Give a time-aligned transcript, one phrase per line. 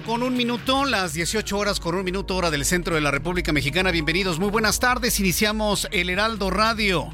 [0.00, 3.52] Con un minuto, las 18 horas con un minuto hora del centro de la República
[3.52, 3.92] Mexicana.
[3.92, 5.20] Bienvenidos, muy buenas tardes.
[5.20, 7.12] Iniciamos el Heraldo Radio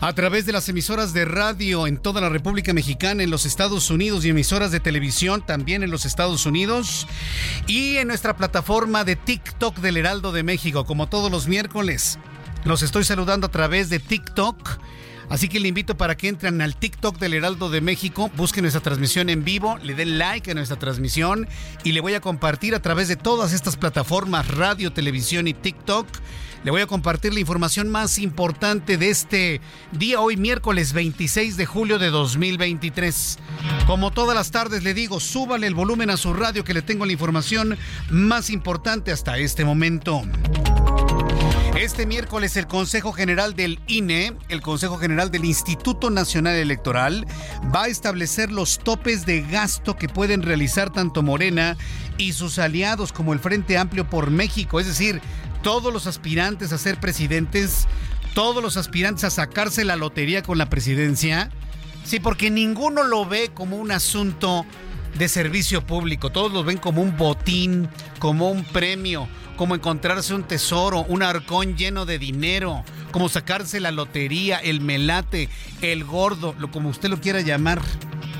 [0.00, 3.90] a través de las emisoras de radio en toda la República Mexicana, en los Estados
[3.90, 7.06] Unidos y emisoras de televisión también en los Estados Unidos
[7.66, 12.18] y en nuestra plataforma de TikTok del Heraldo de México, como todos los miércoles.
[12.64, 14.78] Los estoy saludando a través de TikTok.
[15.32, 18.82] Así que le invito para que entren al TikTok del Heraldo de México, busquen nuestra
[18.82, 21.48] transmisión en vivo, le den like a nuestra transmisión
[21.84, 26.06] y le voy a compartir a través de todas estas plataformas, radio, televisión y TikTok.
[26.64, 31.64] Le voy a compartir la información más importante de este día, hoy miércoles 26 de
[31.64, 33.38] julio de 2023.
[33.86, 37.06] Como todas las tardes le digo, súbale el volumen a su radio que le tengo
[37.06, 37.78] la información
[38.10, 40.24] más importante hasta este momento.
[41.82, 47.26] Este miércoles el Consejo General del INE, el Consejo General del Instituto Nacional Electoral,
[47.74, 51.76] va a establecer los topes de gasto que pueden realizar tanto Morena
[52.18, 55.20] y sus aliados como el Frente Amplio por México, es decir,
[55.64, 57.88] todos los aspirantes a ser presidentes,
[58.32, 61.50] todos los aspirantes a sacarse la lotería con la presidencia.
[62.04, 64.64] Sí, porque ninguno lo ve como un asunto
[65.18, 70.42] de servicio público, todos lo ven como un botín, como un premio como encontrarse un
[70.42, 75.48] tesoro, un arcón lleno de dinero, como sacarse la lotería, el melate,
[75.82, 77.80] el gordo, lo como usted lo quiera llamar.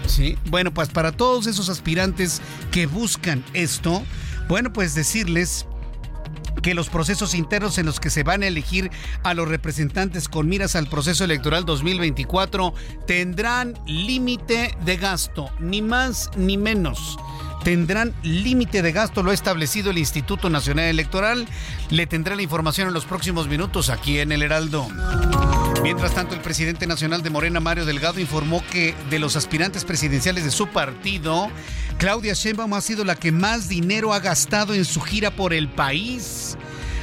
[0.07, 0.37] ¿Sí?
[0.47, 4.03] Bueno, pues para todos esos aspirantes que buscan esto,
[4.49, 5.65] bueno, pues decirles
[6.63, 8.91] que los procesos internos en los que se van a elegir
[9.23, 12.73] a los representantes con miras al proceso electoral 2024
[13.07, 17.19] tendrán límite de gasto, ni más ni menos
[17.63, 21.47] tendrán límite de gasto, lo ha establecido el Instituto Nacional Electoral.
[21.91, 24.89] Le tendré la información en los próximos minutos aquí en el Heraldo.
[25.83, 30.45] Mientras tanto, el presidente nacional de Morena, Mario Delgado, informó que de los aspirantes presidenciales
[30.45, 31.51] de su partido,
[31.99, 35.69] Claudia Sheinbaum ha sido la que más dinero ha gastado en su gira por el
[35.69, 36.57] país.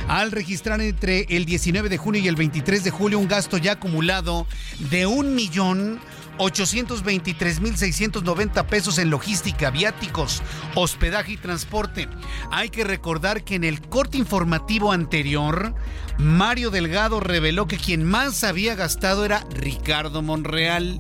[0.08, 3.74] Al registrar entre el 19 de junio y el 23 de julio un gasto ya
[3.74, 4.48] acumulado
[4.90, 6.00] de un millón
[6.40, 10.42] 823.690 pesos en logística, viáticos,
[10.76, 12.08] hospedaje y transporte.
[12.50, 15.76] Hay que recordar que en el corte informativo anterior,
[16.18, 21.00] Mario Delgado reveló que quien más había gastado era Ricardo Monreal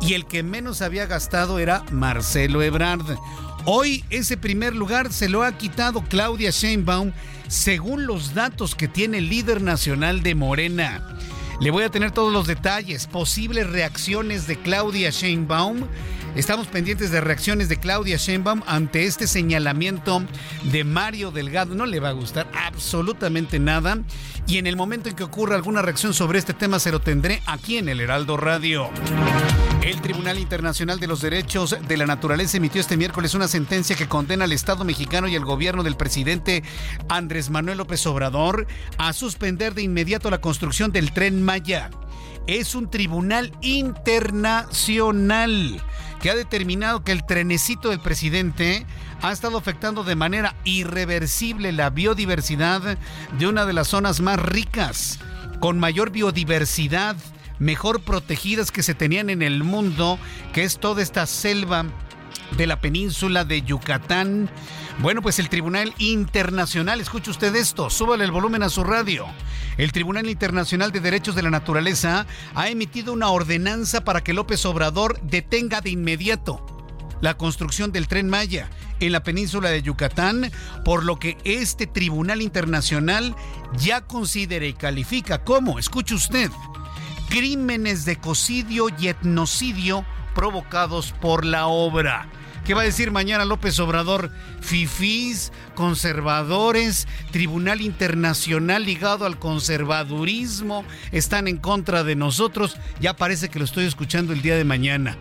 [0.00, 3.16] y el que menos había gastado era Marcelo Ebrard.
[3.66, 7.12] Hoy ese primer lugar se lo ha quitado Claudia Sheinbaum
[7.48, 11.18] según los datos que tiene el líder nacional de Morena.
[11.60, 15.86] Le voy a tener todos los detalles, posibles reacciones de Claudia Sheinbaum.
[16.36, 20.22] Estamos pendientes de reacciones de Claudia Sheinbaum ante este señalamiento
[20.64, 21.74] de Mario Delgado.
[21.74, 23.98] No le va a gustar absolutamente nada.
[24.46, 27.42] Y en el momento en que ocurra alguna reacción sobre este tema se lo tendré
[27.46, 28.90] aquí en el Heraldo Radio.
[29.82, 34.08] El Tribunal Internacional de los Derechos de la Naturaleza emitió este miércoles una sentencia que
[34.08, 36.62] condena al Estado mexicano y al gobierno del presidente
[37.08, 38.66] Andrés Manuel López Obrador
[38.98, 41.90] a suspender de inmediato la construcción del tren Maya.
[42.50, 45.80] Es un tribunal internacional
[46.20, 48.84] que ha determinado que el trenecito del presidente
[49.22, 52.98] ha estado afectando de manera irreversible la biodiversidad
[53.38, 55.20] de una de las zonas más ricas,
[55.60, 57.14] con mayor biodiversidad
[57.60, 60.18] mejor protegidas que se tenían en el mundo,
[60.52, 61.84] que es toda esta selva
[62.56, 64.50] de la península de Yucatán.
[65.00, 69.24] Bueno, pues el Tribunal Internacional, escuche usted esto, súbale el volumen a su radio.
[69.78, 74.66] El Tribunal Internacional de Derechos de la Naturaleza ha emitido una ordenanza para que López
[74.66, 76.66] Obrador detenga de inmediato
[77.22, 78.68] la construcción del tren Maya
[79.00, 80.52] en la península de Yucatán,
[80.84, 83.34] por lo que este Tribunal Internacional
[83.78, 86.50] ya considera y califica como, escuche usted,
[87.30, 90.04] crímenes de cocidio y etnocidio
[90.34, 92.28] provocados por la obra.
[92.64, 94.30] ¿Qué va a decir mañana López Obrador?
[94.60, 102.76] Fifís, conservadores, Tribunal Internacional ligado al conservadurismo, están en contra de nosotros.
[103.00, 105.16] Ya parece que lo estoy escuchando el día de mañana.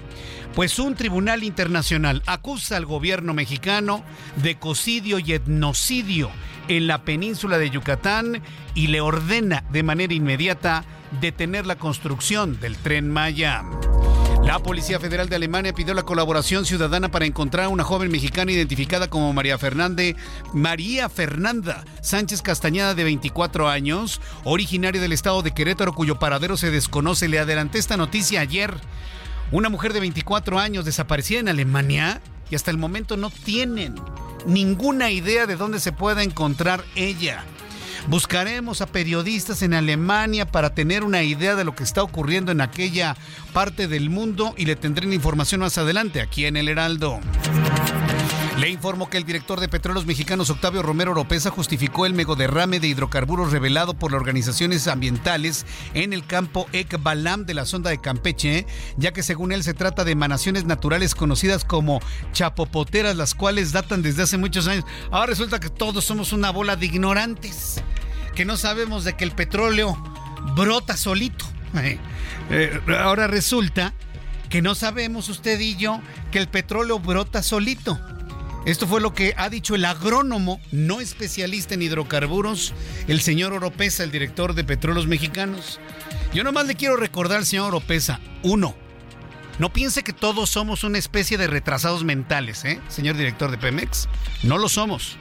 [0.53, 4.03] Pues un tribunal internacional acusa al gobierno mexicano
[4.37, 6.31] de cocidio y etnocidio
[6.67, 8.41] en la península de Yucatán
[8.75, 10.83] y le ordena de manera inmediata
[11.21, 13.63] detener la construcción del tren Maya.
[14.49, 18.51] La Policía Federal de Alemania pidió la colaboración ciudadana para encontrar a una joven mexicana
[18.51, 20.15] identificada como María Fernández,
[20.53, 26.71] María Fernanda Sánchez Castañeda de 24 años, originaria del estado de Querétaro cuyo paradero se
[26.71, 27.27] desconoce.
[27.27, 28.73] Le adelanté esta noticia ayer.
[29.51, 32.19] Una mujer de 24 años desaparecida en Alemania
[32.49, 33.93] y hasta el momento no tienen
[34.47, 37.43] ninguna idea de dónde se pueda encontrar ella.
[38.09, 42.59] Buscaremos a periodistas en Alemania para tener una idea de lo que está ocurriendo en
[42.59, 43.15] aquella
[43.53, 47.19] parte del mundo y le tendré la información más adelante aquí en El Heraldo.
[48.59, 52.89] Le informo que el director de Petróleos Mexicanos, Octavio Romero Oropesa, justificó el megoderrame de
[52.89, 58.65] hidrocarburos revelado por las organizaciones ambientales en el campo Ekbalam de la sonda de Campeche,
[58.97, 62.01] ya que según él se trata de emanaciones naturales conocidas como
[62.33, 64.83] chapopoteras, las cuales datan desde hace muchos años.
[65.09, 67.81] Ahora resulta que todos somos una bola de ignorantes,
[68.35, 69.97] que no sabemos de que el petróleo
[70.57, 71.45] brota solito.
[72.51, 73.93] Eh, ahora resulta
[74.49, 76.01] que no sabemos usted y yo
[76.33, 77.97] que el petróleo brota solito.
[78.65, 82.73] Esto fue lo que ha dicho el agrónomo, no especialista en hidrocarburos,
[83.07, 85.79] el señor Oropesa, el director de Petróleos Mexicanos.
[86.33, 88.75] Yo nomás le quiero recordar, señor Oropesa, uno,
[89.59, 92.79] no piense que todos somos una especie de retrasados mentales, ¿eh?
[92.87, 94.07] Señor director de Pemex,
[94.43, 95.17] no lo somos.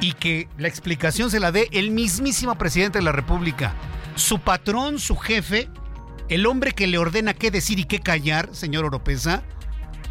[0.00, 3.74] Y que la explicación se la dé el mismísimo presidente de la República.
[4.16, 5.68] Su patrón, su jefe,
[6.28, 9.42] el hombre que le ordena qué decir y qué callar, señor Oropesa,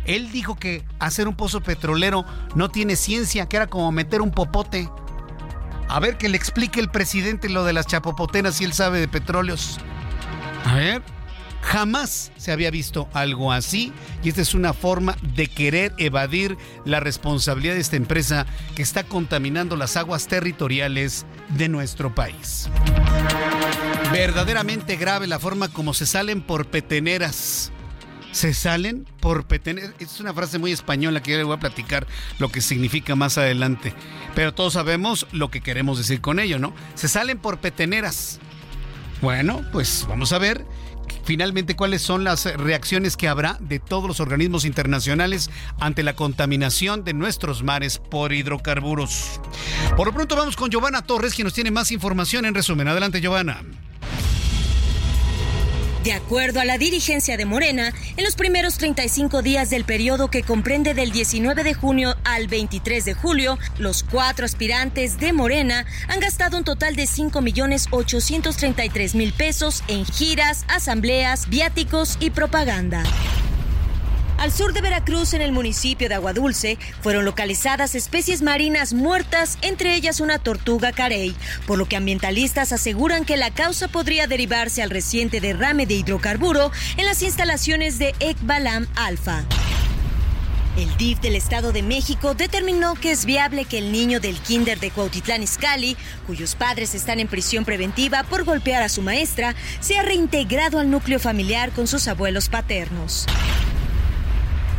[0.07, 2.25] él dijo que hacer un pozo petrolero
[2.55, 4.89] no tiene ciencia, que era como meter un popote.
[5.89, 9.07] A ver que le explique el presidente lo de las chapopoteras si él sabe de
[9.07, 9.79] petróleos.
[10.65, 11.01] A ver,
[11.61, 13.93] jamás se había visto algo así
[14.23, 18.45] y esta es una forma de querer evadir la responsabilidad de esta empresa
[18.75, 22.69] que está contaminando las aguas territoriales de nuestro país.
[24.11, 27.71] Verdaderamente grave la forma como se salen por peteneras
[28.31, 29.91] se salen por peteneras.
[29.99, 32.07] Es una frase muy española que yo le voy a platicar
[32.39, 33.93] lo que significa más adelante.
[34.35, 36.73] Pero todos sabemos lo que queremos decir con ello, ¿no?
[36.95, 38.39] Se salen por peteneras.
[39.21, 40.65] Bueno, pues vamos a ver
[41.23, 45.49] finalmente cuáles son las reacciones que habrá de todos los organismos internacionales
[45.79, 49.41] ante la contaminación de nuestros mares por hidrocarburos.
[49.95, 52.87] Por lo pronto vamos con Giovanna Torres, quien nos tiene más información en resumen.
[52.87, 53.61] Adelante, Giovanna.
[56.03, 60.43] De acuerdo a la dirigencia de Morena, en los primeros 35 días del periodo que
[60.43, 66.19] comprende del 19 de junio al 23 de julio, los cuatro aspirantes de Morena han
[66.19, 73.03] gastado un total de 5 millones 833 mil pesos en giras, asambleas, viáticos y propaganda.
[74.37, 79.95] Al sur de Veracruz, en el municipio de Aguadulce, fueron localizadas especies marinas muertas, entre
[79.95, 81.35] ellas una tortuga carey,
[81.65, 86.71] por lo que ambientalistas aseguran que la causa podría derivarse al reciente derrame de hidrocarburo
[86.97, 89.43] en las instalaciones de Ekbalam Alfa.
[90.77, 94.79] El DIF del Estado de México determinó que es viable que el niño del kinder
[94.79, 95.97] de Cuautitlán Izcalli,
[96.27, 101.19] cuyos padres están en prisión preventiva por golpear a su maestra, sea reintegrado al núcleo
[101.19, 103.25] familiar con sus abuelos paternos.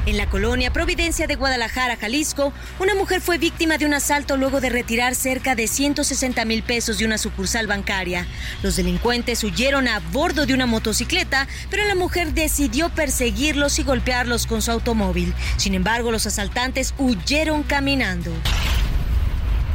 [0.06, 4.60] En la colonia Providencia de Guadalajara, Jalisco, una mujer fue víctima de un asalto luego
[4.60, 8.26] de retirar cerca de 160 mil pesos de una sucursal bancaria.
[8.62, 14.46] Los delincuentes huyeron a bordo de una motocicleta, pero la mujer decidió perseguirlos y golpearlos
[14.46, 15.34] con su automóvil.
[15.56, 18.32] Sin embargo, los asaltantes huyeron caminando.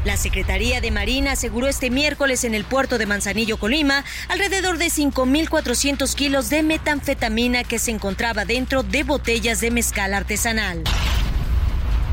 [0.05, 4.87] La Secretaría de Marina aseguró este miércoles en el puerto de Manzanillo, Colima, alrededor de
[4.87, 10.83] 5.400 kilos de metanfetamina que se encontraba dentro de botellas de mezcal artesanal.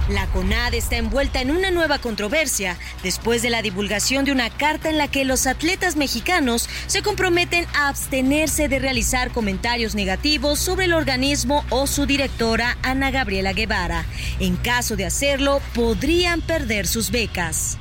[0.08, 4.88] La CONAD está envuelta en una nueva controversia después de la divulgación de una carta
[4.88, 10.86] en la que los atletas mexicanos se comprometen a abstenerse de realizar comentarios negativos sobre
[10.86, 14.04] el organismo o su directora Ana Gabriela Guevara.
[14.40, 17.79] En caso de hacerlo, podrían perder sus becas.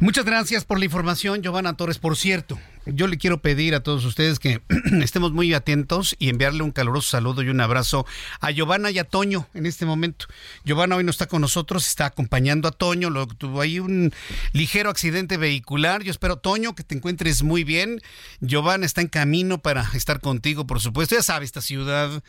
[0.00, 1.98] Muchas gracias por la información, Giovanna Torres.
[1.98, 4.60] Por cierto, yo le quiero pedir a todos ustedes que
[5.02, 8.04] estemos muy atentos y enviarle un caluroso saludo y un abrazo
[8.40, 10.26] a Giovanna y a Toño en este momento.
[10.64, 14.12] Giovanna hoy no está con nosotros, está acompañando a Toño, lo, tuvo ahí un
[14.52, 16.02] ligero accidente vehicular.
[16.02, 18.00] Yo espero, Toño, que te encuentres muy bien.
[18.40, 21.14] Giovanna está en camino para estar contigo, por supuesto.
[21.14, 22.22] Ya sabe, esta ciudad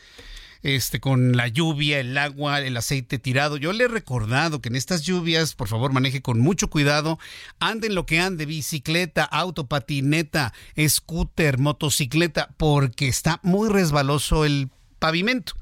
[0.62, 3.56] este, con la lluvia, el agua, el aceite tirado.
[3.56, 7.18] Yo le he recordado que en estas lluvias, por favor, maneje con mucho cuidado.
[7.60, 10.52] Anden lo que ande, bicicleta, auto, patineta,
[10.88, 15.54] scooter, motocicleta, porque está muy resbaloso el pavimento.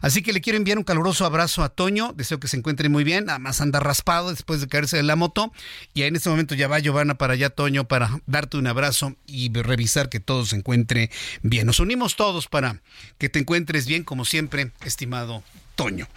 [0.00, 3.04] Así que le quiero enviar un caluroso abrazo a Toño, deseo que se encuentre muy
[3.04, 5.52] bien, además anda raspado después de caerse de la moto
[5.94, 9.52] y en este momento ya va Giovanna para allá, Toño, para darte un abrazo y
[9.52, 11.10] revisar que todo se encuentre
[11.42, 11.66] bien.
[11.66, 12.80] Nos unimos todos para
[13.18, 15.42] que te encuentres bien, como siempre, estimado
[15.76, 16.08] Toño.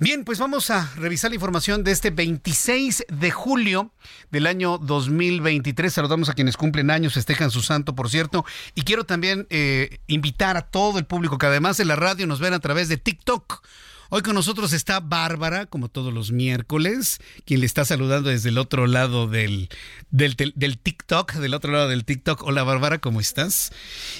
[0.00, 3.92] Bien, pues vamos a revisar la información de este 26 de julio
[4.32, 5.92] del año 2023.
[5.92, 8.44] Saludamos a quienes cumplen años, festejan su santo, por cierto.
[8.74, 12.40] Y quiero también eh, invitar a todo el público que además de la radio nos
[12.40, 13.64] ven a través de TikTok.
[14.08, 18.58] Hoy con nosotros está Bárbara, como todos los miércoles, quien le está saludando desde el
[18.58, 19.68] otro lado del,
[20.10, 22.44] del, del TikTok, del otro lado del TikTok.
[22.44, 23.72] Hola Bárbara, ¿cómo estás?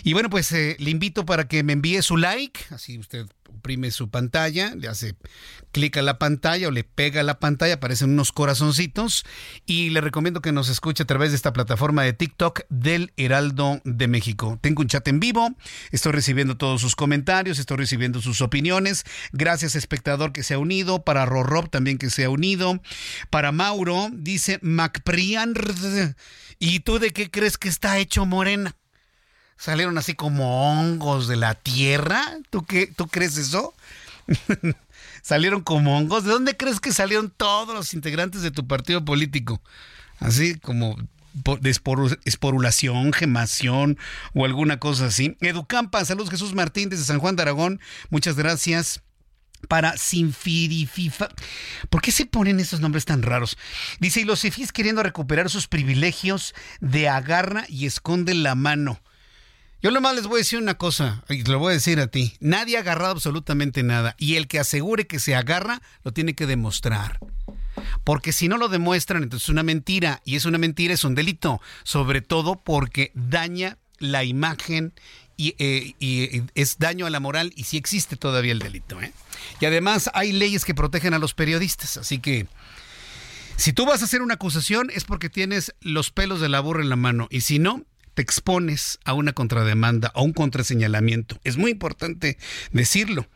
[0.02, 3.90] Y bueno, pues eh, le invito para que me envíe su like, así usted oprime
[3.90, 5.16] su pantalla, le hace
[5.72, 9.24] clic a la pantalla o le pega a la pantalla, aparecen unos corazoncitos
[9.66, 13.80] y le recomiendo que nos escuche a través de esta plataforma de TikTok del Heraldo
[13.84, 14.58] de México.
[14.60, 15.54] Tengo un chat en vivo,
[15.90, 19.04] estoy recibiendo todos sus comentarios, estoy recibiendo sus opiniones.
[19.32, 22.80] Gracias espectador que se ha unido, para Rorrob también que se ha unido,
[23.30, 25.54] para Mauro dice Macprian
[26.58, 28.76] ¿y tú de qué crees que está hecho Morena?
[29.56, 32.22] Salieron así como hongos de la tierra.
[32.50, 32.86] ¿Tú qué?
[32.86, 33.74] ¿Tú crees eso?
[35.22, 36.24] salieron como hongos.
[36.24, 39.60] ¿De dónde crees que salieron todos los integrantes de tu partido político?
[40.18, 40.96] Así como
[41.60, 41.70] de
[42.24, 43.98] esporulación, gemación
[44.34, 45.36] o alguna cosa así.
[45.40, 47.80] Educampa, saludos Jesús Martín desde San Juan de Aragón.
[48.08, 49.02] Muchas gracias
[49.68, 51.28] para Sinfirififa.
[51.90, 53.58] ¿Por qué se ponen esos nombres tan raros?
[54.00, 59.00] Dice, y los Cifis queriendo recuperar sus privilegios de agarra y esconden la mano.
[59.82, 62.34] Yo nomás les voy a decir una cosa, y lo voy a decir a ti.
[62.40, 64.16] Nadie ha agarrado absolutamente nada.
[64.18, 67.20] Y el que asegure que se agarra, lo tiene que demostrar.
[68.02, 70.22] Porque si no lo demuestran, entonces es una mentira.
[70.24, 71.60] Y es una mentira, es un delito.
[71.82, 74.94] Sobre todo porque daña la imagen
[75.36, 77.52] y, eh, es daño a la moral.
[77.54, 79.00] Y si existe todavía el delito.
[79.02, 79.12] ¿eh?
[79.60, 81.98] Y además hay leyes que protegen a los periodistas.
[81.98, 82.46] Así que
[83.56, 86.82] si tú vas a hacer una acusación es porque tienes los pelos de la burra
[86.82, 87.28] en la mano.
[87.30, 87.84] Y si no,
[88.16, 91.38] te expones a una contrademanda, a un contraseñalamiento.
[91.44, 92.38] Es muy importante
[92.72, 93.28] decirlo.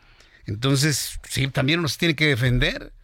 [0.47, 2.95] Entonces, sí, también uno se tiene que defender.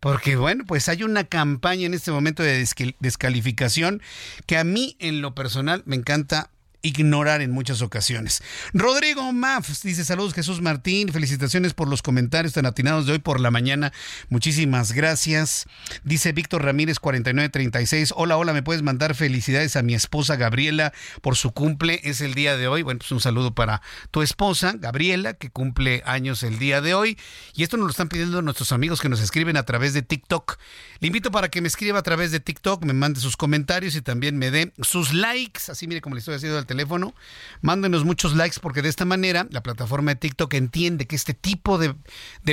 [0.00, 2.66] Porque bueno, pues hay una campaña en este momento de
[3.00, 4.00] descalificación
[4.46, 6.48] que a mí en lo personal me encanta
[6.82, 8.42] ignorar en muchas ocasiones.
[8.72, 13.40] Rodrigo Maff dice saludos Jesús Martín, felicitaciones por los comentarios tan atinados de hoy por
[13.40, 13.92] la mañana.
[14.28, 15.66] Muchísimas gracias.
[16.04, 21.36] Dice Víctor Ramírez 4936, hola, hola, me puedes mandar felicidades a mi esposa Gabriela por
[21.36, 22.82] su cumple, es el día de hoy.
[22.82, 27.18] Bueno, pues un saludo para tu esposa Gabriela que cumple años el día de hoy
[27.54, 30.58] y esto nos lo están pidiendo nuestros amigos que nos escriben a través de TikTok.
[31.00, 34.02] Le invito para que me escriba a través de TikTok, me mande sus comentarios y
[34.02, 37.14] también me dé sus likes, así mire como le estoy haciendo al teléfono.
[37.62, 41.78] Mándenos muchos likes porque de esta manera la plataforma de TikTok entiende que este tipo
[41.78, 41.94] de,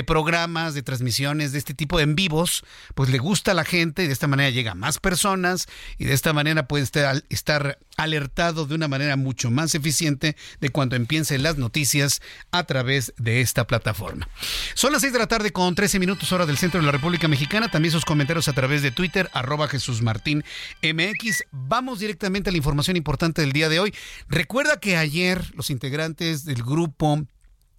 [0.04, 2.64] programas, de transmisiones, de este tipo de en vivos,
[2.94, 5.66] pues le gusta a la gente y de esta manera llega a más personas
[5.98, 10.70] y de esta manera puede estar, estar alertado de una manera mucho más eficiente de
[10.70, 14.26] cuando empiecen las noticias a través de esta plataforma.
[14.72, 17.28] Son las 6 de la tarde con 13 minutos hora del centro de la República
[17.28, 17.70] Mexicana.
[17.70, 20.44] También sus comentarios a través de Twitter, arroba Jesús Martín
[20.82, 21.44] MX.
[21.50, 23.92] Vamos directamente a la información importante del día de hoy.
[24.28, 27.26] Recuerda que ayer los integrantes del grupo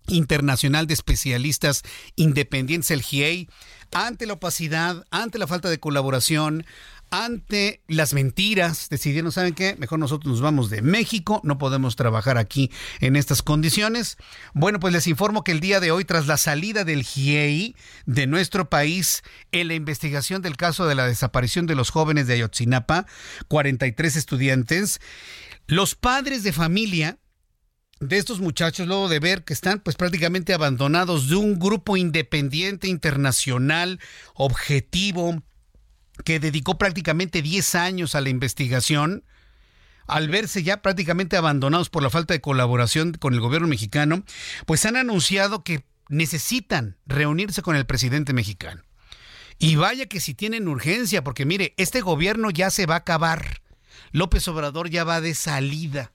[0.07, 1.83] internacional de especialistas
[2.15, 3.47] independientes, el GIEI,
[3.93, 6.65] ante la opacidad, ante la falta de colaboración,
[7.11, 9.75] ante las mentiras, decidieron, ¿saben qué?
[9.77, 14.17] Mejor nosotros nos vamos de México, no podemos trabajar aquí en estas condiciones.
[14.53, 17.75] Bueno, pues les informo que el día de hoy, tras la salida del GIEI
[18.05, 22.35] de nuestro país en la investigación del caso de la desaparición de los jóvenes de
[22.35, 23.05] Ayotzinapa,
[23.47, 25.01] 43 estudiantes,
[25.67, 27.19] los padres de familia
[27.99, 32.87] de estos muchachos luego de ver que están pues prácticamente abandonados de un grupo independiente
[32.87, 33.99] internacional
[34.35, 35.43] objetivo
[36.25, 39.23] que dedicó prácticamente 10 años a la investigación
[40.09, 44.23] al verse ya prácticamente abandonados por la falta de colaboración con el gobierno mexicano,
[44.65, 48.81] pues han anunciado que necesitan reunirse con el presidente mexicano.
[49.59, 53.61] Y vaya que si tienen urgencia, porque mire, este gobierno ya se va a acabar.
[54.11, 56.11] López Obrador ya va de salida.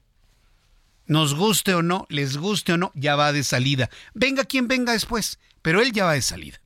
[1.07, 3.89] Nos guste o no, les guste o no, ya va de salida.
[4.13, 6.59] Venga quien venga después, pero él ya va de salida.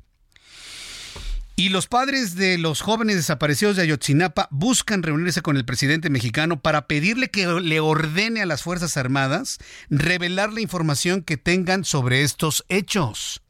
[1.60, 6.62] Y los padres de los jóvenes desaparecidos de Ayotzinapa buscan reunirse con el presidente mexicano
[6.62, 9.58] para pedirle que le ordene a las Fuerzas Armadas
[9.90, 13.42] revelar la información que tengan sobre estos hechos.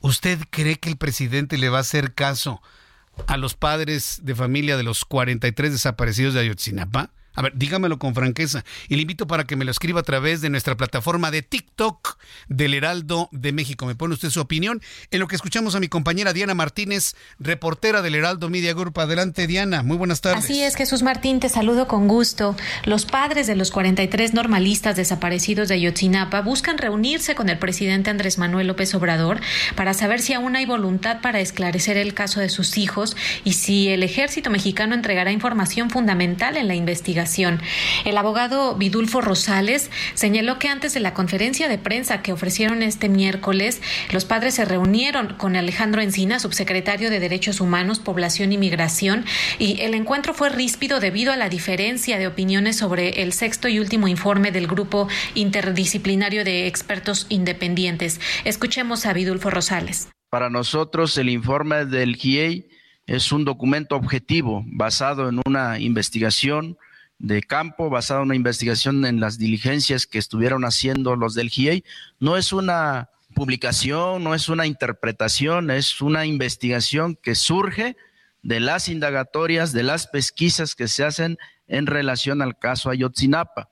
[0.00, 2.62] ¿Usted cree que el presidente le va a hacer caso
[3.26, 7.12] a los padres de familia de los 43 desaparecidos de Ayotzinapa?
[7.34, 8.64] A ver, dígamelo con franqueza.
[8.88, 12.16] Y le invito para que me lo escriba a través de nuestra plataforma de TikTok
[12.48, 13.86] del Heraldo de México.
[13.86, 18.02] Me pone usted su opinión en lo que escuchamos a mi compañera Diana Martínez, reportera
[18.02, 19.00] del Heraldo Media Group.
[19.00, 19.82] Adelante, Diana.
[19.82, 20.44] Muy buenas tardes.
[20.44, 22.56] Así es, Jesús Martín, te saludo con gusto.
[22.84, 28.38] Los padres de los 43 normalistas desaparecidos de Ayotzinapa buscan reunirse con el presidente Andrés
[28.38, 29.40] Manuel López Obrador
[29.74, 33.88] para saber si aún hay voluntad para esclarecer el caso de sus hijos y si
[33.88, 37.23] el ejército mexicano entregará información fundamental en la investigación
[38.04, 43.08] el abogado Vidulfo Rosales señaló que antes de la conferencia de prensa que ofrecieron este
[43.08, 43.80] miércoles,
[44.12, 49.24] los padres se reunieron con Alejandro Encina, subsecretario de Derechos Humanos, Población y Migración,
[49.58, 53.78] y el encuentro fue ríspido debido a la diferencia de opiniones sobre el sexto y
[53.78, 58.20] último informe del grupo interdisciplinario de expertos independientes.
[58.44, 60.08] Escuchemos a Vidulfo Rosales.
[60.30, 62.68] Para nosotros el informe del GIEI
[63.06, 66.76] es un documento objetivo basado en una investigación
[67.18, 71.84] de campo basada en una investigación en las diligencias que estuvieron haciendo los del GIEI.
[72.18, 77.96] No es una publicación, no es una interpretación, es una investigación que surge
[78.42, 83.70] de las indagatorias, de las pesquisas que se hacen en relación al caso Ayotzinapa.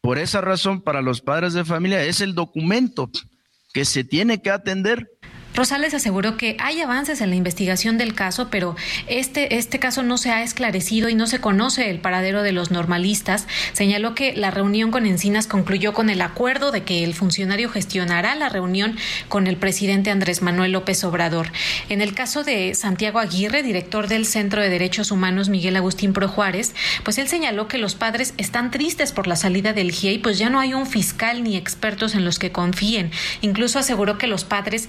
[0.00, 3.10] Por esa razón, para los padres de familia es el documento
[3.72, 5.10] que se tiene que atender
[5.54, 8.74] Rosales aseguró que hay avances en la investigación del caso, pero
[9.06, 12.72] este, este caso no se ha esclarecido y no se conoce el paradero de los
[12.72, 13.46] normalistas.
[13.72, 18.34] Señaló que la reunión con Encinas concluyó con el acuerdo de que el funcionario gestionará
[18.34, 18.96] la reunión
[19.28, 21.52] con el presidente Andrés Manuel López Obrador.
[21.88, 26.26] En el caso de Santiago Aguirre, director del Centro de Derechos Humanos Miguel Agustín Pro
[26.26, 30.36] Juárez, pues él señaló que los padres están tristes por la salida del GIEI, pues
[30.36, 33.12] ya no hay un fiscal ni expertos en los que confíen.
[33.40, 34.88] Incluso aseguró que los padres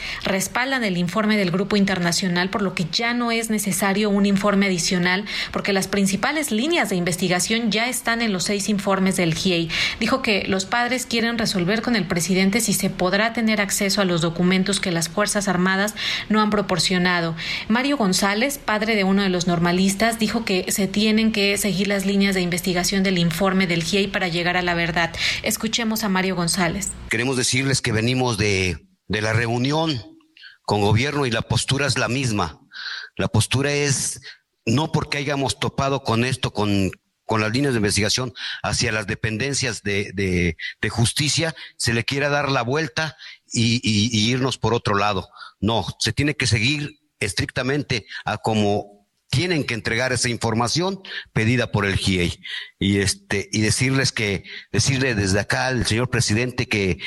[0.55, 4.67] respaldan el informe del Grupo Internacional, por lo que ya no es necesario un informe
[4.67, 9.67] adicional, porque las principales líneas de investigación ya están en los seis informes del GIEI.
[9.99, 14.05] Dijo que los padres quieren resolver con el presidente si se podrá tener acceso a
[14.05, 15.93] los documentos que las Fuerzas Armadas
[16.29, 17.35] no han proporcionado.
[17.67, 22.05] Mario González, padre de uno de los normalistas, dijo que se tienen que seguir las
[22.05, 25.13] líneas de investigación del informe del GIEI para llegar a la verdad.
[25.43, 26.91] Escuchemos a Mario González.
[27.09, 28.77] Queremos decirles que venimos de,
[29.09, 30.14] de la reunión
[30.65, 32.61] con gobierno y la postura es la misma.
[33.15, 34.21] La postura es
[34.65, 36.91] no porque hayamos topado con esto, con,
[37.25, 42.29] con las líneas de investigación hacia las dependencias de, de, de justicia, se le quiera
[42.29, 43.15] dar la vuelta
[43.51, 45.29] y, y, y, irnos por otro lado.
[45.59, 51.01] No, se tiene que seguir estrictamente a como tienen que entregar esa información
[51.33, 52.39] pedida por el GIEI.
[52.79, 56.99] Y este, y decirles que, decirle desde acá al señor presidente que,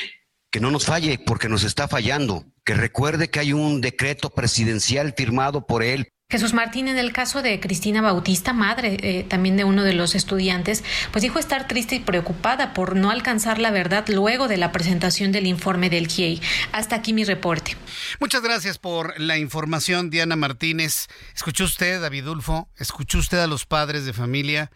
[0.50, 5.14] que no nos falle porque nos está fallando que recuerde que hay un decreto presidencial
[5.16, 6.08] firmado por él.
[6.30, 10.14] Jesús Martín, en el caso de Cristina Bautista, madre eh, también de uno de los
[10.14, 14.70] estudiantes, pues dijo estar triste y preocupada por no alcanzar la verdad luego de la
[14.70, 16.42] presentación del informe del GIEI.
[16.72, 17.78] Hasta aquí mi reporte.
[18.20, 21.06] Muchas gracias por la información, Diana Martínez.
[21.34, 22.68] ¿Escuchó usted, David Ulfo?
[22.76, 24.70] ¿Escuchó usted a los padres de familia?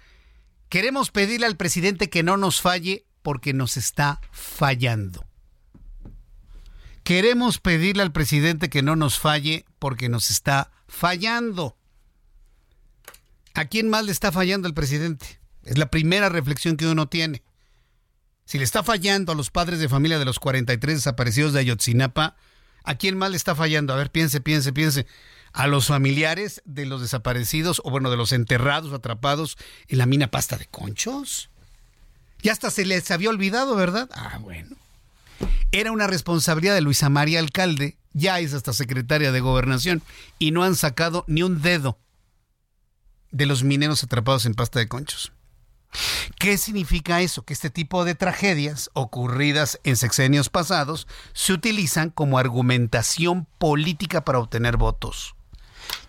[0.71, 5.27] Queremos pedirle al presidente que no nos falle porque nos está fallando.
[7.05, 11.77] Queremos pedirle al presidente que no nos falle porque nos está fallando.
[13.55, 15.41] ¿A quién más le está fallando el presidente?
[15.65, 17.43] Es la primera reflexión que uno tiene.
[18.45, 22.37] Si le está fallando a los padres de familia de los 43 desaparecidos de Ayotzinapa,
[22.85, 23.93] ¿a quién más le está fallando?
[23.93, 25.07] A ver, piense, piense, piense.
[25.53, 30.31] ¿A los familiares de los desaparecidos o bueno, de los enterrados, atrapados en la mina
[30.31, 31.51] pasta de conchos?
[32.41, 34.09] Ya hasta se les había olvidado, ¿verdad?
[34.13, 34.82] Ah, bueno
[35.73, 40.03] era una responsabilidad de Luisa María Alcalde, ya es hasta secretaria de gobernación,
[40.39, 41.99] y no han sacado ni un dedo
[43.31, 45.33] de los mineros atrapados en pasta de conchos.
[46.39, 47.45] ¿Qué significa eso?
[47.45, 54.39] Que este tipo de tragedias ocurridas en sexenios pasados se utilizan como argumentación política para
[54.39, 55.35] obtener votos.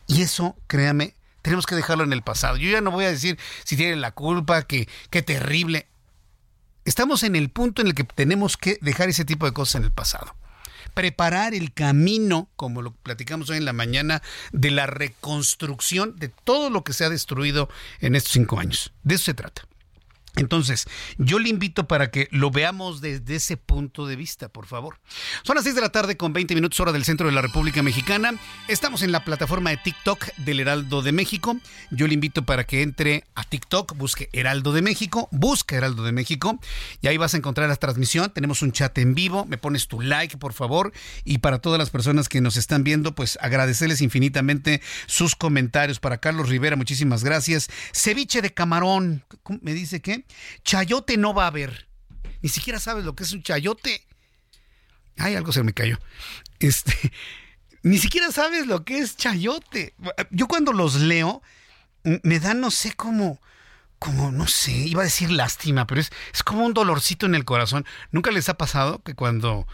[0.08, 2.58] Y eso, créame, tenemos que dejarlo en el pasado.
[2.58, 5.88] Yo ya no voy a decir si tiene la culpa, que qué terrible.
[6.86, 9.84] Estamos en el punto en el que tenemos que dejar ese tipo de cosas en
[9.84, 10.36] el pasado.
[10.94, 16.70] Preparar el camino, como lo platicamos hoy en la mañana, de la reconstrucción de todo
[16.70, 17.70] lo que se ha destruido
[18.00, 18.92] en estos cinco años.
[19.04, 19.64] De eso se trata.
[20.36, 20.88] Entonces,
[21.20, 25.00] yo le invito para que lo veamos desde ese punto de vista, por favor.
[25.44, 27.84] Son las 6 de la tarde con 20 minutos hora del centro de la República
[27.84, 28.34] Mexicana.
[28.68, 31.58] Estamos en la plataforma de TikTok del Heraldo de México.
[31.92, 36.12] Yo le invito para que entre a TikTok, busque Heraldo de México, busca Heraldo de
[36.12, 36.60] México
[37.02, 38.32] y ahí vas a encontrar la transmisión.
[38.34, 40.94] Tenemos un chat en vivo, me pones tu like, por favor.
[41.26, 46.00] Y para todas las personas que nos están viendo, pues agradecerles infinitamente sus comentarios.
[46.00, 47.70] Para Carlos Rivera, muchísimas gracias.
[47.94, 49.24] Ceviche de camarón,
[49.62, 50.23] me dice que
[50.64, 51.88] Chayote no va a haber.
[52.42, 54.06] Ni siquiera sabes lo que es un chayote.
[55.18, 56.00] Ay, algo se me cayó.
[56.60, 56.94] Este,
[57.84, 59.94] ni siquiera sabes lo que es chayote.
[60.32, 61.42] Yo cuando los leo,
[62.04, 63.40] me da, no sé cómo,
[64.00, 67.46] como, no sé, iba a decir lástima, pero es, es como un dolorcito en el
[67.46, 67.86] corazón.
[68.12, 69.66] ¿Nunca les ha pasado que cuando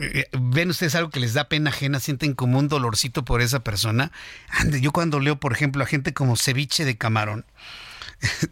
[0.00, 3.64] eh, ven ustedes algo que les da pena ajena, sienten como un dolorcito por esa
[3.64, 4.12] persona?
[4.48, 7.46] Ande, yo cuando leo, por ejemplo, a gente como ceviche de camarón,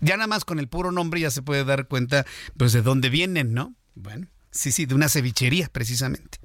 [0.00, 2.24] ya nada más con el puro nombre ya se puede dar cuenta
[2.56, 3.74] pues de dónde vienen, ¿no?
[3.94, 4.28] Bueno.
[4.56, 6.38] Sí, sí, de una cevichería, precisamente.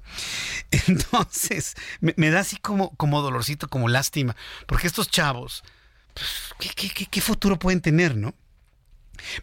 [0.86, 5.64] Entonces, me, da así como, como dolorcito, como lástima, porque estos chavos,
[6.12, 6.74] pues,
[7.10, 8.34] ¿qué, futuro pueden tener, no?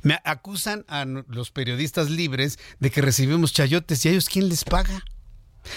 [0.04, 4.64] Me acusan a los periodistas libres de que recibimos chayotes y a ellos quién les
[4.64, 5.04] paga.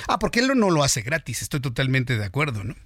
[0.07, 2.77] Ah, porque él no lo hace gratis, estoy totalmente de acuerdo, ¿no?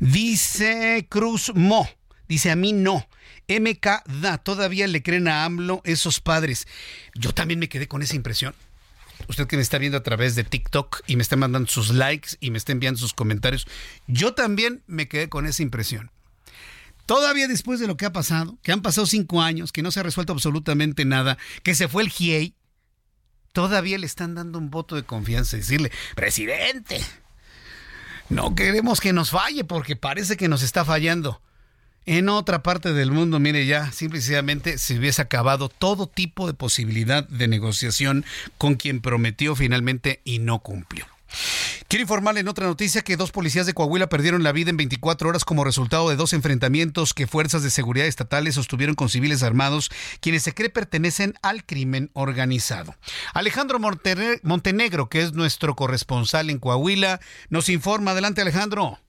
[0.00, 1.88] Dice Cruz Mo,
[2.28, 3.06] dice a mí no.
[3.48, 3.86] MK
[4.20, 6.66] da, todavía le creen a AMLO esos padres.
[7.14, 8.54] Yo también me quedé con esa impresión.
[9.28, 12.30] Usted que me está viendo a través de TikTok y me está mandando sus likes
[12.40, 13.66] y me está enviando sus comentarios,
[14.06, 16.10] yo también me quedé con esa impresión.
[17.06, 20.00] Todavía después de lo que ha pasado, que han pasado cinco años, que no se
[20.00, 22.54] ha resuelto absolutamente nada, que se fue el GIEI,
[23.52, 27.00] todavía le están dando un voto de confianza y decirle, presidente,
[28.28, 31.40] no queremos que nos falle porque parece que nos está fallando.
[32.06, 37.26] En otra parte del mundo, mire ya, simplemente se hubiese acabado todo tipo de posibilidad
[37.26, 38.24] de negociación
[38.58, 41.04] con quien prometió finalmente y no cumplió.
[41.88, 45.28] Quiero informarle en otra noticia que dos policías de Coahuila perdieron la vida en 24
[45.28, 49.90] horas como resultado de dos enfrentamientos que fuerzas de seguridad estatales sostuvieron con civiles armados,
[50.20, 52.94] quienes se cree pertenecen al crimen organizado.
[53.34, 58.12] Alejandro Montenegro, que es nuestro corresponsal en Coahuila, nos informa.
[58.12, 59.00] Adelante, Alejandro.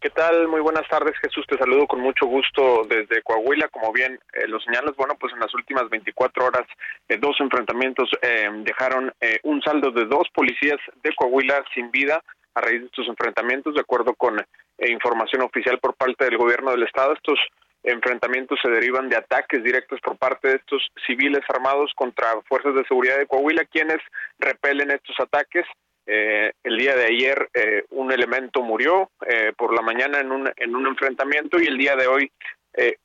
[0.00, 0.48] ¿Qué tal?
[0.48, 1.44] Muy buenas tardes, Jesús.
[1.46, 3.68] Te saludo con mucho gusto desde Coahuila.
[3.68, 6.66] Como bien eh, lo señalas, bueno, pues en las últimas 24 horas,
[7.06, 12.22] eh, dos enfrentamientos eh, dejaron un saldo de dos policías de Coahuila sin vida
[12.54, 14.42] a raíz de estos enfrentamientos, de acuerdo con
[14.78, 17.12] información oficial por parte del gobierno del Estado.
[17.12, 17.38] Estos
[17.82, 22.86] enfrentamientos se derivan de ataques directos por parte de estos civiles armados contra fuerzas de
[22.86, 23.98] seguridad de Coahuila, quienes
[24.38, 25.66] repelen estos ataques
[26.12, 30.50] eh, el día de ayer eh, un elemento murió eh, por la mañana en un,
[30.56, 32.32] en un enfrentamiento y el día de hoy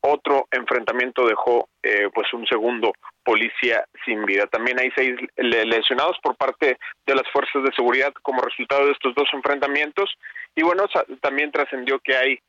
[0.01, 1.67] otro enfrentamiento dejó
[2.13, 4.45] pues un segundo policía sin vida.
[4.45, 9.15] También hay seis lesionados por parte de las fuerzas de seguridad como resultado de estos
[9.15, 10.15] dos enfrentamientos
[10.55, 10.85] y bueno,
[11.19, 12.39] también trascendió que hay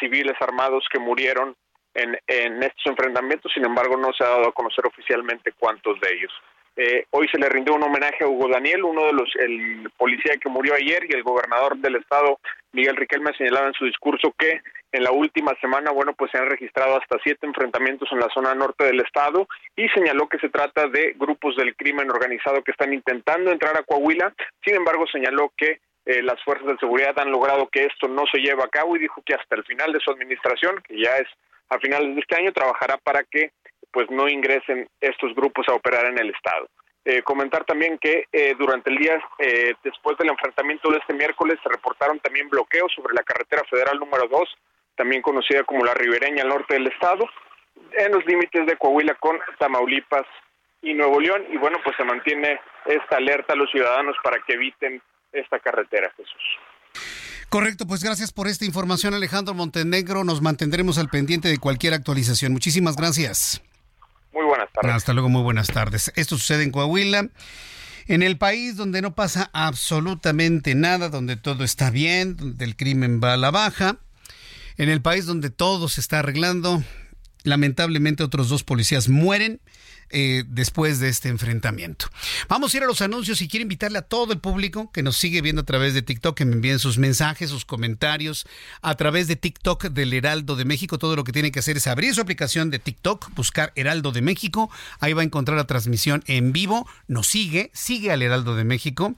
[0.00, 1.54] civiles armados que murieron
[1.94, 6.32] en estos enfrentamientos, sin embargo no se ha dado a conocer oficialmente cuántos de ellos.
[6.76, 10.36] Eh, hoy se le rindió un homenaje a Hugo Daniel, uno de los, el policía
[10.36, 12.38] que murió ayer, y el gobernador del estado,
[12.72, 14.60] Miguel Riquelme, señalaba en su discurso que
[14.92, 18.54] en la última semana, bueno, pues se han registrado hasta siete enfrentamientos en la zona
[18.54, 22.92] norte del estado y señaló que se trata de grupos del crimen organizado que están
[22.92, 24.34] intentando entrar a Coahuila.
[24.64, 28.38] Sin embargo, señaló que eh, las fuerzas de seguridad han logrado que esto no se
[28.38, 31.28] lleve a cabo y dijo que hasta el final de su administración, que ya es
[31.68, 33.50] a finales de este año, trabajará para que
[33.96, 36.68] pues no ingresen estos grupos a operar en el estado.
[37.02, 41.58] Eh, comentar también que eh, durante el día eh, después del enfrentamiento de este miércoles
[41.62, 44.42] se reportaron también bloqueos sobre la carretera federal número 2,
[44.96, 47.24] también conocida como la ribereña al norte del estado,
[47.96, 50.26] en los límites de Coahuila con Tamaulipas
[50.82, 51.46] y Nuevo León.
[51.50, 55.00] Y bueno, pues se mantiene esta alerta a los ciudadanos para que eviten
[55.32, 56.42] esta carretera, Jesús.
[57.48, 60.22] Correcto, pues gracias por esta información Alejandro Montenegro.
[60.22, 62.52] Nos mantendremos al pendiente de cualquier actualización.
[62.52, 63.62] Muchísimas gracias.
[64.36, 64.92] Muy buenas tardes.
[64.92, 66.12] Hasta luego, muy buenas tardes.
[66.14, 67.30] Esto sucede en Coahuila.
[68.06, 73.18] En el país donde no pasa absolutamente nada, donde todo está bien, donde el crimen
[73.24, 73.96] va a la baja,
[74.76, 76.84] en el país donde todo se está arreglando,
[77.46, 79.60] Lamentablemente otros dos policías mueren
[80.10, 82.06] eh, después de este enfrentamiento.
[82.48, 85.16] Vamos a ir a los anuncios y quiero invitarle a todo el público que nos
[85.16, 88.46] sigue viendo a través de TikTok que me envíen sus mensajes, sus comentarios
[88.82, 90.98] a través de TikTok del Heraldo de México.
[90.98, 94.22] Todo lo que tiene que hacer es abrir su aplicación de TikTok, buscar Heraldo de
[94.22, 94.70] México.
[95.00, 96.88] Ahí va a encontrar la transmisión en vivo.
[97.08, 99.16] Nos sigue, sigue al Heraldo de México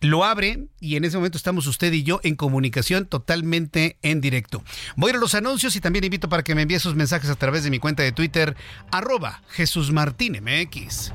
[0.00, 4.62] lo abre y en ese momento estamos usted y yo en comunicación totalmente en directo.
[4.96, 7.30] Voy a ir a los anuncios y también invito para que me envíe sus mensajes
[7.30, 8.56] a través de mi cuenta de Twitter,
[8.90, 11.12] arroba Jesús Martín MX.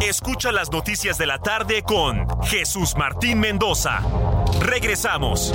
[0.00, 4.00] Escucha las noticias de la tarde con Jesús Martín Mendoza.
[4.60, 5.54] Regresamos.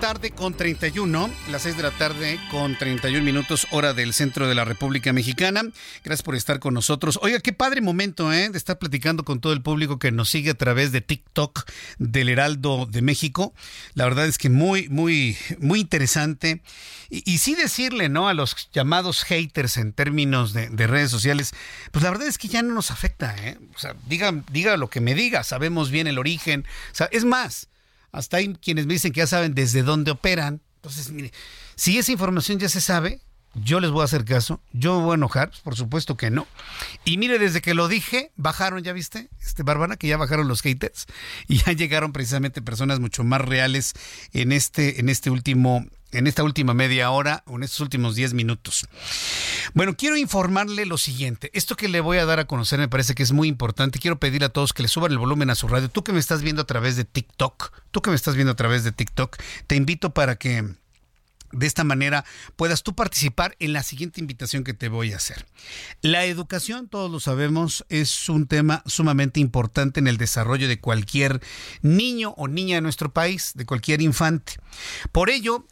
[0.00, 4.54] Tarde con 31, las 6 de la tarde con 31 minutos hora del centro de
[4.54, 5.62] la República Mexicana.
[6.04, 7.18] Gracias por estar con nosotros.
[7.20, 8.48] Oiga, qué padre momento, ¿eh?
[8.48, 12.28] De estar platicando con todo el público que nos sigue a través de TikTok del
[12.28, 13.54] Heraldo de México.
[13.94, 16.62] La verdad es que muy, muy, muy interesante.
[17.10, 18.28] Y, sí decirle, ¿no?
[18.28, 21.54] A los llamados haters en términos de, redes sociales,
[21.90, 23.58] pues la verdad es que ya no nos afecta, ¿eh?
[23.74, 26.64] O sea, diga, diga lo que me diga, sabemos bien el origen.
[26.92, 27.68] O sea, es más,
[28.12, 30.60] hasta hay quienes me dicen que ya saben desde dónde operan.
[30.76, 31.32] Entonces, mire,
[31.74, 33.20] si esa información ya se sabe,
[33.54, 34.60] yo les voy a hacer caso.
[34.72, 36.46] Yo me voy a enojar, por supuesto que no.
[37.04, 39.28] Y mire, desde que lo dije, bajaron, ¿ya viste?
[39.40, 41.06] Este Bárbara, que ya bajaron los haters
[41.48, 43.94] y ya llegaron precisamente personas mucho más reales
[44.32, 48.34] en este, en este último en esta última media hora o en estos últimos 10
[48.34, 48.86] minutos.
[49.74, 51.50] Bueno, quiero informarle lo siguiente.
[51.52, 53.98] Esto que le voy a dar a conocer me parece que es muy importante.
[53.98, 55.88] Quiero pedir a todos que le suban el volumen a su radio.
[55.88, 58.56] Tú que me estás viendo a través de TikTok, tú que me estás viendo a
[58.56, 60.64] través de TikTok, te invito para que
[61.52, 62.24] de esta manera
[62.56, 65.46] puedas tú participar en la siguiente invitación que te voy a hacer.
[66.02, 71.40] La educación, todos lo sabemos, es un tema sumamente importante en el desarrollo de cualquier
[71.82, 74.54] niño o niña de nuestro país, de cualquier infante.
[75.12, 75.66] Por ello,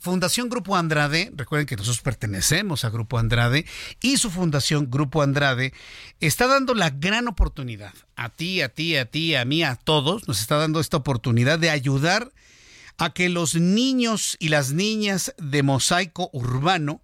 [0.00, 3.66] Fundación Grupo Andrade, recuerden que nosotros pertenecemos a Grupo Andrade,
[4.00, 5.74] y su Fundación Grupo Andrade
[6.20, 10.26] está dando la gran oportunidad, a ti, a ti, a ti, a mí, a todos,
[10.26, 12.32] nos está dando esta oportunidad de ayudar
[12.96, 17.02] a que los niños y las niñas de mosaico urbano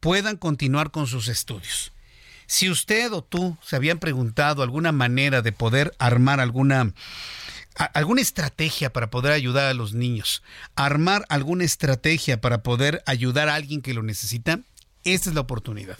[0.00, 1.92] puedan continuar con sus estudios.
[2.46, 6.92] Si usted o tú se habían preguntado alguna manera de poder armar alguna
[7.76, 10.42] alguna estrategia para poder ayudar a los niños,
[10.76, 14.60] armar alguna estrategia para poder ayudar a alguien que lo necesita,
[15.04, 15.98] esta es la oportunidad.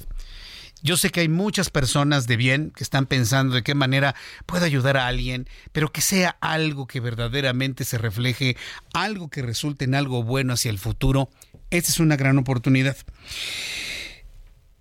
[0.85, 4.65] Yo sé que hay muchas personas de bien que están pensando de qué manera puedo
[4.65, 8.57] ayudar a alguien, pero que sea algo que verdaderamente se refleje,
[8.93, 11.31] algo que resulte en algo bueno hacia el futuro.
[11.71, 12.97] Esta es una gran oportunidad.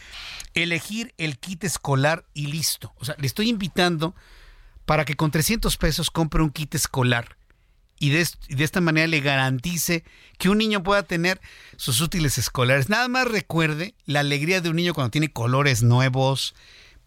[0.55, 2.91] elegir el kit escolar y listo.
[2.97, 4.15] O sea, le estoy invitando
[4.85, 7.37] para que con 300 pesos compre un kit escolar
[7.99, 10.03] y de, de, esta manera le garantice
[10.39, 11.39] que un niño pueda tener
[11.77, 12.89] sus útiles escolares.
[12.89, 16.55] Nada más recuerde la alegría de un niño cuando tiene colores nuevos,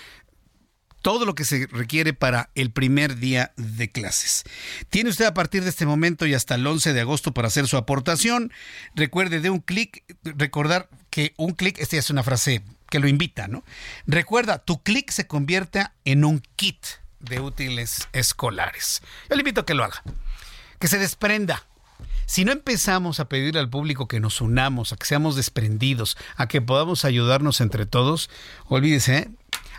[1.06, 4.42] todo lo que se requiere para el primer día de clases.
[4.90, 7.68] Tiene usted a partir de este momento y hasta el 11 de agosto para hacer
[7.68, 8.52] su aportación.
[8.96, 13.46] Recuerde de un clic, recordar que un clic, esta es una frase que lo invita,
[13.46, 13.62] ¿no?
[14.06, 16.84] Recuerda, tu clic se convierta en un kit
[17.20, 19.00] de útiles escolares.
[19.30, 20.02] Yo le invito a que lo haga,
[20.78, 21.64] que se desprenda.
[22.26, 26.48] Si no empezamos a pedir al público que nos unamos, a que seamos desprendidos, a
[26.48, 28.30] que podamos ayudarnos entre todos,
[28.66, 29.30] olvídese, ¿eh?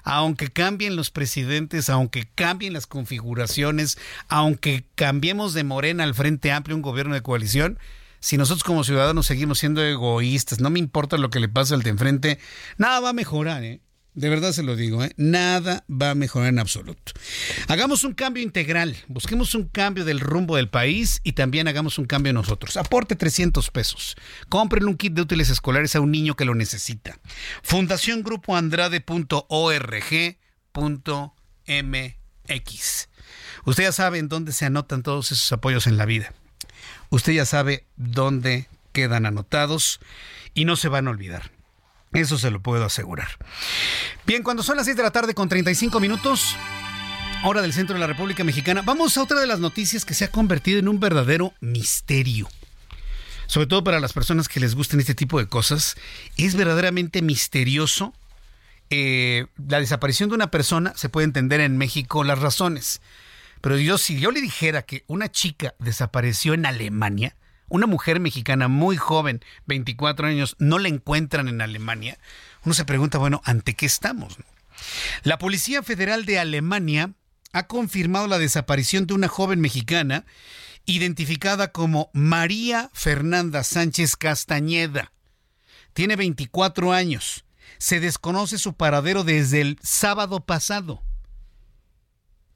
[0.03, 3.97] aunque cambien los presidentes, aunque cambien las configuraciones,
[4.29, 7.77] aunque cambiemos de Morena al Frente Amplio, un gobierno de coalición,
[8.21, 11.83] si nosotros como ciudadanos seguimos siendo egoístas, no me importa lo que le pase al
[11.83, 12.39] de enfrente,
[12.77, 13.81] nada va a mejorar, ¿eh?
[14.17, 15.13] De verdad se lo digo, ¿eh?
[15.15, 17.11] nada va a mejorar en absoluto.
[17.67, 22.05] Hagamos un cambio integral, busquemos un cambio del rumbo del país y también hagamos un
[22.05, 22.77] cambio nosotros.
[22.77, 24.15] Aporte 300 pesos.
[24.49, 27.19] Compren un kit de útiles escolares a un niño que lo necesita.
[27.61, 28.55] Fundación Grupo
[31.67, 33.09] MX.
[33.65, 36.33] Usted ya sabe en dónde se anotan todos esos apoyos en la vida.
[37.11, 39.99] Usted ya sabe dónde quedan anotados
[40.55, 41.51] y no se van a olvidar.
[42.17, 43.27] Eso se lo puedo asegurar.
[44.25, 46.55] Bien, cuando son las 6 de la tarde con 35 minutos,
[47.43, 50.25] hora del centro de la República Mexicana, vamos a otra de las noticias que se
[50.25, 52.49] ha convertido en un verdadero misterio.
[53.45, 55.95] Sobre todo para las personas que les gusten este tipo de cosas,
[56.37, 58.15] es verdaderamente misterioso
[58.89, 60.93] eh, la desaparición de una persona.
[60.95, 62.99] Se puede entender en México las razones.
[63.61, 67.35] Pero yo, si yo le dijera que una chica desapareció en Alemania,
[67.69, 72.17] una mujer mexicana muy joven, 24 años, no la encuentran en Alemania,
[72.63, 74.37] uno se pregunta, bueno, ¿ante qué estamos?
[75.23, 77.13] La Policía Federal de Alemania
[77.53, 80.25] ha confirmado la desaparición de una joven mexicana
[80.85, 85.11] identificada como María Fernanda Sánchez Castañeda.
[85.93, 87.45] Tiene 24 años.
[87.77, 91.01] Se desconoce su paradero desde el sábado pasado.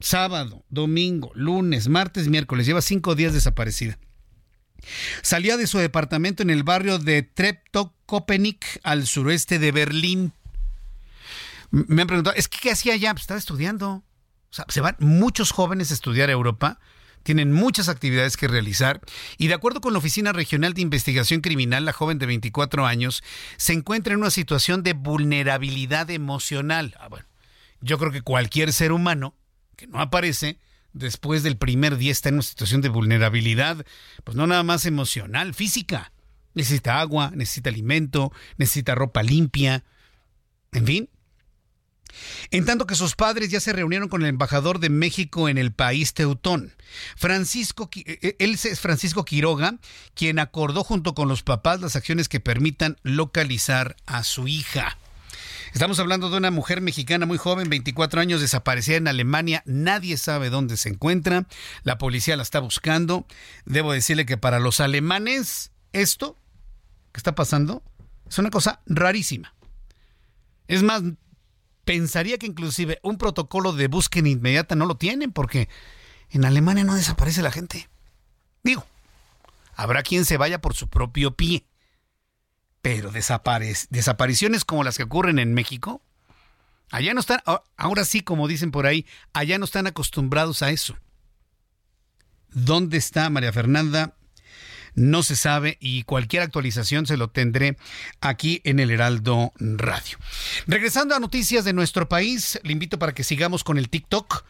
[0.00, 2.66] Sábado, domingo, lunes, martes, miércoles.
[2.66, 3.98] Lleva cinco días desaparecida.
[5.22, 10.32] Salía de su departamento en el barrio de Treptow-Köpenick, al sureste de Berlín.
[11.70, 13.12] Me han preguntado, ¿es que qué hacía allá?
[13.12, 13.90] Pues estaba estudiando.
[14.52, 16.78] O sea, se van muchos jóvenes a estudiar a Europa,
[17.22, 19.00] tienen muchas actividades que realizar
[19.38, 23.22] y de acuerdo con la Oficina Regional de Investigación Criminal, la joven de 24 años
[23.56, 26.94] se encuentra en una situación de vulnerabilidad emocional.
[27.00, 27.24] Ah, bueno,
[27.80, 29.34] yo creo que cualquier ser humano
[29.76, 30.58] que no aparece
[30.92, 33.84] después del primer día está en una situación de vulnerabilidad,
[34.24, 36.12] pues no nada más emocional, física.
[36.54, 39.84] Necesita agua, necesita alimento, necesita ropa limpia,
[40.72, 41.08] en fin.
[42.50, 45.72] En tanto que sus padres ya se reunieron con el embajador de México en el
[45.72, 46.74] país teutón.
[47.16, 49.78] Francisco, eh, eh, él es Francisco Quiroga,
[50.14, 54.98] quien acordó junto con los papás las acciones que permitan localizar a su hija.
[55.72, 59.62] Estamos hablando de una mujer mexicana muy joven, 24 años, desaparecida en Alemania.
[59.64, 61.46] Nadie sabe dónde se encuentra.
[61.82, 63.26] La policía la está buscando.
[63.64, 66.36] Debo decirle que para los alemanes esto
[67.10, 67.82] que está pasando
[68.28, 69.54] es una cosa rarísima.
[70.68, 71.02] Es más,
[71.86, 75.70] pensaría que inclusive un protocolo de búsqueda inmediata no lo tienen porque
[76.30, 77.88] en Alemania no desaparece la gente.
[78.62, 78.86] Digo,
[79.74, 81.64] habrá quien se vaya por su propio pie.
[82.82, 86.02] Pero desapariciones como las que ocurren en México,
[86.90, 87.40] allá no están,
[87.76, 90.96] ahora sí, como dicen por ahí, allá no están acostumbrados a eso.
[92.50, 94.14] ¿Dónde está María Fernanda?
[94.94, 97.78] No se sabe y cualquier actualización se lo tendré
[98.20, 100.18] aquí en el Heraldo Radio.
[100.66, 104.44] Regresando a noticias de nuestro país, le invito para que sigamos con el TikTok.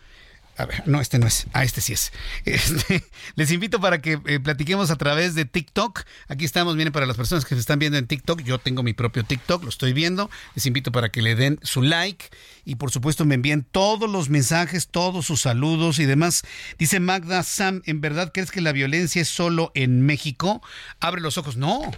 [0.58, 1.46] A ver, no, este no es.
[1.54, 2.12] Ah, este sí es.
[2.44, 3.04] Este,
[3.36, 6.02] les invito para que eh, platiquemos a través de TikTok.
[6.28, 8.42] Aquí estamos, miren, para las personas que se están viendo en TikTok.
[8.42, 10.30] Yo tengo mi propio TikTok, lo estoy viendo.
[10.54, 12.26] Les invito para que le den su like
[12.64, 16.42] y por supuesto me envíen todos los mensajes, todos sus saludos y demás.
[16.78, 20.62] Dice Magda Sam, ¿en verdad crees que la violencia es solo en México?
[21.00, 21.56] Abre los ojos.
[21.56, 21.90] No,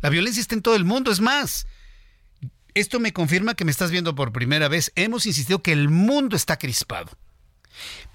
[0.00, 1.12] la violencia está en todo el mundo.
[1.12, 1.68] Es más,
[2.74, 4.90] esto me confirma que me estás viendo por primera vez.
[4.96, 7.12] Hemos insistido que el mundo está crispado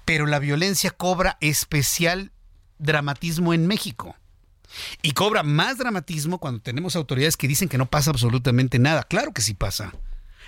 [0.04, 2.32] pero la violencia cobra especial
[2.78, 4.16] dramatismo en México.
[5.02, 9.02] Y cobra más dramatismo cuando tenemos autoridades que dicen que no pasa absolutamente nada.
[9.02, 9.92] Claro que sí pasa.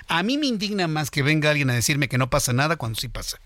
[0.09, 3.01] A mí me indigna más que venga alguien a decirme que no pasa nada cuando
[3.01, 3.39] sí pasa.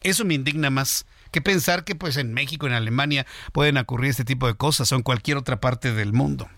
[0.00, 4.24] Eso me indigna más que pensar que pues en México, en Alemania pueden ocurrir este
[4.24, 6.48] tipo de cosas o en cualquier otra parte del mundo.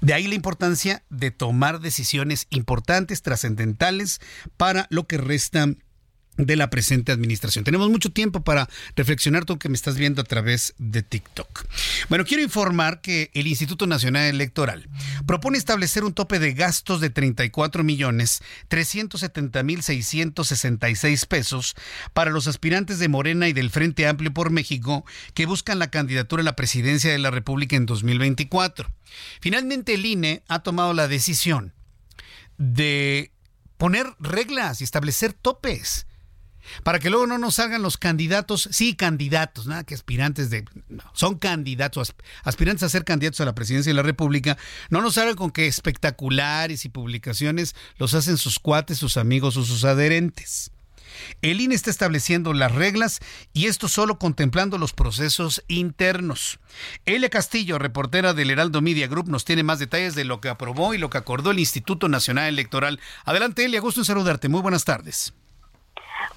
[0.00, 4.20] De ahí la importancia de tomar decisiones importantes, trascendentales
[4.56, 5.66] para lo que resta
[6.36, 7.64] de la presente administración.
[7.64, 11.66] Tenemos mucho tiempo para reflexionar tú que me estás viendo a través de TikTok.
[12.08, 14.88] Bueno, quiero informar que el Instituto Nacional Electoral
[15.26, 21.74] propone establecer un tope de gastos de 34 millones 370 mil 666 pesos
[22.12, 25.04] para los aspirantes de Morena y del Frente Amplio por México
[25.34, 28.90] que buscan la candidatura a la presidencia de la República en 2024.
[29.40, 31.72] Finalmente el INE ha tomado la decisión
[32.58, 33.32] de
[33.76, 36.06] poner reglas y establecer topes
[36.82, 40.64] para que luego no nos salgan los candidatos, sí, candidatos, nada que aspirantes de,
[41.12, 44.56] son candidatos, aspirantes a ser candidatos a la presidencia de la República,
[44.90, 49.64] no nos salgan con que espectaculares y publicaciones los hacen sus cuates, sus amigos o
[49.64, 50.70] sus adherentes.
[51.42, 53.20] El INE está estableciendo las reglas
[53.52, 56.58] y esto solo contemplando los procesos internos.
[57.04, 60.94] Elia Castillo, reportera del Heraldo Media Group, nos tiene más detalles de lo que aprobó
[60.94, 63.00] y lo que acordó el Instituto Nacional Electoral.
[63.24, 64.48] Adelante, Elia, gusto en saludarte.
[64.48, 65.34] Muy buenas tardes.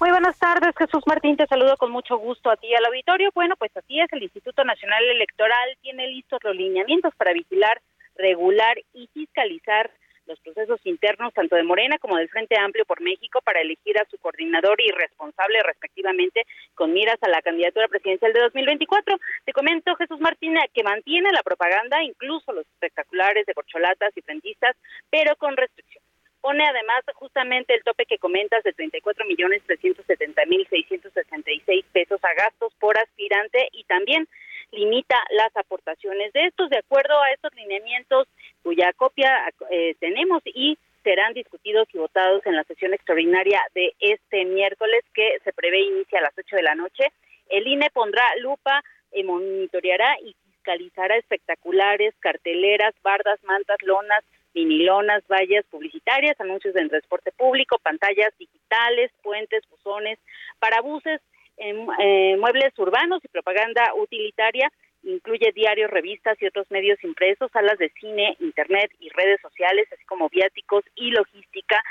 [0.00, 3.30] Muy buenas tardes, Jesús Martín, te saludo con mucho gusto a ti al auditorio.
[3.34, 7.80] Bueno, pues así es, el Instituto Nacional Electoral tiene listos los lineamientos para vigilar,
[8.14, 9.90] regular y fiscalizar
[10.26, 14.06] los procesos internos tanto de Morena como del Frente Amplio por México para elegir a
[14.10, 19.18] su coordinador y responsable respectivamente con miras a la candidatura presidencial de 2024.
[19.44, 24.76] Te comento, Jesús Martín, que mantiene la propaganda, incluso los espectaculares de corcholatas y frentistas,
[25.10, 26.07] pero con restricciones.
[26.40, 32.34] Pone además justamente el tope que comentas de 34 millones 370 mil 666 pesos a
[32.34, 34.28] gastos por aspirante y también
[34.70, 38.28] limita las aportaciones de estos de acuerdo a estos lineamientos
[38.62, 44.44] cuya copia eh, tenemos y serán discutidos y votados en la sesión extraordinaria de este
[44.44, 47.04] miércoles que se prevé inicia a las 8 de la noche.
[47.48, 48.82] El INE pondrá lupa,
[49.12, 54.24] y monitoreará y fiscalizará espectaculares, carteleras, bardas, mantas, lonas,
[54.54, 60.18] vinilonas, vallas publicitarias, anuncios en transporte público, pantallas digitales, puentes, buzones,
[60.58, 61.20] parabuses,
[61.56, 64.70] em, eh, muebles urbanos y propaganda utilitaria.
[65.04, 70.04] Incluye diarios, revistas y otros medios impresos, salas de cine, internet y redes sociales, así
[70.04, 71.82] como viáticos y logística,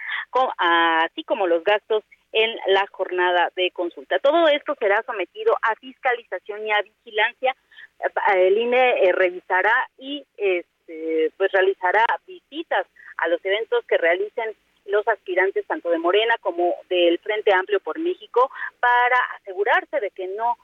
[0.59, 2.03] así como los gastos
[2.33, 4.19] en la jornada de consulta.
[4.19, 7.55] Todo esto será sometido a fiscalización y a vigilancia.
[8.35, 10.76] El INE eh, revisará y este,
[11.37, 17.19] pues realizará visitas a los eventos que realicen los aspirantes tanto de Morena como del
[17.19, 20.55] Frente Amplio por México para asegurarse de que no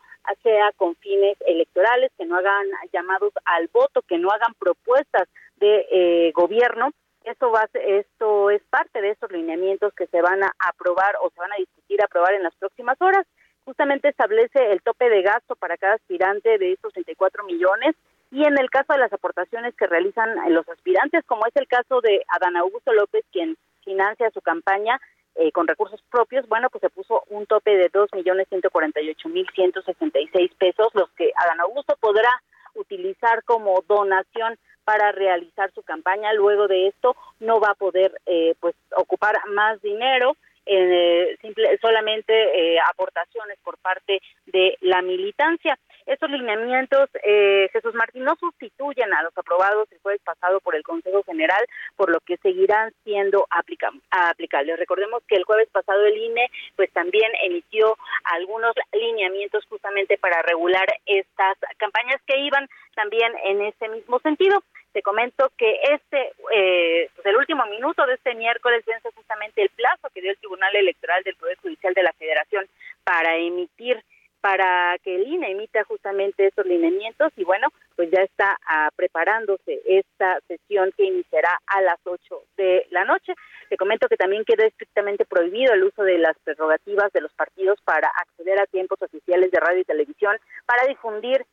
[0.42, 5.86] sea con fines electorales, que no hagan llamados al voto, que no hagan propuestas de
[5.92, 6.92] eh, gobierno.
[7.26, 11.40] Esto va esto es parte de esos lineamientos que se van a aprobar o se
[11.40, 13.26] van a discutir aprobar en las próximas horas.
[13.66, 17.96] Justamente establece el tope de gasto para cada aspirante de estos 34 millones
[18.34, 22.02] y en el caso de las aportaciones que realizan los aspirantes, como es el caso
[22.02, 23.56] de Adán Augusto López, quien
[23.86, 25.00] financia su campaña
[25.36, 29.02] eh, con recursos propios, bueno, pues se puso un tope de dos millones ciento cuarenta
[29.02, 32.32] y ocho mil ciento sesenta y seis pesos, los que Adán Augusto podrá
[32.76, 36.34] utilizar como donación para realizar su campaña.
[36.34, 42.34] Luego de esto no va a poder eh, pues ocupar más dinero eh, simple, solamente
[42.34, 45.78] eh, aportaciones por parte de la militancia.
[46.06, 50.84] Estos lineamientos, eh, Jesús Martín, no sustituyen a los aprobados el jueves pasado por el
[50.84, 51.64] Consejo General,
[51.96, 54.80] por lo que seguirán siendo aplicables.
[54.80, 60.86] Recordemos que el jueves pasado el INE pues también emitió algunos lineamientos justamente para regular
[61.06, 64.64] estas campañas que iban también en ese mismo sentido.
[64.92, 69.70] Te comento que este, eh, pues el último minuto de este miércoles vence justamente el
[69.70, 72.68] plazo que dio el Tribunal Electoral del Poder Judicial de la Federación
[73.04, 74.04] para emitir
[74.44, 79.82] para que el INE emita justamente esos lineamientos y bueno, pues ya está ah, preparándose
[79.86, 83.36] esta sesión que iniciará a las 8 de la noche.
[83.70, 87.80] Te comento que también queda estrictamente prohibido el uso de las prerrogativas de los partidos
[87.86, 90.36] para acceder a tiempos oficiales de radio y televisión
[90.66, 91.46] para difundir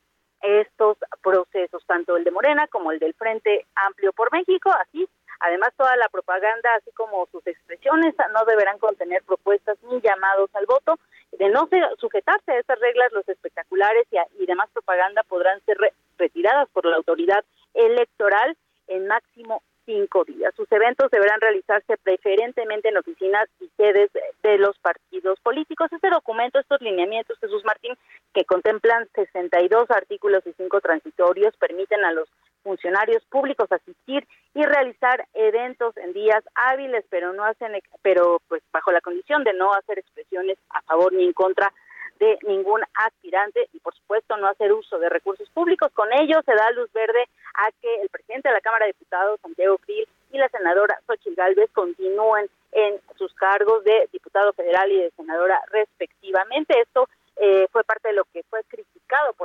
[0.43, 5.09] estos procesos, tanto el de Morena como el del Frente Amplio por México, así
[5.41, 10.67] Además, toda la propaganda, así como sus expresiones, no deberán contener propuestas ni llamados al
[10.67, 10.99] voto.
[11.41, 14.07] De no sujetarse a estas reglas, los espectaculares
[14.39, 15.79] y, demás propaganda podrán ser
[16.19, 20.55] retiradas por la autoridad electoral en máximo cinco días.
[20.55, 24.11] Sus eventos deberán realizarse preferentemente en oficinas y sedes
[24.43, 25.91] de los partidos políticos.
[25.91, 27.97] Este documento, estos lineamientos, Jesús Martín,
[28.35, 32.29] que contemplan 62 artículos y cinco transitorios, permiten a los
[32.63, 34.29] funcionarios públicos asistir
[34.61, 39.55] y realizar eventos en días hábiles, pero no hacen, pero pues bajo la condición de
[39.55, 41.73] no hacer expresiones a favor ni en contra
[42.19, 45.91] de ningún aspirante y por supuesto no hacer uso de recursos públicos.
[45.95, 49.41] Con ello se da luz verde a que el presidente de la Cámara de Diputados,
[49.41, 55.01] Santiago Krill, y la senadora Xochitl Gálvez continúen en sus cargos de diputado federal y
[55.01, 56.79] de senadora respectivamente.
[56.79, 58.63] Esto eh, fue parte de lo que fue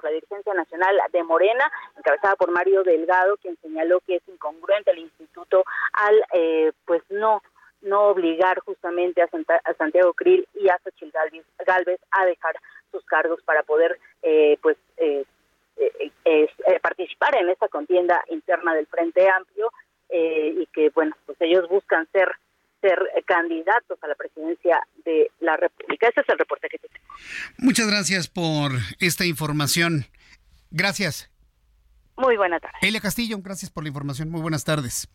[0.05, 4.99] la dirigencia nacional de Morena, encabezada por Mario Delgado, quien señaló que es incongruente el
[4.99, 7.41] instituto al eh, pues no
[7.81, 11.15] no obligar justamente a, Santiago Krill y a Xochitl
[11.67, 12.55] Galvez a dejar
[12.91, 14.77] sus cargos para poder eh, pues
[16.81, 19.71] participar en esta contienda interna del Frente Amplio
[20.09, 22.31] y que bueno pues ellos buscan ser
[22.81, 26.07] ser candidatos a la presidencia de la República.
[26.07, 26.79] Ese es el reporte que.
[27.57, 30.07] Muchas gracias por esta información.
[30.71, 31.29] Gracias.
[32.17, 32.77] Muy buena tarde.
[32.81, 34.29] Elia Castillo, gracias por la información.
[34.29, 35.07] Muy buenas tardes.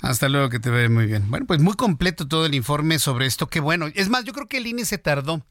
[0.00, 1.30] Hasta luego, que te ve muy bien.
[1.30, 3.48] Bueno, pues muy completo todo el informe sobre esto.
[3.48, 3.86] Qué bueno.
[3.94, 5.44] Es más, yo creo que el INE se tardó.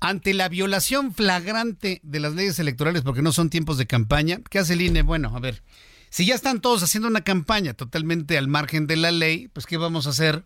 [0.00, 4.58] Ante la violación flagrante de las leyes electorales, porque no son tiempos de campaña, ¿qué
[4.58, 5.02] hace el INE?
[5.02, 5.62] Bueno, a ver,
[6.10, 9.76] si ya están todos haciendo una campaña totalmente al margen de la ley, pues ¿qué
[9.78, 10.44] vamos a hacer?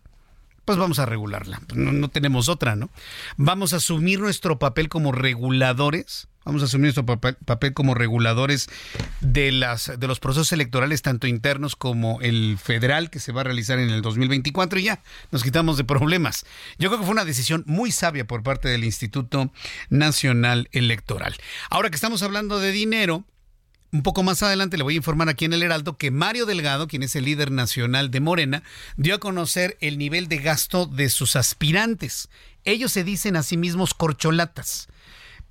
[0.69, 1.59] Pues vamos a regularla.
[1.65, 2.91] Pues no, tenemos otra, ¿no?
[3.37, 6.27] Vamos a asumir nuestro papel como reguladores.
[6.45, 8.69] Vamos a asumir nuestro papel, papel, como reguladores
[9.19, 13.45] de, las, de los procesos electorales, tanto internos como el federal, que se va a
[13.45, 15.01] realizar en el 2024, y ya
[15.31, 16.45] nos quitamos de problemas.
[16.77, 19.51] Yo creo que fue una decisión muy sabia por parte del Instituto
[19.89, 21.35] Nacional Electoral.
[21.71, 23.25] Ahora que estamos hablando de dinero,
[23.91, 26.87] un poco más adelante le voy a informar aquí en el Heraldo que Mario Delgado,
[26.87, 28.63] quien es el líder nacional de Morena,
[28.97, 32.29] dio a conocer el nivel de gasto de sus aspirantes.
[32.65, 34.87] Ellos se dicen a sí mismos corcholatas,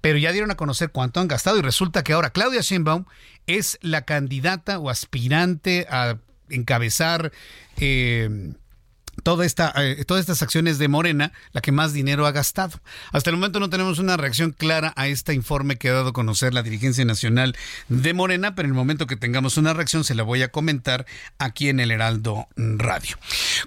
[0.00, 3.06] pero ya dieron a conocer cuánto han gastado y resulta que ahora Claudia Sheinbaum
[3.46, 6.18] es la candidata o aspirante a
[6.48, 7.32] encabezar
[7.76, 8.52] eh,
[9.22, 12.80] toda esta, eh, todas estas acciones de Morena, la que más dinero ha gastado.
[13.12, 16.12] Hasta el momento no tenemos una reacción clara a este informe que ha dado a
[16.12, 17.56] conocer la dirigencia nacional
[17.88, 21.06] de Morena, pero en el momento que tengamos una reacción se la voy a comentar
[21.38, 23.18] aquí en el Heraldo Radio.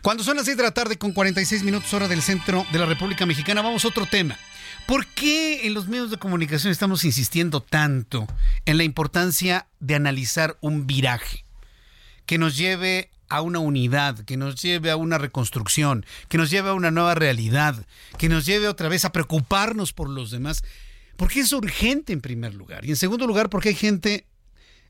[0.01, 2.85] Cuando son las 6 de la tarde con 46 minutos hora del centro de la
[2.85, 4.37] República Mexicana, vamos a otro tema.
[4.85, 8.27] ¿Por qué en los medios de comunicación estamos insistiendo tanto
[8.65, 11.45] en la importancia de analizar un viraje
[12.25, 16.69] que nos lleve a una unidad, que nos lleve a una reconstrucción, que nos lleve
[16.69, 17.85] a una nueva realidad,
[18.17, 20.63] que nos lleve otra vez a preocuparnos por los demás.
[21.15, 22.83] Porque es urgente en primer lugar.
[22.83, 24.27] Y en segundo lugar, porque hay gente,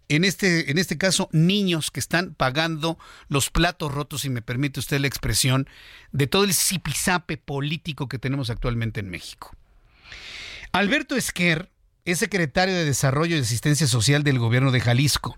[0.09, 4.79] en este, en este caso niños, que están pagando los platos rotos, si me permite
[4.79, 5.69] usted la expresión,
[6.11, 9.55] de todo el zipizape político que tenemos actualmente en México.
[10.71, 11.69] Alberto Esquer
[12.05, 15.37] es secretario de Desarrollo y Asistencia Social del gobierno de Jalisco.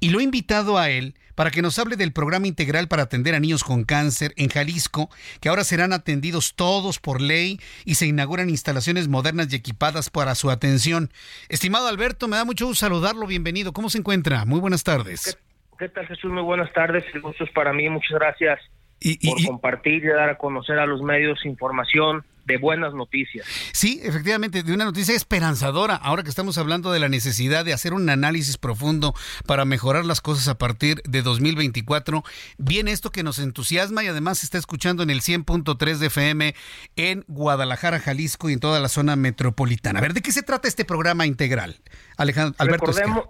[0.00, 3.36] Y lo he invitado a él para que nos hable del programa integral para atender
[3.36, 5.08] a niños con cáncer en Jalisco,
[5.40, 10.34] que ahora serán atendidos todos por ley y se inauguran instalaciones modernas y equipadas para
[10.34, 11.10] su atención.
[11.48, 13.24] Estimado Alberto, me da mucho gusto saludarlo.
[13.28, 13.72] Bienvenido.
[13.72, 14.46] ¿Cómo se encuentra?
[14.46, 15.38] Muy buenas tardes.
[15.78, 16.28] ¿Qué, tal, Jesús?
[16.28, 17.04] Muy buenas tardes.
[17.14, 17.88] El gusto es para mí.
[17.88, 18.58] Muchas gracias
[19.00, 23.46] por compartir y dar a conocer a los medios información de buenas noticias.
[23.72, 27.92] Sí, efectivamente, de una noticia esperanzadora, ahora que estamos hablando de la necesidad de hacer
[27.92, 29.14] un análisis profundo
[29.46, 32.24] para mejorar las cosas a partir de 2024.
[32.56, 36.54] Viene esto que nos entusiasma y además se está escuchando en el 100.3 de FM
[36.96, 39.98] en Guadalajara, Jalisco y en toda la zona metropolitana.
[39.98, 41.76] A ver, ¿de qué se trata este programa integral?
[42.16, 42.86] Alejandro, Alberto.
[42.86, 43.24] Recordemos,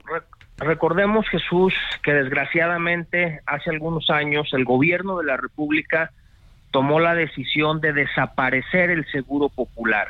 [0.59, 6.13] recordemos, Jesús, que desgraciadamente hace algunos años el gobierno de la República
[6.71, 10.09] tomó la decisión de desaparecer el seguro popular.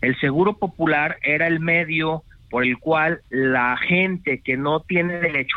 [0.00, 5.56] El seguro popular era el medio por el cual la gente que no tiene derecho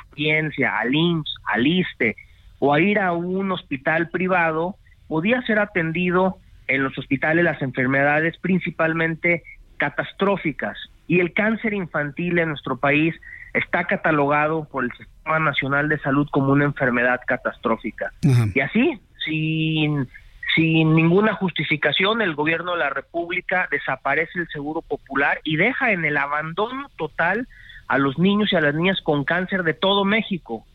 [0.68, 2.16] a al IMSS, al ISTE
[2.60, 4.76] o a ir a un hospital privado
[5.08, 6.38] podía ser atendido
[6.68, 9.44] en los hospitales las enfermedades principalmente
[9.78, 10.78] catastróficas
[11.08, 13.16] y el cáncer infantil en nuestro país
[13.54, 18.12] está catalogado por el Sistema Nacional de Salud como una enfermedad catastrófica.
[18.54, 20.08] Y así, sin
[20.56, 26.06] sin ninguna justificación, el gobierno de la República desaparece el seguro popular y deja en
[26.06, 27.48] el abandono total
[27.88, 30.66] a los niños y a las niñas con cáncer de todo México.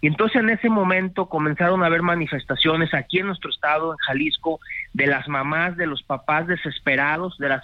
[0.00, 4.60] Y entonces en ese momento comenzaron a haber manifestaciones aquí en nuestro estado, en Jalisco,
[4.92, 7.62] de las mamás, de los papás desesperados, de las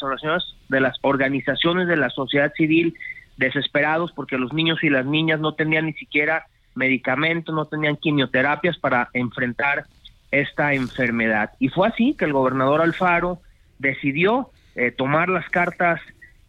[0.69, 2.95] de las organizaciones de la sociedad civil
[3.37, 8.79] desesperados porque los niños y las niñas no tenían ni siquiera medicamentos, no tenían quimioterapias
[8.79, 9.85] para enfrentar
[10.33, 11.53] esta enfermedad.
[11.61, 13.41] Y fue así que el gobernador Alfaro
[13.79, 16.01] decidió eh, tomar las cartas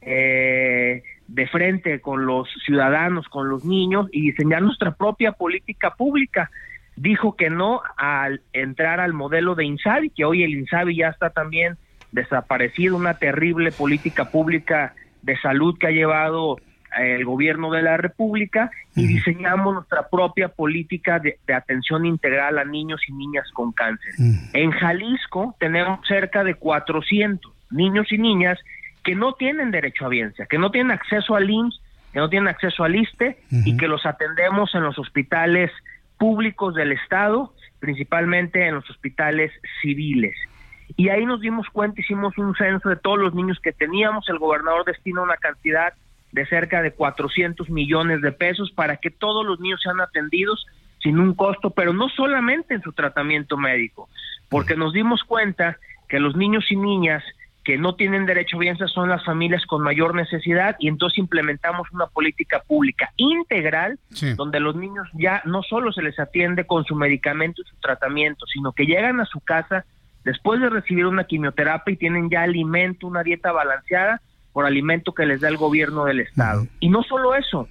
[0.01, 6.49] eh, de frente con los ciudadanos, con los niños y diseñar nuestra propia política pública.
[6.95, 11.29] Dijo que no al entrar al modelo de INSABI, que hoy el INSABI ya está
[11.29, 11.77] también
[12.11, 16.57] desaparecido, una terrible política pública de salud que ha llevado
[16.99, 23.01] el gobierno de la República y diseñamos nuestra propia política de, atención integral a niños
[23.07, 24.13] y niñas con cáncer.
[24.53, 28.59] En Jalisco tenemos cerca de 400 niños y niñas
[29.03, 31.81] que no tienen derecho a biencia, que no tienen acceso al IMSS,
[32.13, 35.71] que no tienen acceso al ISTE y que los atendemos en los hospitales
[36.17, 40.35] públicos del Estado, principalmente en los hospitales civiles.
[40.95, 44.37] Y ahí nos dimos cuenta, hicimos un censo de todos los niños que teníamos, el
[44.37, 45.93] gobernador destina una cantidad
[46.33, 50.65] de cerca de 400 millones de pesos para que todos los niños sean atendidos
[51.01, 54.09] sin un costo, pero no solamente en su tratamiento médico,
[54.49, 55.77] porque nos dimos cuenta
[56.09, 57.23] que los niños y niñas
[57.63, 61.87] que no tienen derecho a bienes son las familias con mayor necesidad y entonces implementamos
[61.91, 63.99] una política pública integral
[64.35, 68.45] donde los niños ya no solo se les atiende con su medicamento y su tratamiento,
[68.47, 69.85] sino que llegan a su casa
[70.25, 74.19] después de recibir una quimioterapia y tienen ya alimento, una dieta balanceada
[74.53, 76.67] por alimento que les da el gobierno del estado.
[76.79, 77.67] Y no solo eso,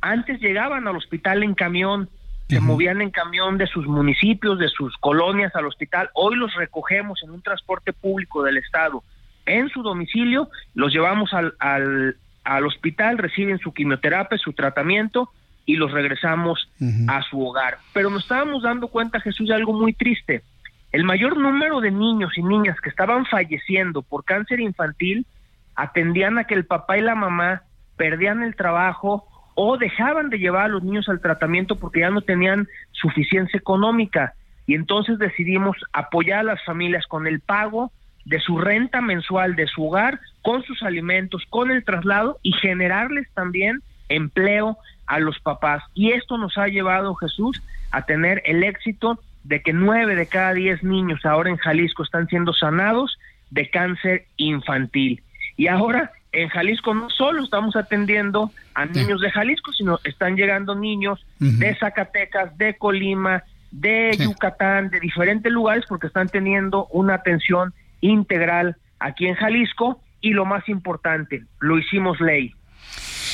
[0.00, 2.08] antes llegaban al hospital en camión,
[2.48, 7.22] se movían en camión de sus municipios, de sus colonias al hospital, hoy los recogemos
[7.22, 9.02] en un transporte público del estado
[9.46, 15.30] en su domicilio, los llevamos al, al, al hospital, reciben su quimioterapia, su tratamiento
[15.66, 16.68] y los regresamos
[17.08, 17.78] a su hogar.
[17.92, 20.42] Pero nos estábamos dando cuenta, Jesús, de algo muy triste.
[20.92, 25.26] El mayor número de niños y niñas que estaban falleciendo por cáncer infantil
[25.74, 27.62] atendían a que el papá y la mamá
[27.96, 32.22] perdían el trabajo o dejaban de llevar a los niños al tratamiento porque ya no
[32.22, 34.34] tenían suficiencia económica.
[34.66, 37.92] Y entonces decidimos apoyar a las familias con el pago
[38.24, 43.28] de su renta mensual de su hogar, con sus alimentos, con el traslado y generarles
[43.34, 45.82] también empleo a los papás.
[45.94, 50.54] Y esto nos ha llevado, Jesús, a tener el éxito de que nueve de cada
[50.54, 53.18] diez niños ahora en Jalisco están siendo sanados
[53.50, 55.22] de cáncer infantil.
[55.56, 60.74] Y ahora en Jalisco no solo estamos atendiendo a niños de Jalisco, sino están llegando
[60.74, 67.72] niños de Zacatecas, de Colima, de Yucatán, de diferentes lugares, porque están teniendo una atención
[68.00, 70.00] integral aquí en Jalisco.
[70.20, 72.54] Y lo más importante, lo hicimos ley.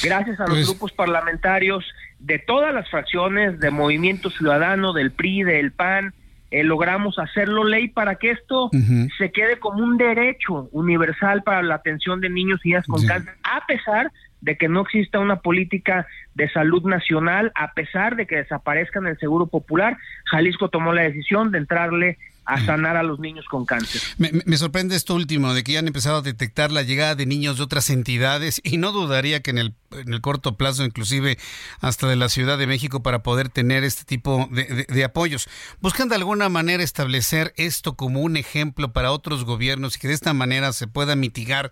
[0.02, 1.84] Gracias a los pues grupos parlamentarios
[2.18, 6.12] de todas las fracciones, de Movimiento Ciudadano, del PRI, del PAN,
[6.50, 8.70] eh, logramos hacerlo ley para que esto
[9.18, 13.34] se quede como un derecho universal para la atención de niños y niñas con cáncer,
[13.44, 18.36] a pesar de que no exista una política de salud nacional, a pesar de que
[18.36, 23.20] desaparezca en el Seguro Popular, Jalisco tomó la decisión de entrarle a sanar a los
[23.20, 24.00] niños con cáncer.
[24.18, 27.58] Me, sorprende esto último, de que ya han empezado a detectar la llegada de niños
[27.58, 31.38] de otras entidades y no dudaría que en el, en el corto plazo, inclusive
[31.80, 35.48] hasta de la Ciudad de México, para poder tener este tipo de, de, apoyos.
[35.80, 40.14] Buscan de alguna manera establecer esto como un ejemplo para otros gobiernos y que de
[40.14, 41.70] esta manera se pueda mitigar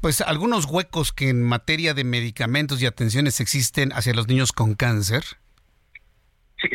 [0.00, 4.74] pues algunos huecos que en materia de medicamentos y atenciones existen hacia los niños con
[4.74, 5.22] cáncer.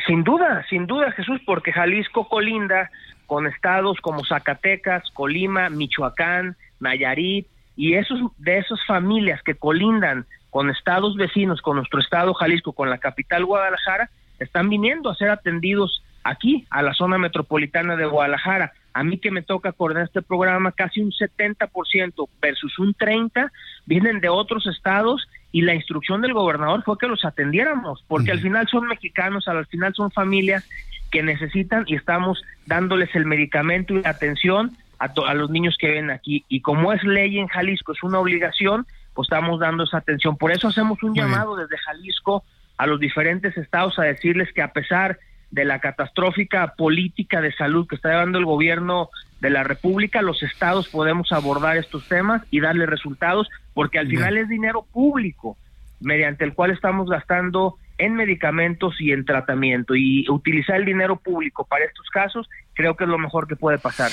[0.07, 2.89] sin duda, sin duda, Jesús, porque Jalisco colinda
[3.31, 10.69] con estados como Zacatecas, Colima, Michoacán, Nayarit y esos de esas familias que colindan con
[10.69, 14.09] estados vecinos, con nuestro estado Jalisco, con la capital Guadalajara,
[14.39, 18.73] están viniendo a ser atendidos aquí, a la zona metropolitana de Guadalajara.
[18.93, 23.49] A mí que me toca coordinar este programa, casi un 70% versus un 30%
[23.85, 28.41] vienen de otros estados y la instrucción del gobernador fue que los atendiéramos, porque al
[28.41, 30.67] final son mexicanos, al final son familias
[31.11, 35.89] que necesitan y estamos dándoles el medicamento y la atención a, a los niños que
[35.89, 36.45] ven aquí.
[36.47, 40.37] Y como es ley en Jalisco, es una obligación, pues estamos dando esa atención.
[40.37, 42.43] Por eso hacemos un llamado desde Jalisco
[42.77, 45.19] a los diferentes estados a decirles que a pesar
[45.51, 49.09] de la catastrófica política de salud que está llevando el gobierno
[49.41, 54.37] de la República, los estados podemos abordar estos temas y darle resultados, porque al final
[54.37, 55.57] es dinero público
[55.99, 61.65] mediante el cual estamos gastando en medicamentos y en tratamiento y utilizar el dinero público
[61.67, 64.11] para estos casos creo que es lo mejor que puede pasar.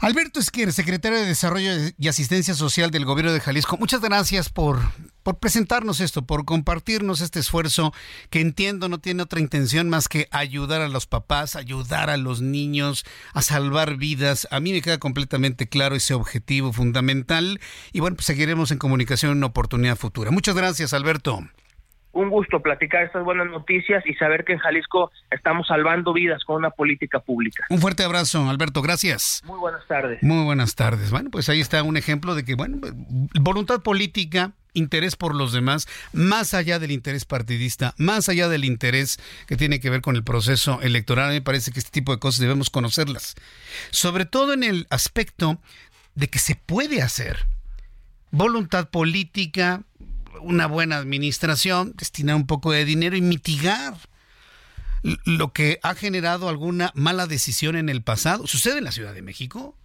[0.00, 4.78] Alberto Esquer, secretario de Desarrollo y Asistencia Social del Gobierno de Jalisco, muchas gracias por,
[5.24, 7.92] por presentarnos esto, por compartirnos este esfuerzo
[8.30, 12.40] que entiendo no tiene otra intención más que ayudar a los papás, ayudar a los
[12.40, 14.46] niños, a salvar vidas.
[14.52, 17.58] A mí me queda completamente claro ese objetivo fundamental
[17.92, 20.30] y bueno, pues seguiremos en comunicación en una oportunidad futura.
[20.30, 21.40] Muchas gracias, Alberto
[22.14, 26.56] un gusto platicar estas buenas noticias y saber que en Jalisco estamos salvando vidas con
[26.56, 27.64] una política pública.
[27.70, 29.42] Un fuerte abrazo, Alberto, gracias.
[29.44, 30.22] Muy buenas tardes.
[30.22, 31.10] Muy buenas tardes.
[31.10, 32.78] Bueno, pues ahí está un ejemplo de que, bueno,
[33.40, 39.18] voluntad política, interés por los demás, más allá del interés partidista, más allá del interés
[39.46, 41.26] que tiene que ver con el proceso electoral.
[41.26, 43.34] A mí me parece que este tipo de cosas debemos conocerlas.
[43.90, 45.58] Sobre todo en el aspecto
[46.14, 47.46] de que se puede hacer.
[48.30, 49.82] Voluntad política,
[50.40, 53.96] una buena administración, destinar un poco de dinero y mitigar
[55.24, 58.46] lo que ha generado alguna mala decisión en el pasado.
[58.46, 59.76] Sucede en la Ciudad de México.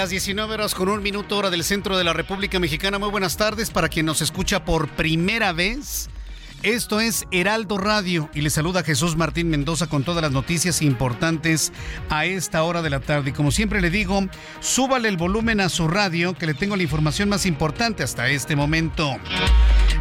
[0.00, 2.98] Las 19 horas con un minuto hora del centro de la República Mexicana.
[2.98, 6.08] Muy buenas tardes para quien nos escucha por primera vez.
[6.62, 11.70] Esto es Heraldo Radio y le saluda Jesús Martín Mendoza con todas las noticias importantes
[12.08, 13.28] a esta hora de la tarde.
[13.28, 14.26] Y como siempre le digo,
[14.60, 18.56] súbale el volumen a su radio que le tengo la información más importante hasta este
[18.56, 19.18] momento.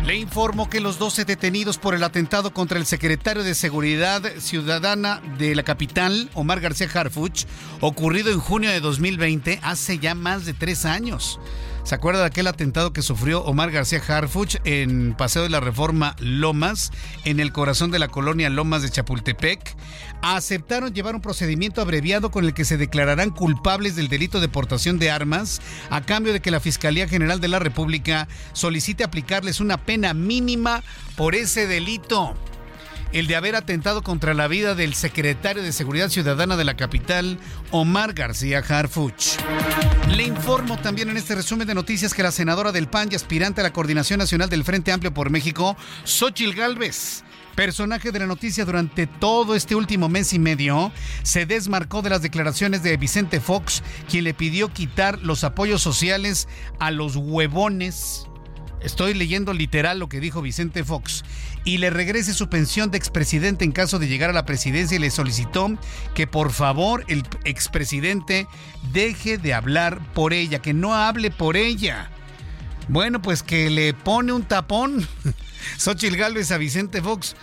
[0.06, 5.22] Le informo que los 12 detenidos por el atentado contra el secretario de Seguridad Ciudadana
[5.38, 7.46] de la capital, Omar García Harfuch,
[7.80, 11.40] ocurrido en junio de 2020, hace ya más de tres años.
[11.90, 16.16] ¿Se acuerda de aquel atentado que sufrió Omar García Harfuch en Paseo de la Reforma
[16.20, 16.92] Lomas,
[17.26, 19.76] en el corazón de la colonia Lomas de Chapultepec?
[20.22, 25.00] Aceptaron llevar un procedimiento abreviado con el que se declararán culpables del delito de portación
[25.00, 29.78] de armas, a cambio de que la Fiscalía General de la República solicite aplicarles una
[29.78, 30.84] pena mínima
[31.16, 32.36] por ese delito
[33.12, 37.40] el de haber atentado contra la vida del secretario de Seguridad Ciudadana de la capital,
[37.72, 39.38] Omar García Harfuch.
[40.10, 43.62] Le informo también en este resumen de noticias que la senadora del PAN y aspirante
[43.62, 47.24] a la Coordinación Nacional del Frente Amplio por México, Xochil Gálvez,
[47.56, 50.92] personaje de la noticia durante todo este último mes y medio,
[51.24, 56.48] se desmarcó de las declaraciones de Vicente Fox, quien le pidió quitar los apoyos sociales
[56.80, 58.26] a los huevones.
[58.82, 61.24] Estoy leyendo literal lo que dijo Vicente Fox
[61.64, 65.00] y le regrese su pensión de expresidente en caso de llegar a la presidencia y
[65.00, 65.78] le solicitó
[66.16, 68.48] que por favor el expresidente
[68.94, 72.10] deje de hablar por ella, que no hable por ella.
[72.88, 75.08] Bueno, pues que le pone un tapón
[75.78, 77.36] Xochitl Gálvez a Vicente Fox.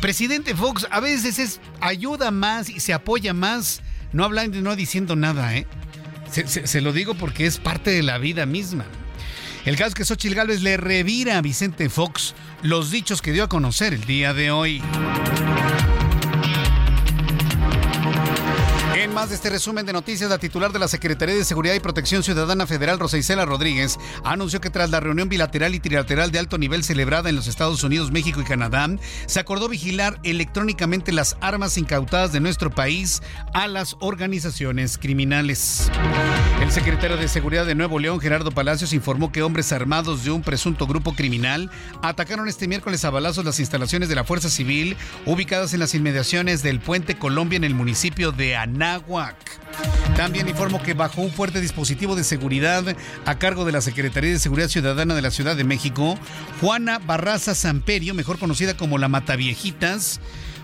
[0.00, 4.76] Presidente Fox a veces es ayuda más y se apoya más, no hablando y no
[4.76, 5.66] diciendo nada, ¿eh?
[6.30, 8.84] Se, lo digo porque es parte de la vida misma.
[9.68, 13.44] El caso es que Xochitl Gálvez le revira a Vicente Fox los dichos que dio
[13.44, 14.80] a conocer el día de hoy.
[19.18, 22.22] Más de este resumen de noticias, la titular de la Secretaría de Seguridad y Protección
[22.22, 26.56] Ciudadana Federal, Rosa Isela Rodríguez, anunció que tras la reunión bilateral y trilateral de alto
[26.56, 28.88] nivel celebrada en los Estados Unidos, México y Canadá,
[29.26, 33.20] se acordó vigilar electrónicamente las armas incautadas de nuestro país
[33.54, 35.90] a las organizaciones criminales.
[36.62, 40.42] El secretario de Seguridad de Nuevo León, Gerardo Palacios, informó que hombres armados de un
[40.42, 41.70] presunto grupo criminal
[42.02, 46.62] atacaron este miércoles a balazos las instalaciones de la Fuerza Civil ubicadas en las inmediaciones
[46.62, 48.56] del Puente Colombia en el municipio de
[50.16, 52.84] También informo que bajo un fuerte dispositivo de seguridad
[53.24, 56.18] a cargo de la Secretaría de Seguridad Ciudadana de la Ciudad de México,
[56.60, 60.20] Juana Barraza Samperio, mejor conocida como la Mataviejitas,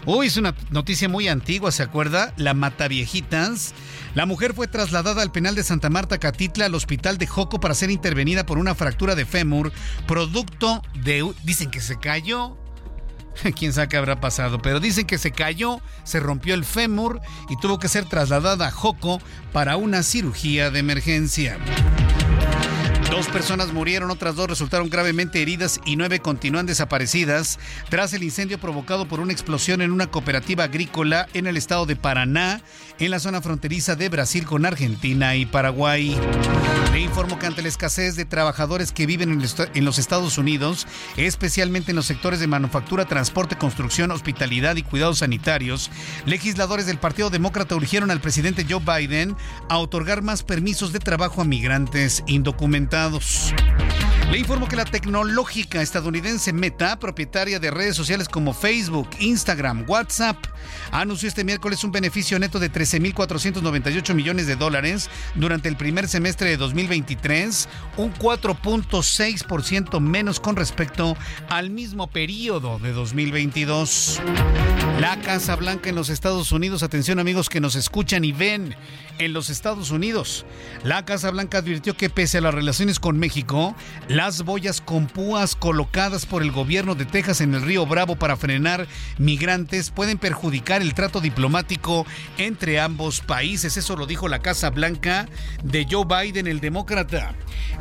[0.07, 2.34] Uy, es una noticia muy antigua, ¿se acuerda?
[2.36, 3.72] La Mataviejitas.
[4.14, 7.74] La mujer fue trasladada al penal de Santa Marta Catitla al hospital de Joco para
[7.74, 9.72] ser intervenida por una fractura de fémur,
[10.07, 11.26] producto de...
[11.42, 12.59] Dicen que se cayó
[13.59, 17.57] quién sabe qué habrá pasado, pero dicen que se cayó, se rompió el fémur y
[17.57, 19.20] tuvo que ser trasladada a Joco
[19.53, 21.59] para una cirugía de emergencia.
[23.11, 28.59] Dos personas murieron, otras dos resultaron gravemente heridas y nueve continúan desaparecidas tras el incendio
[28.59, 32.61] provocado por una explosión en una cooperativa agrícola en el estado de Paraná,
[32.99, 36.18] en la zona fronteriza de Brasil con Argentina y Paraguay.
[36.95, 40.86] Le informo que ante la escasez de trabajadores que viven en los Estados Unidos,
[41.16, 45.90] especialmente en los sectores de manufactura, transporte, construcción, hospitalidad y cuidados sanitarios,
[46.24, 49.34] legisladores del Partido Demócrata urgieron al presidente Joe Biden
[49.68, 53.53] a otorgar más permisos de trabajo a migrantes indocumentados.
[54.30, 60.36] Le informo que la tecnológica estadounidense Meta, propietaria de redes sociales como Facebook, Instagram, WhatsApp,
[60.90, 66.49] anunció este miércoles un beneficio neto de 13.498 millones de dólares durante el primer semestre
[66.49, 71.16] de 2023, un 4.6% menos con respecto
[71.49, 74.20] al mismo periodo de 2022.
[75.01, 78.76] La Casa Blanca en los Estados Unidos, atención amigos que nos escuchan y ven
[79.18, 80.45] en los Estados Unidos.
[80.82, 83.74] La Casa Blanca advirtió que pese a las relaciones con México,
[84.09, 88.37] las boyas con púas colocadas por el gobierno de Texas en el río Bravo para
[88.37, 88.87] frenar
[89.18, 92.07] migrantes pueden perjudicar el trato diplomático
[92.39, 93.76] entre ambos países.
[93.76, 95.26] Eso lo dijo la Casa Blanca
[95.62, 96.61] de Joe Biden, el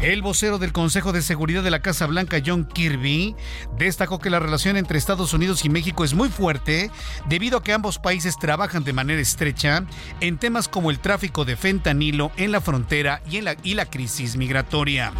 [0.01, 3.35] El vocero del Consejo de Seguridad de la Casa Blanca, John Kirby,
[3.77, 6.91] destacó que la relación entre Estados Unidos y México es muy fuerte
[7.27, 9.83] debido a que ambos países trabajan de manera estrecha
[10.19, 13.87] en temas como el tráfico de fentanilo en la frontera y, en la, y la
[13.87, 15.11] crisis migratoria.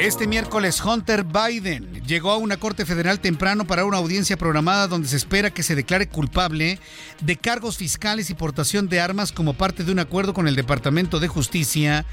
[0.00, 5.08] Este miércoles Hunter Biden llegó a una corte federal temprano para una audiencia programada donde
[5.08, 6.78] se espera que se declare culpable
[7.20, 11.20] de cargos fiscales y portación de armas como parte de un acuerdo con el Departamento
[11.20, 12.06] de Justicia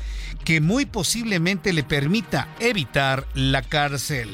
[0.43, 4.29] que muy posiblemente le permita evitar la cárcel.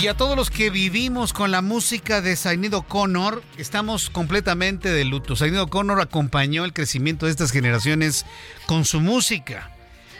[0.00, 5.04] Y a todos los que vivimos con la música de Sinead O'Connor, estamos completamente de
[5.04, 5.34] luto.
[5.34, 8.24] Sinead O'Connor acompañó el crecimiento de estas generaciones
[8.66, 9.73] con su música.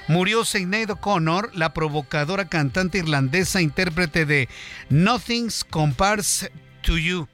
[0.07, 4.48] Murió Sinead O'Connor, la provocadora cantante irlandesa, intérprete de
[4.90, 6.50] Nothing's Compares
[6.82, 7.26] to You.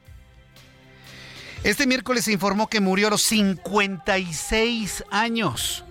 [1.64, 5.84] Este miércoles se informó que murió a los 56 años.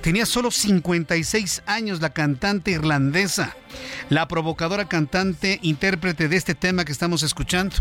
[0.00, 3.54] Tenía solo 56 años la cantante irlandesa,
[4.08, 7.76] la provocadora cantante intérprete de este tema que estamos escuchando.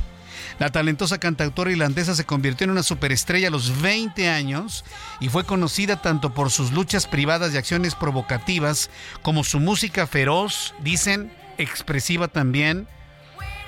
[0.59, 4.85] La talentosa cantautora irlandesa se convirtió en una superestrella a los 20 años
[5.19, 8.89] y fue conocida tanto por sus luchas privadas y acciones provocativas
[9.21, 12.87] como su música feroz, dicen, expresiva también.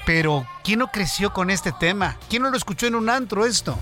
[0.06, 2.18] Pero, ¿quién no creció con este tema?
[2.30, 3.80] ¿Quién no lo escuchó en un antro esto?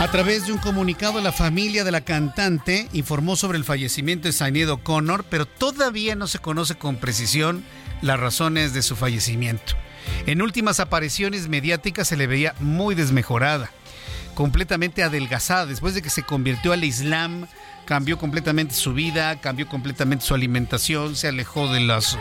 [0.00, 4.32] A través de un comunicado, la familia de la cantante informó sobre el fallecimiento de
[4.32, 7.62] Sinead O'Connor, pero todavía no se conoce con precisión
[8.02, 9.74] las razones de su fallecimiento.
[10.26, 13.70] En últimas apariciones mediáticas se le veía muy desmejorada,
[14.34, 15.66] completamente adelgazada.
[15.66, 17.46] Después de que se convirtió al Islam,
[17.84, 22.18] cambió completamente su vida, cambió completamente su alimentación, se alejó de las,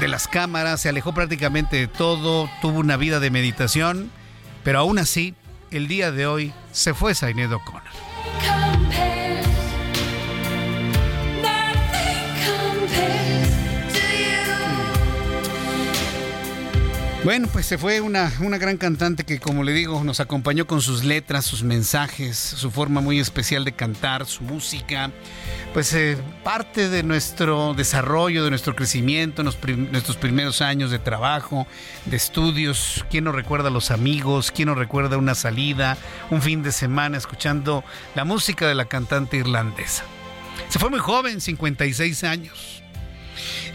[0.00, 4.10] de las cámaras, se alejó prácticamente de todo, tuvo una vida de meditación,
[4.64, 5.34] pero aún así
[5.70, 9.17] el día de hoy se fue Sinead O'Connor.
[17.28, 20.80] Bueno, pues se fue una, una gran cantante que, como le digo, nos acompañó con
[20.80, 25.10] sus letras, sus mensajes, su forma muy especial de cantar, su música.
[25.74, 31.66] Pues eh, parte de nuestro desarrollo, de nuestro crecimiento, nuestros primeros años de trabajo,
[32.06, 33.04] de estudios.
[33.10, 34.50] ¿Quién nos recuerda a los amigos?
[34.50, 35.98] ¿Quién nos recuerda una salida,
[36.30, 40.02] un fin de semana escuchando la música de la cantante irlandesa?
[40.70, 42.82] Se fue muy joven, 56 años.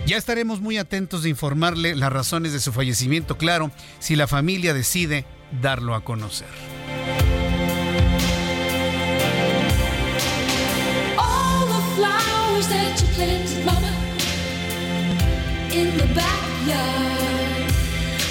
[0.05, 4.73] Ya estaremos muy atentos de informarle las razones de su fallecimiento, claro, si la familia
[4.73, 5.25] decide
[5.61, 6.47] darlo a conocer.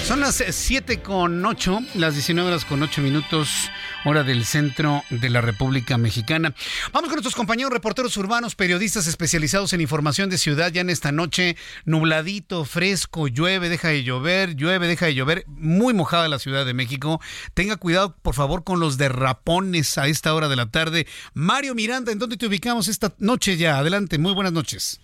[0.06, 3.70] Son las 7 con 8, las 19 horas con 8 minutos
[4.04, 6.54] hora del centro de la República Mexicana.
[6.92, 10.70] Vamos con nuestros compañeros reporteros urbanos, periodistas especializados en información de ciudad.
[10.72, 15.44] Ya en esta noche, nubladito, fresco, llueve, deja de llover, llueve, deja de llover.
[15.46, 17.20] Muy mojada la Ciudad de México.
[17.54, 21.06] Tenga cuidado, por favor, con los derrapones a esta hora de la tarde.
[21.34, 23.78] Mario Miranda, ¿en dónde te ubicamos esta noche ya?
[23.78, 25.00] Adelante, muy buenas noches.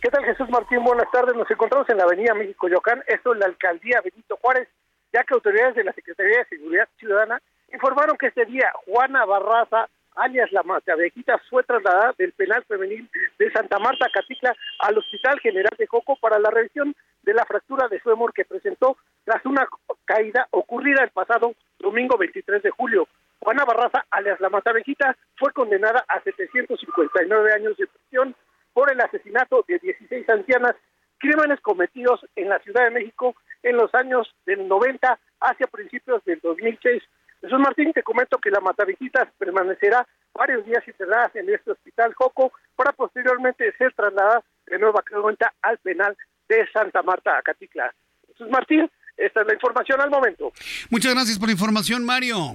[0.00, 0.84] ¿Qué tal Jesús Martín?
[0.84, 1.34] Buenas tardes.
[1.34, 4.68] Nos encontramos en la Avenida México-Yocán, esto es la Alcaldía Benito Juárez
[5.16, 7.40] ya que autoridades de la Secretaría de Seguridad Ciudadana
[7.72, 13.08] informaron que este día Juana Barraza, alias la Matavejita, fue trasladada del penal femenil
[13.38, 17.88] de Santa Marta, Catitla, al Hospital General de Joco para la revisión de la fractura
[17.88, 19.66] de su hemor que presentó tras una
[20.04, 23.08] caída ocurrida el pasado domingo 23 de julio.
[23.40, 28.34] Juana Barraza, alias La Matavejita, fue condenada a 759 años de prisión
[28.74, 30.76] por el asesinato de 16 ancianas,
[31.18, 36.40] crímenes cometidos en la Ciudad de México en los años del 90 hacia principios del
[36.40, 37.02] 2006.
[37.40, 42.52] Jesús Martín, te comento que la Matavijitas permanecerá varios días internada en este hospital Joco
[42.74, 46.16] para posteriormente ser trasladada de nueva cuenta al penal
[46.48, 47.94] de Santa Marta, Acatitla.
[48.28, 50.52] Jesús Martín, esta es la información al momento.
[50.90, 52.54] Muchas gracias por la información, Mario.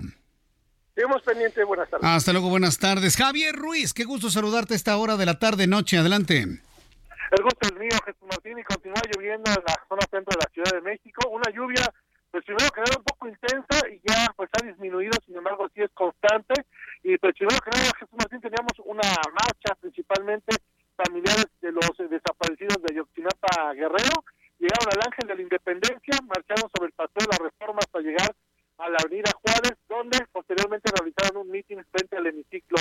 [0.96, 2.08] Seguimos pendientes, buenas tardes.
[2.08, 3.16] Hasta luego, buenas tardes.
[3.16, 5.98] Javier Ruiz, qué gusto saludarte a esta hora de la tarde, noche.
[5.98, 6.62] Adelante.
[7.32, 10.52] El gusto es mío, Jesús Martín, y continúa lloviendo en la zona centro de la
[10.52, 11.30] Ciudad de México.
[11.30, 11.88] Una lluvia,
[12.30, 15.82] pues primero que nada un poco intensa y ya pues ha disminuido, sin embargo sí
[15.82, 16.66] es constante.
[17.04, 20.60] Y pues primero que nada, Jesús Martín, teníamos una marcha principalmente
[20.98, 24.28] familiares de los desaparecidos de Ayotzinapa Guerrero.
[24.60, 28.36] Llegaron al Ángel de la Independencia, marcharon sobre el paseo de la Reforma hasta llegar
[28.78, 32.76] a la Avenida Juárez, donde posteriormente realizaron un mitin frente al hemiciclo.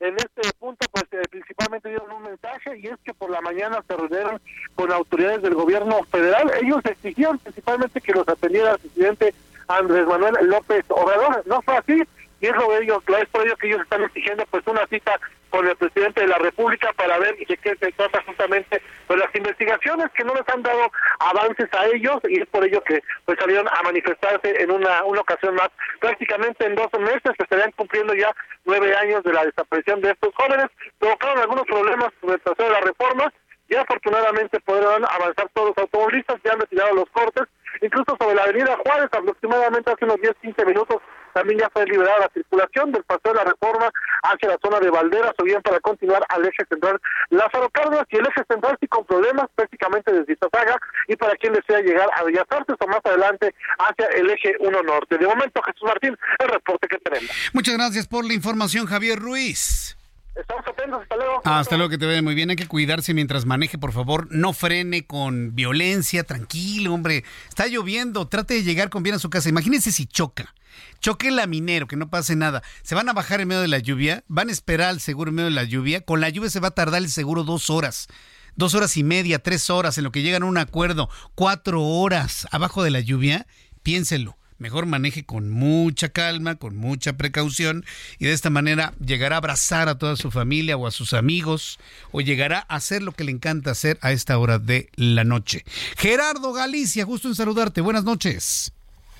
[0.00, 3.82] En este punto, pues eh, principalmente dieron un mensaje y es que por la mañana
[3.86, 4.40] se reunieron
[4.74, 6.50] con autoridades del gobierno federal.
[6.60, 9.34] Ellos exigieron principalmente que los atendiera el presidente
[9.68, 11.46] Andrés Manuel López Obrador.
[11.46, 12.02] No fue así
[12.44, 15.18] y es lo, ello, es por ello que ellos están exigiendo pues una cita
[15.48, 19.34] con el presidente de la República para ver de qué se trata justamente pues las
[19.34, 23.38] investigaciones que no les han dado avances a ellos y es por ello que pues
[23.40, 25.70] salieron a manifestarse en una, una ocasión más.
[26.00, 28.30] Prácticamente en dos meses se estarían cumpliendo ya
[28.66, 30.66] nueve años de la desaparición de estos jóvenes.
[30.98, 33.32] Provocaron algunos problemas con el proceso de la reforma
[33.70, 37.44] y afortunadamente podrán avanzar todos los automovilistas, ya han retirado los cortes,
[37.80, 41.02] incluso sobre la avenida Juárez aproximadamente hace unos 10-15 minutos
[41.34, 43.90] también ya fue liberada la circulación del paseo de la reforma
[44.22, 47.00] hacia la zona de Valderas o bien para continuar al eje central
[47.30, 50.76] Lázaro Cárdenas y el eje central sí con problemas prácticamente desde Iztazaga
[51.08, 54.82] y para quien desea llegar a Bellas Artes o más adelante hacia el eje 1
[54.82, 55.18] norte.
[55.18, 57.30] De momento, Jesús Martín, el reporte que tenemos.
[57.52, 59.96] Muchas gracias por la información, Javier Ruiz.
[60.34, 61.40] Estamos atentos, hasta luego.
[61.44, 62.50] Hasta luego, que te vaya muy bien.
[62.50, 64.26] Hay que cuidarse mientras maneje, por favor.
[64.30, 67.24] No frene con violencia, tranquilo, hombre.
[67.48, 69.48] Está lloviendo, trate de llegar con bien a su casa.
[69.48, 70.52] Imagínense si choca.
[71.00, 72.62] Choque el laminero, que no pase nada.
[72.82, 75.36] Se van a bajar en medio de la lluvia, van a esperar al seguro en
[75.36, 76.00] medio de la lluvia.
[76.00, 78.08] Con la lluvia se va a tardar el seguro dos horas.
[78.56, 81.08] Dos horas y media, tres horas, en lo que llegan a un acuerdo.
[81.34, 83.46] Cuatro horas abajo de la lluvia.
[83.82, 87.84] Piénselo mejor maneje con mucha calma, con mucha precaución
[88.18, 91.78] y de esta manera llegará a abrazar a toda su familia o a sus amigos
[92.12, 95.64] o llegará a hacer lo que le encanta hacer a esta hora de la noche.
[95.96, 97.80] Gerardo Galicia, gusto en saludarte.
[97.80, 98.72] Buenas noches.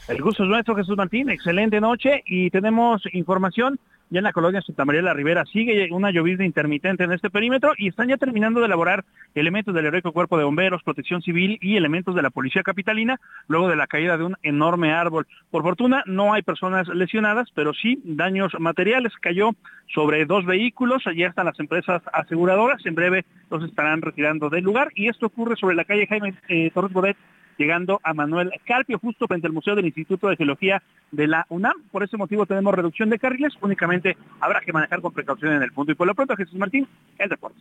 [0.09, 1.31] El gusto es nuestro, Jesús Martín.
[1.31, 3.79] Excelente noche y tenemos información
[4.11, 7.31] ya en la colonia Santa María de la Ribera sigue una llovizna intermitente en este
[7.31, 11.59] perímetro y están ya terminando de elaborar elementos del heroico cuerpo de bomberos, protección civil
[11.61, 15.27] y elementos de la policía capitalina luego de la caída de un enorme árbol.
[15.51, 19.13] Por fortuna no hay personas lesionadas, pero sí daños materiales.
[19.21, 19.51] Cayó
[19.93, 24.91] sobre dos vehículos, allí están las empresas aseguradoras, en breve los estarán retirando del lugar
[24.95, 27.17] y esto ocurre sobre la calle Jaime eh, Torres Bodet
[27.57, 31.75] llegando a Manuel Carpio, justo frente al Museo del Instituto de Geología de la UNAM.
[31.91, 35.73] Por ese motivo tenemos reducción de carriles, únicamente habrá que manejar con precaución en el
[35.73, 35.93] punto.
[35.93, 36.87] Y por lo pronto, Jesús Martín,
[37.19, 37.59] el deporte.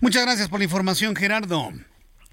[0.00, 1.70] Muchas gracias por la información, Gerardo.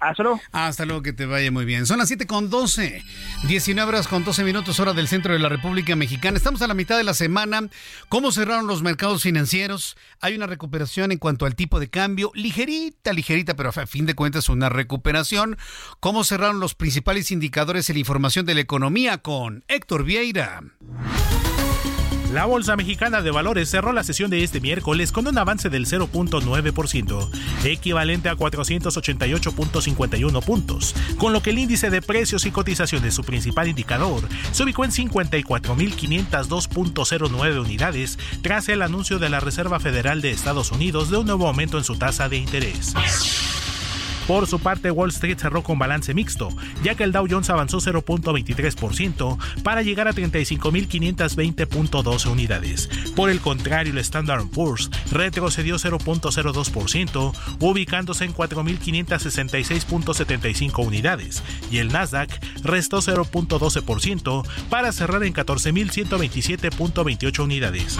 [0.00, 0.40] Hasta luego.
[0.52, 1.86] Hasta luego, que te vaya muy bien.
[1.86, 3.02] Son las 7 con 12,
[3.46, 6.36] 19 horas con 12 minutos, hora del centro de la República Mexicana.
[6.36, 7.68] Estamos a la mitad de la semana.
[8.08, 9.96] ¿Cómo cerraron los mercados financieros?
[10.20, 14.14] Hay una recuperación en cuanto al tipo de cambio, ligerita, ligerita, pero a fin de
[14.14, 15.58] cuentas una recuperación.
[16.00, 20.62] ¿Cómo cerraron los principales indicadores en la información de la economía con Héctor Vieira?
[22.32, 25.86] La Bolsa Mexicana de Valores cerró la sesión de este miércoles con un avance del
[25.86, 27.28] 0.9%,
[27.64, 33.66] equivalente a 488.51 puntos, con lo que el índice de precios y cotizaciones, su principal
[33.66, 34.22] indicador,
[34.52, 41.10] se ubicó en 54.502.09 unidades tras el anuncio de la Reserva Federal de Estados Unidos
[41.10, 42.94] de un nuevo aumento en su tasa de interés.
[44.30, 46.50] Por su parte, Wall Street cerró con balance mixto,
[46.84, 52.88] ya que el Dow Jones avanzó 0.23% para llegar a 35.520.12 unidades.
[53.16, 62.30] Por el contrario, el Standard Poor's retrocedió 0.02%, ubicándose en 4.566.75 unidades, y el Nasdaq
[62.62, 67.98] restó 0.12% para cerrar en 14.127.28 unidades.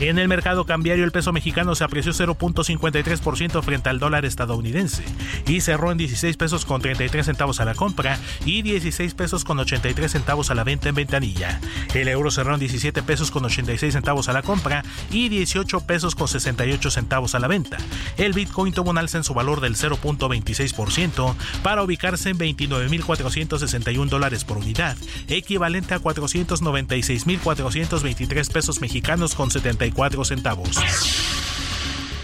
[0.00, 5.02] En el mercado cambiario el peso mexicano se apreció 0.53% frente al dólar estadounidense
[5.46, 9.58] y cerró en 16 pesos con 33 centavos a la compra y 16 pesos con
[9.58, 11.60] 83 centavos a la venta en ventanilla.
[11.94, 16.14] El euro cerró en 17 pesos con 86 centavos a la compra y 18 pesos
[16.14, 17.78] con 68 centavos a la venta.
[18.18, 21.34] El Bitcoin tuvo un alza en su valor del 0.26%
[21.64, 24.96] para ubicarse en 29.461 dólares por unidad,
[25.26, 29.50] equivalente a 496.423 pesos mexicanos con
[29.88, 30.76] 74 centavos.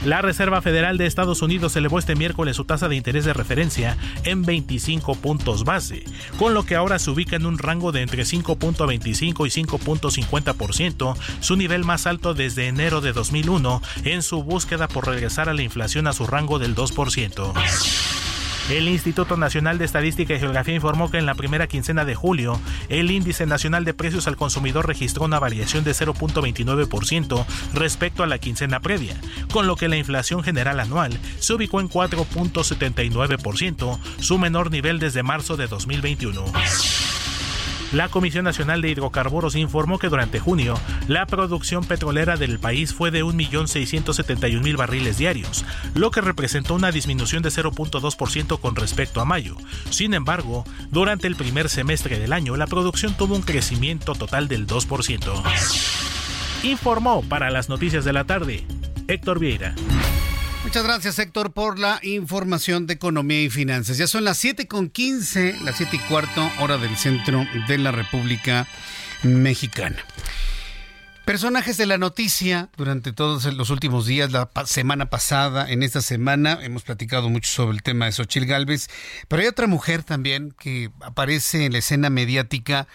[0.05, 3.97] La Reserva Federal de Estados Unidos elevó este miércoles su tasa de interés de referencia
[4.25, 6.05] en 25 puntos base,
[6.39, 11.57] con lo que ahora se ubica en un rango de entre 5.25 y 5.50%, su
[11.57, 16.07] nivel más alto desde enero de 2001, en su búsqueda por regresar a la inflación
[16.07, 18.34] a su rango del 2%.
[18.71, 22.59] El Instituto Nacional de Estadística y Geografía informó que en la primera quincena de julio,
[22.89, 27.45] el índice nacional de precios al consumidor registró una variación de 0.29%
[27.75, 29.21] respecto a la quincena previa,
[29.53, 35.23] con lo que la inflación general anual se ubicó en 4.79%, su menor nivel desde
[35.23, 36.43] marzo de 2021.
[37.95, 40.75] La Comisión Nacional de Hidrocarburos informó que durante junio
[41.07, 45.65] la producción petrolera del país fue de 1.671.000 barriles diarios,
[45.95, 49.57] lo que representó una disminución de 0.2% con respecto a mayo.
[49.91, 54.67] Sin embargo, durante el primer semestre del año la producción tuvo un crecimiento total del
[54.67, 55.43] 2%.
[56.65, 58.67] Informó para las noticias de la tarde
[59.07, 59.73] Héctor Vieira.
[60.75, 63.97] Muchas gracias, Héctor, por la información de economía y finanzas.
[63.97, 67.93] Ya son las 7 con 15, las 7 y cuarto, hora del centro de la
[67.93, 68.67] República
[69.23, 70.05] Mexicana.
[71.25, 76.59] Personajes de la noticia durante todos los últimos días, la semana pasada, en esta semana,
[76.61, 78.89] hemos platicado mucho sobre el tema de Xochil Gálvez,
[79.29, 82.89] pero hay otra mujer también que aparece en la escena mediática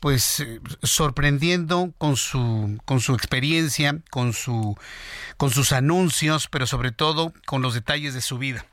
[0.00, 4.76] pues eh, sorprendiendo con su con su experiencia, con su
[5.36, 8.66] con sus anuncios, pero sobre todo con los detalles de su vida.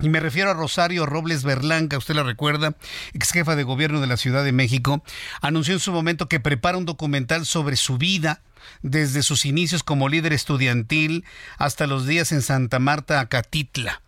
[0.00, 2.76] Y me refiero a Rosario Robles Berlanca, usted la recuerda,
[3.12, 5.04] ex jefa de gobierno de la Ciudad de México,
[5.40, 8.42] anunció en su momento que prepara un documental sobre su vida,
[8.82, 11.24] desde sus inicios como líder estudiantil
[11.58, 14.02] hasta los días en Santa Marta, Acatitla.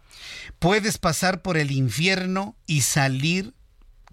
[0.58, 3.54] Puedes pasar por el infierno y salir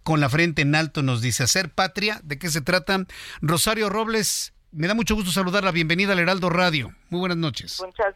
[0.04, 2.20] con la frente en alto, nos dice hacer patria.
[2.24, 3.06] ¿De qué se trata?
[3.42, 5.72] Rosario Robles, me da mucho gusto saludarla.
[5.72, 6.94] Bienvenida al Heraldo Radio.
[7.10, 7.82] Muy buenas noches.
[7.86, 8.16] Muchas,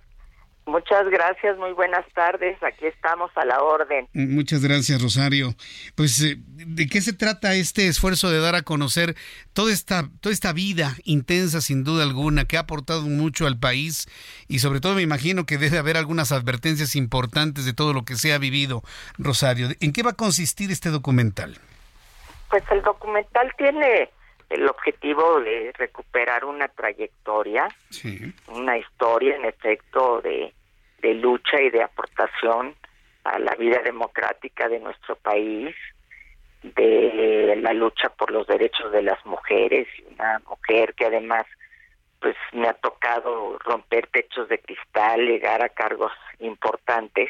[0.65, 2.61] muchas gracias, muy buenas tardes.
[2.63, 4.07] Aquí estamos a la orden.
[4.13, 5.55] Muchas gracias, Rosario.
[5.95, 9.15] Pues, eh, ¿de qué se trata este esfuerzo de dar a conocer
[9.53, 14.07] toda esta, toda esta vida intensa, sin duda alguna, que ha aportado mucho al país?
[14.47, 18.15] Y sobre todo me imagino que debe haber algunas advertencias importantes de todo lo que
[18.15, 18.83] se ha vivido,
[19.17, 19.69] Rosario.
[19.79, 21.59] ¿En qué va a consistir este documental?
[22.49, 24.09] Pues el documental tiene
[24.49, 27.67] el objetivo de recuperar una trayectoria,
[28.47, 30.53] una historia en efecto de,
[31.01, 32.75] de lucha y de aportación
[33.23, 35.75] a la vida democrática de nuestro país,
[36.63, 41.45] de la lucha por los derechos de las mujeres, una mujer que además
[42.19, 47.29] pues me ha tocado romper techos de cristal, llegar a cargos importantes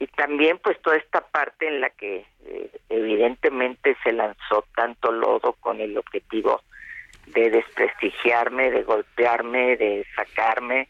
[0.00, 5.52] y también pues toda esta parte en la que eh, evidentemente se lanzó tanto lodo
[5.60, 6.62] con el objetivo
[7.26, 10.88] de desprestigiarme, de golpearme, de sacarme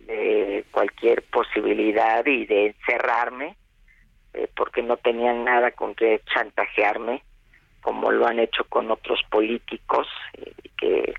[0.00, 3.56] de cualquier posibilidad y de encerrarme,
[4.34, 7.22] eh, porque no tenían nada con que chantajearme,
[7.82, 11.14] como lo han hecho con otros políticos, eh, que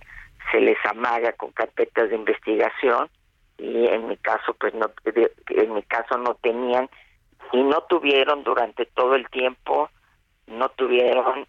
[0.51, 3.09] se les amaga con carpetas de investigación
[3.57, 6.89] y en mi caso pues no en mi caso no tenían
[7.51, 9.89] y no tuvieron durante todo el tiempo,
[10.47, 11.47] no tuvieron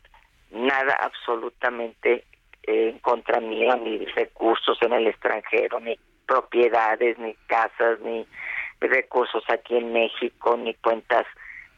[0.50, 2.24] nada absolutamente
[2.64, 8.26] en contra mío, ni recursos en el extranjero, ni propiedades, ni casas, ni
[8.80, 11.26] recursos aquí en México, ni cuentas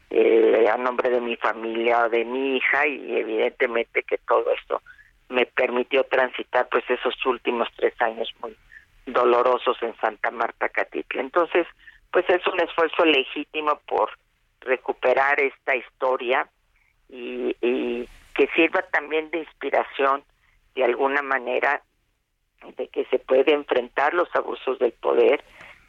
[0.09, 4.81] eh, a nombre de mi familia o de mi hija y evidentemente que todo esto
[5.29, 8.55] me permitió transitar pues esos últimos tres años muy
[9.07, 11.21] dolorosos en Santa Marta Catitla.
[11.21, 11.67] Entonces,
[12.15, 14.09] pues es un esfuerzo legítimo por
[14.61, 16.47] recuperar esta historia
[17.09, 17.53] y,
[18.33, 20.23] que sirva también de inspiración
[20.75, 21.81] de alguna manera
[22.77, 25.43] de que se puede enfrentar los abusos del poder,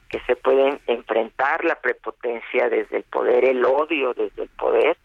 [0.08, 4.96] que se puede enfrentar la prepotencia desde el poder, el odio desde el poder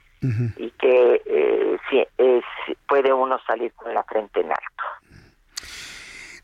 [0.58, 1.78] y que eh,
[2.18, 2.44] es,
[2.88, 4.84] puede uno salir con la frente en alto.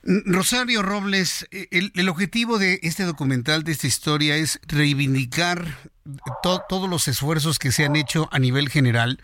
[0.07, 5.65] Rosario Robles, eh, el, objetivo de este documental, de esta historia, es reivindicar
[6.41, 9.19] todos los esfuerzos que se han hecho a nivel general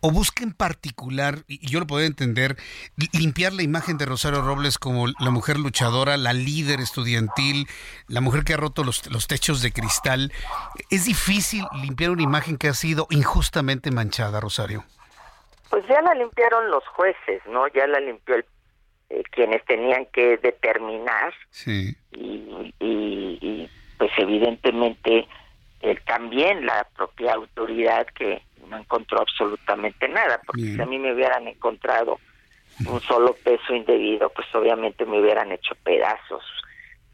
[0.00, 2.56] o busca en particular, y yo lo puedo entender,
[3.12, 7.68] limpiar la imagen de Rosario Robles como la mujer luchadora, la líder estudiantil,
[8.08, 10.32] la mujer que ha roto los, los techos de cristal.
[10.90, 14.84] Es difícil limpiar una imagen que ha sido injustamente manchada, Rosario.
[15.70, 17.68] Pues ya la limpiaron los jueces, ¿no?
[17.68, 18.44] Ya la limpió el,
[19.10, 21.32] eh, quienes tenían que determinar.
[21.50, 21.94] Sí.
[22.12, 25.26] Y, y, pues evidentemente
[25.80, 31.14] eh, también la propia autoridad que no encontró absolutamente nada, porque si a mí me
[31.14, 32.18] hubieran encontrado
[32.86, 36.44] un solo peso indebido, pues obviamente me hubieran hecho pedazos.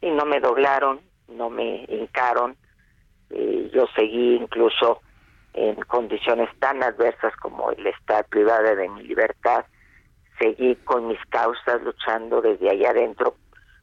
[0.01, 0.99] Y no me doblaron,
[1.29, 2.57] no me hincaron,
[3.29, 5.01] eh, yo seguí incluso
[5.53, 9.65] en condiciones tan adversas como el estar privada de mi libertad,
[10.39, 13.35] seguí con mis causas luchando desde allá adentro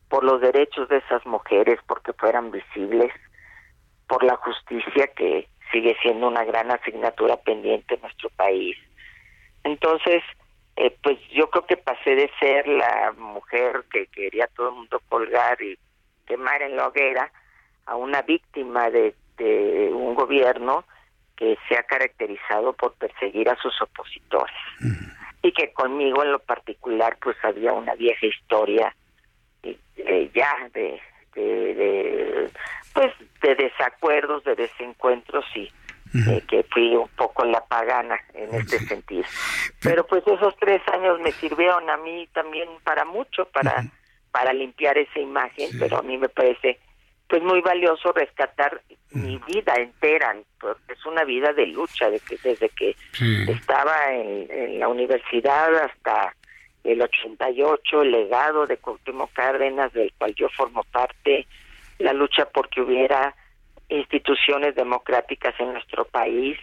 [0.09, 3.13] por los derechos de esas mujeres, porque fueran visibles,
[4.09, 8.77] por la justicia que sigue siendo una gran asignatura pendiente en nuestro país.
[9.63, 10.23] Entonces,
[10.75, 15.01] eh, pues yo creo que pasé de ser la mujer que quería todo el mundo
[15.09, 15.79] colgar y
[16.27, 17.31] quemar en la hoguera
[17.87, 20.85] a una víctima de, de un gobierno
[21.37, 24.57] que se ha caracterizado por perseguir a sus opositores
[25.43, 28.95] y que conmigo en lo particular pues había una vieja historia
[29.63, 31.01] eh, ya de,
[31.35, 32.51] de,
[32.93, 33.13] pues
[33.43, 35.71] de desacuerdos de desencuentros y
[36.49, 39.25] que fui un poco la pagana en este sentido
[39.81, 43.85] pero pues esos tres años me sirvieron a mí también para mucho para
[44.33, 46.81] para limpiar esa imagen pero a mí me parece
[47.31, 48.83] pues muy valioso rescatar
[49.13, 52.97] mi vida entera, porque es una vida de lucha, de que desde que
[53.49, 56.35] estaba en, la universidad hasta
[56.83, 61.47] el 88, el legado de Cuauhtémoc Cárdenas, del cual yo formo parte,
[61.99, 63.35] la lucha porque hubiera
[63.89, 66.59] instituciones democráticas en nuestro país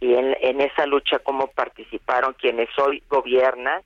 [0.00, 3.82] y en, en esa lucha cómo participaron quienes hoy gobiernan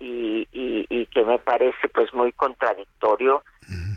[0.00, 3.42] y, y, y que me parece pues muy contradictorio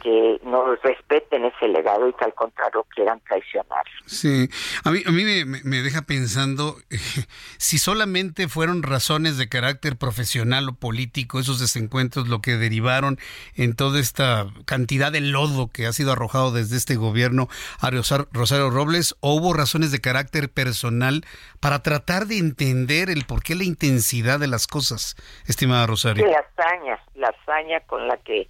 [0.01, 3.85] que no respeten ese legado y que al contrario quieran traicionar.
[4.05, 4.49] Sí,
[4.83, 6.75] a mí, a mí me, deja pensando
[7.57, 13.17] si solamente fueron razones de carácter profesional o político esos desencuentros lo que derivaron
[13.55, 17.47] en toda esta cantidad de lodo que ha sido arrojado desde este gobierno
[17.79, 21.23] a Rosario Robles o hubo razones de carácter personal
[21.59, 25.15] para tratar de entender el porqué la intensidad de las cosas,
[25.47, 26.25] estimada Rosario.
[26.25, 28.49] la hazaña, la hazaña con la que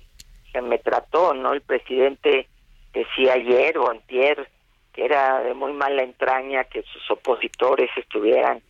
[0.52, 1.54] se me trató, ¿no?
[1.54, 2.48] El presidente
[2.94, 4.50] decía ayer o antier
[4.94, 8.62] que era de muy mala entraña que sus opositores estuvieran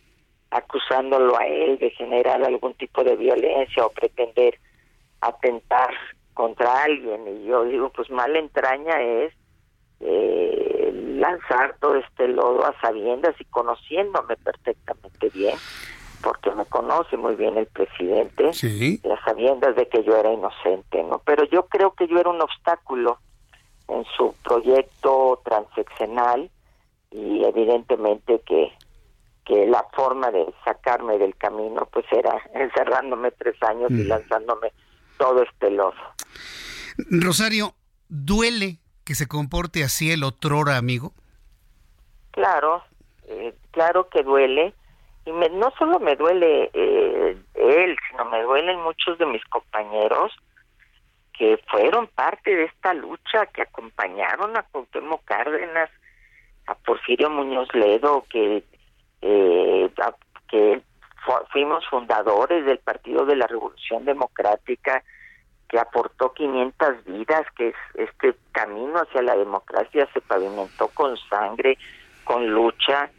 [0.50, 4.58] acusándolo a él de generar algún tipo de violencia o pretender
[5.20, 5.90] atentar
[6.34, 7.26] contra alguien.
[7.26, 9.32] Y yo digo, pues mala entraña es
[10.00, 15.56] eh, lanzar todo este lodo a sabiendas y conociéndome perfectamente bien
[16.22, 19.00] porque me conoce muy bien el presidente, sí.
[19.04, 21.20] las sabiendas de que yo era inocente, ¿no?
[21.24, 23.18] Pero yo creo que yo era un obstáculo
[23.88, 26.50] en su proyecto transeccional
[27.10, 28.72] y evidentemente que
[29.44, 34.08] que la forma de sacarme del camino pues era encerrándome tres años y mm.
[34.08, 34.72] lanzándome
[35.18, 35.94] todo este lodo.
[37.10, 37.74] Rosario,
[38.08, 41.12] ¿duele que se comporte así el otrora amigo?
[42.30, 42.82] Claro,
[43.26, 44.74] eh, claro que duele
[45.24, 50.32] y no solo me duele eh, él, sino me duelen muchos de mis compañeros
[51.32, 55.90] que fueron parte de esta lucha, que acompañaron a Cuauhtémoc Cárdenas,
[56.66, 58.62] a Porfirio Muñoz Ledo, que,
[59.22, 59.90] eh,
[60.48, 60.82] que
[61.52, 65.02] fuimos fundadores del Partido de la Revolución Democrática,
[65.68, 71.78] que aportó 500 vidas, que es, este camino hacia la democracia se pavimentó con sangre,
[72.24, 73.10] con lucha,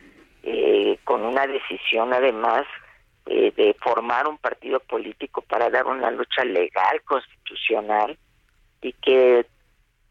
[0.43, 2.65] eh, con una decisión además
[3.25, 8.17] eh, de formar un partido político para dar una lucha legal, constitucional,
[8.81, 9.45] y que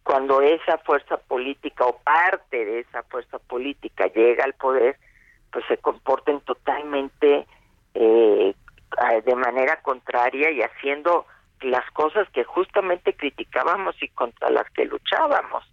[0.02, 4.96] cuando esa fuerza política o parte de esa fuerza política llega al poder,
[5.52, 7.46] pues se comporten totalmente
[7.92, 8.54] eh,
[9.24, 11.26] de manera contraria y haciendo
[11.60, 15.64] las cosas que justamente criticábamos y contra las que luchábamos.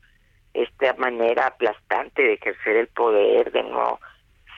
[0.53, 3.99] Esta manera aplastante de ejercer el poder, de no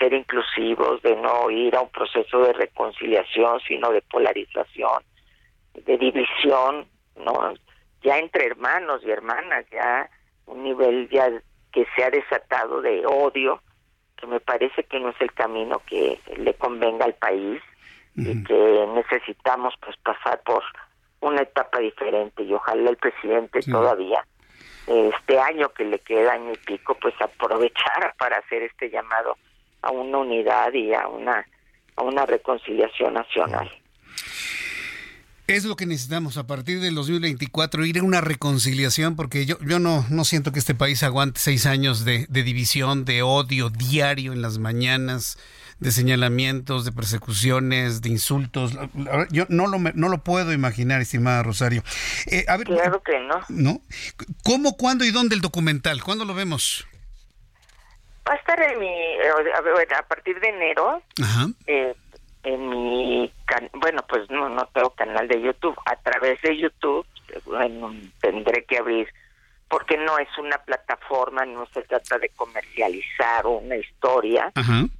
[0.01, 5.03] ser inclusivos, de no ir a un proceso de reconciliación, sino de polarización,
[5.73, 7.53] de división, ¿no?
[8.01, 10.09] Ya entre hermanos y hermanas, ya
[10.47, 11.29] un nivel ya
[11.71, 13.61] que se ha desatado de odio,
[14.17, 17.61] que me parece que no es el camino que le convenga al país
[18.15, 20.63] y que necesitamos pues pasar por
[21.21, 24.25] una etapa diferente y ojalá el presidente todavía
[24.87, 29.37] este año que le queda año y pico pues aprovechara para hacer este llamado
[29.81, 31.45] a una unidad y a una
[31.95, 33.69] a una reconciliación nacional.
[35.47, 39.79] Es lo que necesitamos a partir del 2024, ir a una reconciliación, porque yo, yo
[39.79, 44.31] no, no siento que este país aguante seis años de, de división, de odio diario
[44.31, 45.37] en las mañanas,
[45.79, 48.77] de señalamientos, de persecuciones, de insultos.
[49.31, 51.83] Yo no lo, no lo puedo imaginar, estimada Rosario.
[52.27, 53.41] Eh, a ver, claro que no.
[53.49, 53.81] ¿No?
[54.43, 56.01] ¿Cómo, cuándo y dónde el documental?
[56.01, 56.87] ¿Cuándo lo vemos?
[58.27, 61.01] Va a estar en mi, a, a partir de enero.
[61.21, 61.47] Ajá.
[61.67, 61.93] Eh,
[62.43, 63.31] en mi
[63.73, 67.05] bueno pues no no tengo canal de YouTube a través de YouTube
[67.45, 69.07] bueno, tendré que abrir
[69.69, 74.51] porque no es una plataforma no se trata de comercializar una historia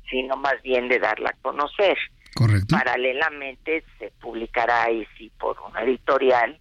[0.10, 1.98] sino más bien de darla a conocer
[2.36, 2.76] Correcto.
[2.78, 6.58] paralelamente se publicará ahí sí por una editorial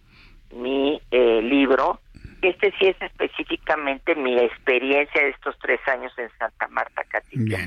[0.53, 2.01] mi eh, libro
[2.41, 7.59] este sí es específicamente mi experiencia de estos tres años en Santa Marta Catitla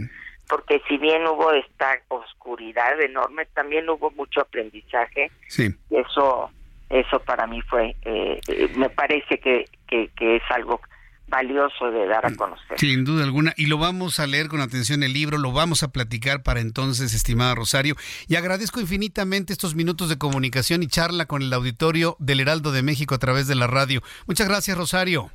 [0.48, 5.30] porque si bien hubo esta oscuridad enorme, también hubo mucho aprendizaje.
[5.48, 5.74] Sí.
[5.90, 6.50] Eso,
[6.90, 8.40] eso para mí fue, eh,
[8.76, 10.80] me parece que, que, es algo
[11.26, 12.78] valioso de dar a mm, conocer.
[12.78, 13.52] Sin duda alguna.
[13.56, 17.14] Y lo vamos a leer con atención el libro, lo vamos a platicar para entonces,
[17.14, 17.96] estimada Rosario.
[18.28, 22.82] Y agradezco infinitamente estos minutos de comunicación y charla con el auditorio del Heraldo de
[22.82, 24.02] México a través de la radio.
[24.26, 25.30] Muchas gracias, Rosario.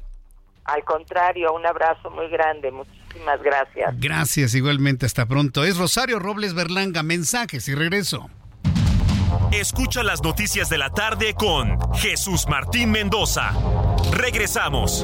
[0.65, 2.71] Al contrario, un abrazo muy grande.
[2.71, 3.99] Muchísimas gracias.
[3.99, 5.07] Gracias, igualmente.
[5.07, 5.63] Hasta pronto.
[5.63, 7.01] Es Rosario Robles Berlanga.
[7.01, 8.29] Mensajes y regreso.
[9.51, 13.51] Escucha las noticias de la tarde con Jesús Martín Mendoza.
[14.11, 15.03] Regresamos.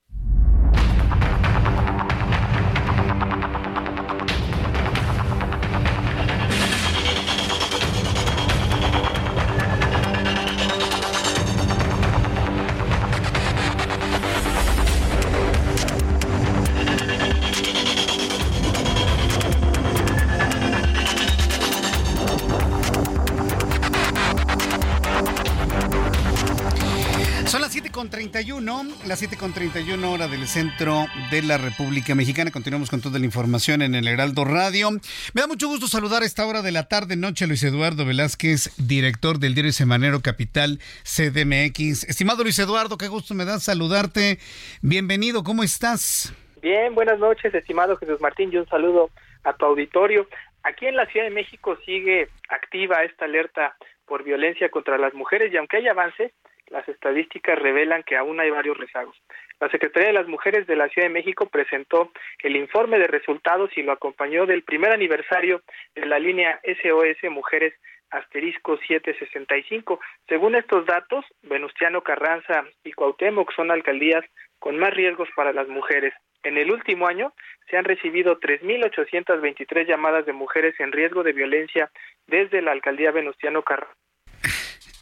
[28.61, 32.51] 31, las 7 con 31 hora del centro de la República Mexicana.
[32.51, 34.91] Continuamos con toda la información en el Heraldo Radio.
[34.91, 38.69] Me da mucho gusto saludar a esta hora de la tarde, noche, Luis Eduardo Velázquez,
[38.77, 42.07] director del diario Semanero Capital CDMX.
[42.07, 44.37] Estimado Luis Eduardo, qué gusto me da saludarte.
[44.83, 46.31] Bienvenido, ¿cómo estás?
[46.61, 49.09] Bien, buenas noches, estimado Jesús Martín, y un saludo
[49.43, 50.27] a tu auditorio.
[50.61, 53.75] Aquí en la Ciudad de México sigue activa esta alerta
[54.05, 56.31] por violencia contra las mujeres y aunque hay avance,
[56.71, 59.15] las estadísticas revelan que aún hay varios rezagos.
[59.59, 63.69] La Secretaría de las Mujeres de la Ciudad de México presentó el informe de resultados
[63.77, 65.61] y lo acompañó del primer aniversario
[65.93, 67.73] de la línea SOS Mujeres
[68.09, 69.99] asterisco 765.
[70.27, 74.25] Según estos datos, Venustiano Carranza y Cuauhtémoc son alcaldías
[74.59, 76.13] con más riesgos para las mujeres.
[76.43, 77.33] En el último año
[77.69, 81.91] se han recibido 3.823 llamadas de mujeres en riesgo de violencia
[82.27, 83.95] desde la alcaldía Venustiano Carranza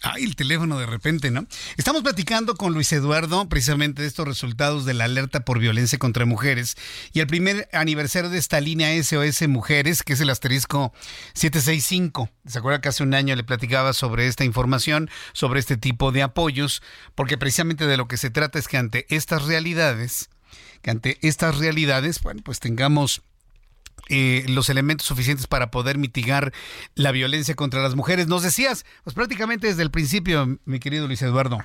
[0.01, 1.45] Ay, el teléfono de repente, ¿no?
[1.76, 6.26] Estamos platicando con Luis Eduardo precisamente de estos resultados de la alerta por violencia contra
[6.26, 6.77] mujeres
[7.11, 10.93] y el primer aniversario de esta línea SOS Mujeres, que es el asterisco
[11.34, 12.30] 765.
[12.45, 16.23] ¿Se acuerda que hace un año le platicaba sobre esta información, sobre este tipo de
[16.23, 16.81] apoyos?
[17.13, 20.30] Porque precisamente de lo que se trata es que ante estas realidades,
[20.81, 23.21] que ante estas realidades, bueno, pues tengamos
[24.09, 26.51] eh, los elementos suficientes para poder mitigar
[26.95, 28.27] la violencia contra las mujeres.
[28.27, 31.57] Nos decías, pues prácticamente desde el principio, mi querido Luis Eduardo.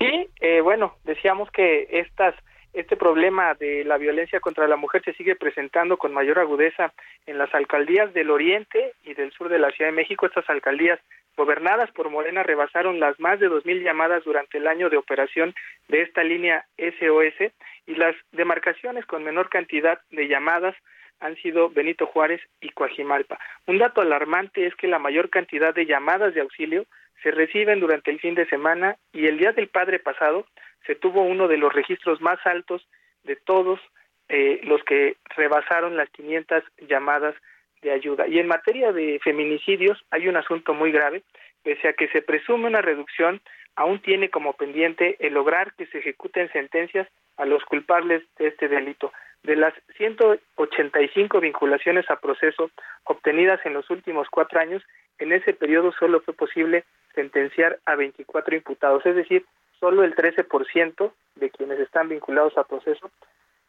[0.00, 2.34] Sí, eh, bueno, decíamos que estas
[2.74, 6.92] este problema de la violencia contra la mujer se sigue presentando con mayor agudeza
[7.24, 10.26] en las alcaldías del oriente y del sur de la Ciudad de México.
[10.26, 10.98] Estas alcaldías
[11.36, 15.54] gobernadas por Morena rebasaron las más de dos mil llamadas durante el año de operación
[15.88, 17.52] de esta línea SOS
[17.86, 20.74] y las demarcaciones con menor cantidad de llamadas
[21.20, 23.38] han sido Benito Juárez y Coajimalpa.
[23.66, 26.86] Un dato alarmante es que la mayor cantidad de llamadas de auxilio
[27.22, 30.46] se reciben durante el fin de semana y el día del padre pasado
[30.86, 32.86] se tuvo uno de los registros más altos
[33.22, 33.80] de todos
[34.28, 37.34] eh, los que rebasaron las 500 llamadas
[37.82, 38.26] de ayuda.
[38.26, 41.22] Y en materia de feminicidios hay un asunto muy grave,
[41.62, 43.40] pese a que se presume una reducción,
[43.76, 48.68] aún tiene como pendiente el lograr que se ejecuten sentencias a los culpables de este
[48.68, 49.12] delito.
[49.42, 52.70] De las 185 vinculaciones a proceso
[53.04, 54.82] obtenidas en los últimos cuatro años,
[55.18, 56.84] en ese periodo solo fue posible
[57.14, 59.44] sentenciar a 24 imputados, es decir,
[59.80, 63.10] solo el 13% de quienes están vinculados a proceso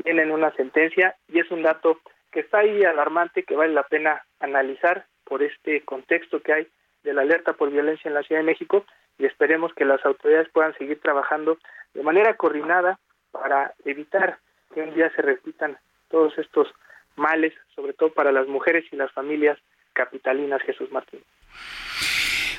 [0.03, 1.99] tienen una sentencia y es un dato
[2.31, 6.67] que está ahí alarmante que vale la pena analizar por este contexto que hay
[7.03, 8.85] de la alerta por violencia en la Ciudad de México
[9.17, 11.57] y esperemos que las autoridades puedan seguir trabajando
[11.93, 12.99] de manera coordinada
[13.31, 14.39] para evitar
[14.73, 15.77] que un día se repitan
[16.09, 16.67] todos estos
[17.15, 19.57] males, sobre todo para las mujeres y las familias
[19.93, 21.21] capitalinas, Jesús Martín.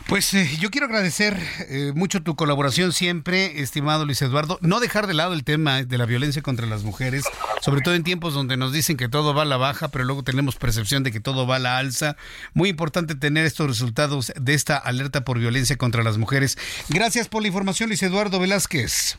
[0.06, 1.36] Pues eh, yo quiero agradecer
[1.68, 4.56] eh, mucho tu colaboración siempre, estimado Luis Eduardo.
[4.60, 7.24] No dejar de lado el tema de la violencia contra las mujeres,
[7.60, 10.22] sobre todo en tiempos donde nos dicen que todo va a la baja, pero luego
[10.22, 12.16] tenemos percepción de que todo va a la alza.
[12.54, 16.56] Muy importante tener estos resultados de esta alerta por violencia contra las mujeres.
[16.88, 19.18] Gracias por la información, Luis Eduardo Velázquez.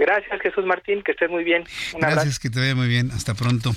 [0.00, 1.64] Gracias, Jesús Martín, que estés muy bien.
[1.92, 3.10] Gracias, que te vaya muy bien.
[3.10, 3.76] Hasta pronto.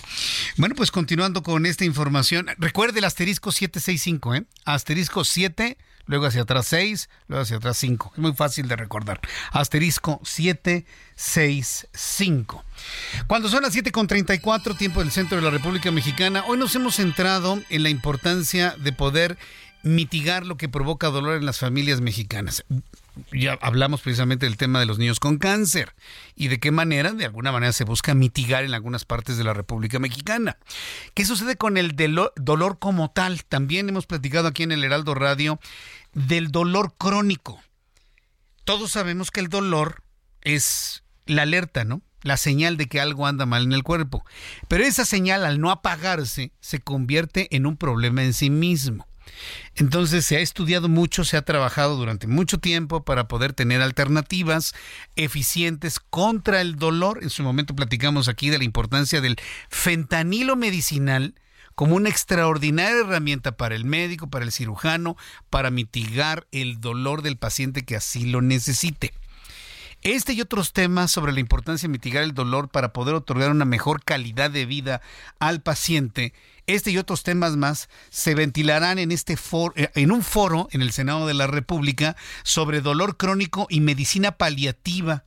[0.56, 4.46] Bueno, pues continuando con esta información, recuerde el asterisco 765, ¿eh?
[4.64, 8.14] Asterisco 7, luego hacia atrás 6, luego hacia atrás 5.
[8.14, 9.20] Es muy fácil de recordar.
[9.52, 12.64] Asterisco 765.
[13.28, 17.62] Cuando son las 7.34, tiempo del centro de la República Mexicana, hoy nos hemos centrado
[17.70, 19.38] en la importancia de poder
[19.84, 22.64] mitigar lo que provoca dolor en las familias mexicanas
[23.32, 25.94] ya hablamos precisamente del tema de los niños con cáncer
[26.36, 29.54] y de qué manera, de alguna manera, se busca mitigar en algunas partes de la
[29.54, 30.58] República Mexicana.
[31.14, 31.96] ¿Qué sucede con el
[32.36, 33.44] dolor como tal?
[33.44, 35.60] También hemos platicado aquí en el Heraldo Radio
[36.14, 37.62] del dolor crónico.
[38.64, 40.04] Todos sabemos que el dolor
[40.42, 42.02] es la alerta, ¿no?
[42.22, 44.26] La señal de que algo anda mal en el cuerpo.
[44.70, 49.06] Pero esa señal, al no apagarse, se convierte en un problema en sí mismo.
[49.76, 54.74] Entonces se ha estudiado mucho, se ha trabajado durante mucho tiempo para poder tener alternativas
[55.16, 57.20] eficientes contra el dolor.
[57.22, 59.38] En su momento platicamos aquí de la importancia del
[59.70, 61.36] fentanilo medicinal
[61.76, 65.18] como una extraordinaria herramienta para el médico, para el cirujano,
[65.50, 69.14] para mitigar el dolor del paciente que así lo necesite.
[70.04, 73.66] Este y otros temas sobre la importancia de mitigar el dolor para poder otorgar una
[73.66, 75.02] mejor calidad de vida
[75.40, 76.34] al paciente
[76.66, 80.82] este y otros temas más se ventilarán en este foro, eh, en un foro en
[80.82, 85.24] el Senado de la República sobre dolor crónico y medicina paliativa.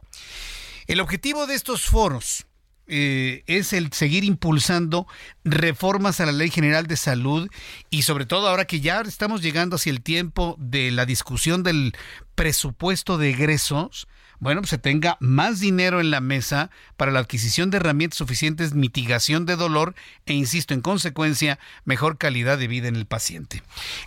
[0.87, 2.47] El objetivo de estos foros
[2.87, 5.07] eh, es el seguir impulsando
[5.45, 7.51] reformas a la Ley General de Salud
[7.91, 11.95] y sobre todo ahora que ya estamos llegando hacia el tiempo de la discusión del
[12.35, 14.09] presupuesto de egresos,
[14.41, 18.75] bueno, pues se tenga más dinero en la mesa para la adquisición de herramientas suficientes,
[18.75, 19.95] mitigación de dolor
[20.27, 23.63] e, insisto, en consecuencia, mejor calidad de vida en el paciente.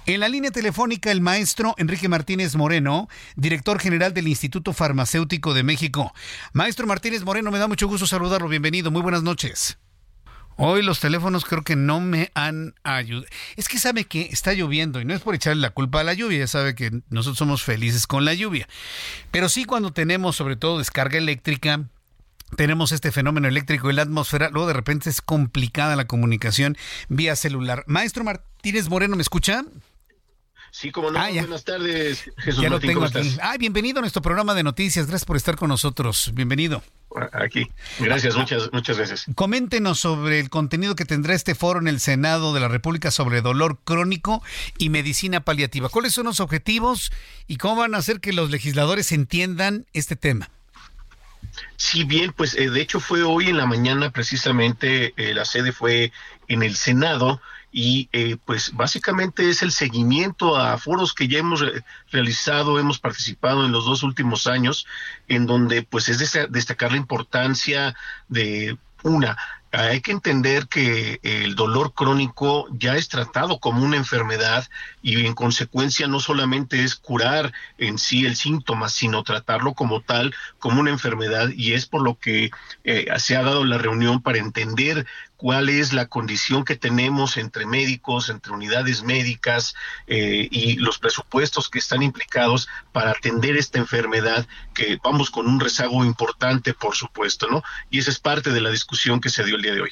[0.06, 5.64] En la línea telefónica, el maestro Enrique Martínez Moreno, director general del Instituto Farmacéutico de
[5.64, 6.14] México.
[6.53, 8.47] Maestro Martínez Moreno, me da mucho gusto saludarlo.
[8.47, 8.91] Bienvenido.
[8.91, 9.77] Muy buenas noches.
[10.61, 13.26] Hoy los teléfonos creo que no me han ayudado.
[13.56, 16.14] Es que sabe que está lloviendo y no es por echarle la culpa a la
[16.14, 18.68] lluvia, ya sabe que nosotros somos felices con la lluvia.
[19.31, 21.86] Pero sí cuando tenemos sobre todo descarga eléctrica,
[22.57, 26.76] tenemos este fenómeno eléctrico en la atmósfera, luego de repente es complicada la comunicación
[27.07, 27.86] vía celular.
[27.88, 29.64] Maestro Martínez Moreno, ¿me escucha?
[30.72, 31.19] Sí, como no.
[31.19, 33.38] Ah, Buenas tardes, Jesús ya lo tengo aquí.
[33.41, 35.07] Ah, bienvenido a nuestro programa de noticias.
[35.07, 36.31] Gracias por estar con nosotros.
[36.34, 36.84] Bienvenido.
[37.34, 37.72] Aquí.
[37.99, 39.26] Gracias, muchas, muchas gracias.
[39.36, 43.41] Coméntenos sobre el contenido que tendrá este foro en el Senado de la República sobre
[43.41, 44.44] dolor crónico
[44.77, 45.90] y medicina paliativa.
[45.90, 47.11] ¿Cuáles son los objetivos
[47.48, 50.49] y cómo van a hacer que los legisladores entiendan este tema?
[51.77, 55.72] Sí, bien, pues eh, de hecho fue hoy en la mañana precisamente, eh, la sede
[55.72, 56.11] fue
[56.48, 57.41] en el Senado
[57.72, 61.64] y eh, pues básicamente es el seguimiento a foros que ya hemos
[62.12, 64.88] realizado, hemos participado en los dos últimos años,
[65.28, 66.20] en donde pues es
[66.50, 67.96] destacar la importancia
[68.28, 69.38] de una,
[69.72, 74.68] hay que entender que el dolor crónico ya es tratado como una enfermedad
[75.04, 80.34] y en consecuencia no solamente es curar en sí el síntoma, sino tratarlo como tal,
[80.58, 82.50] como una enfermedad y es por lo que
[82.84, 85.06] eh, se ha dado la reunión para entender
[85.40, 89.74] cuál es la condición que tenemos entre médicos, entre unidades médicas
[90.06, 95.61] eh, y los presupuestos que están implicados para atender esta enfermedad, que vamos con un
[95.61, 97.64] rezago importante, por supuesto, ¿no?
[97.90, 99.91] Y esa es parte de la discusión que se dio el día de hoy.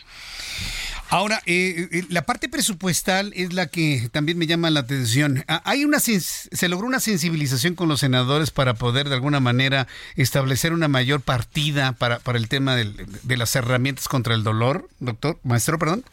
[1.10, 5.44] Ahora, eh, eh, la parte presupuestal es la que también me llama la atención.
[5.48, 9.88] Ah, hay una se logró una sensibilización con los senadores para poder de alguna manera
[10.16, 15.40] establecer una mayor partida para, para el tema de las herramientas contra el dolor, doctor,
[15.44, 16.04] maestro, perdón.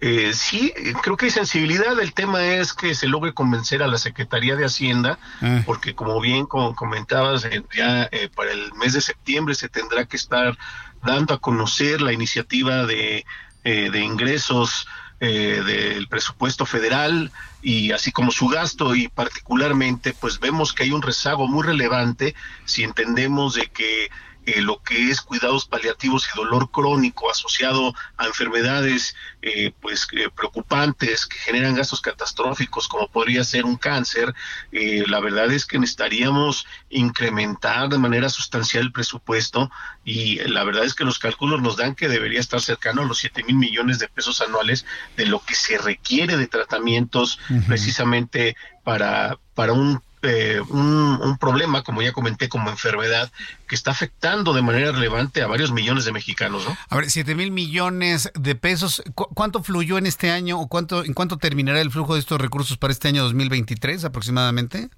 [0.00, 0.72] Eh, sí,
[1.02, 1.98] creo que hay sensibilidad.
[1.98, 5.62] El tema es que se logre convencer a la Secretaría de Hacienda, ah.
[5.66, 10.56] porque como bien comentabas, ya para el mes de septiembre se tendrá que estar
[11.04, 13.24] dando a conocer la iniciativa de,
[13.70, 14.86] eh, de ingresos
[15.20, 17.30] eh, del presupuesto federal
[17.60, 18.94] y así como su gasto.
[18.94, 22.34] Y particularmente pues vemos que hay un rezago muy relevante
[22.64, 24.10] si entendemos de que
[24.48, 30.30] eh, lo que es cuidados paliativos y dolor crónico asociado a enfermedades eh, pues eh,
[30.34, 34.34] preocupantes que generan gastos catastróficos como podría ser un cáncer,
[34.70, 39.70] la verdad es que necesitaríamos incrementar de manera sustancial el presupuesto
[40.02, 43.18] y la verdad es que los cálculos nos dan que debería estar cercano a los
[43.18, 49.38] 7 mil millones de pesos anuales de lo que se requiere de tratamientos precisamente para,
[49.54, 53.30] para un eh, un, problema, como ya comenté, como enfermedad,
[53.68, 56.76] que está afectando de manera relevante a varios millones de mexicanos, ¿no?
[56.88, 61.14] A ver, 7 mil millones de pesos, ¿cuánto fluyó en este año o cuánto, en
[61.14, 64.90] cuánto terminará el flujo de estos recursos para este año 2023 aproximadamente?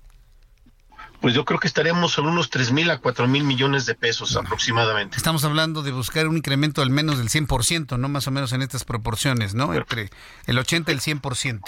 [1.21, 4.37] Pues yo creo que estaremos sobre unos 3 mil a 4 mil millones de pesos
[4.37, 5.19] aproximadamente.
[5.19, 8.09] Estamos hablando de buscar un incremento al menos del 100%, ¿no?
[8.09, 9.75] Más o menos en estas proporciones, ¿no?
[9.75, 10.09] Entre
[10.47, 11.61] el 80 y el 100%.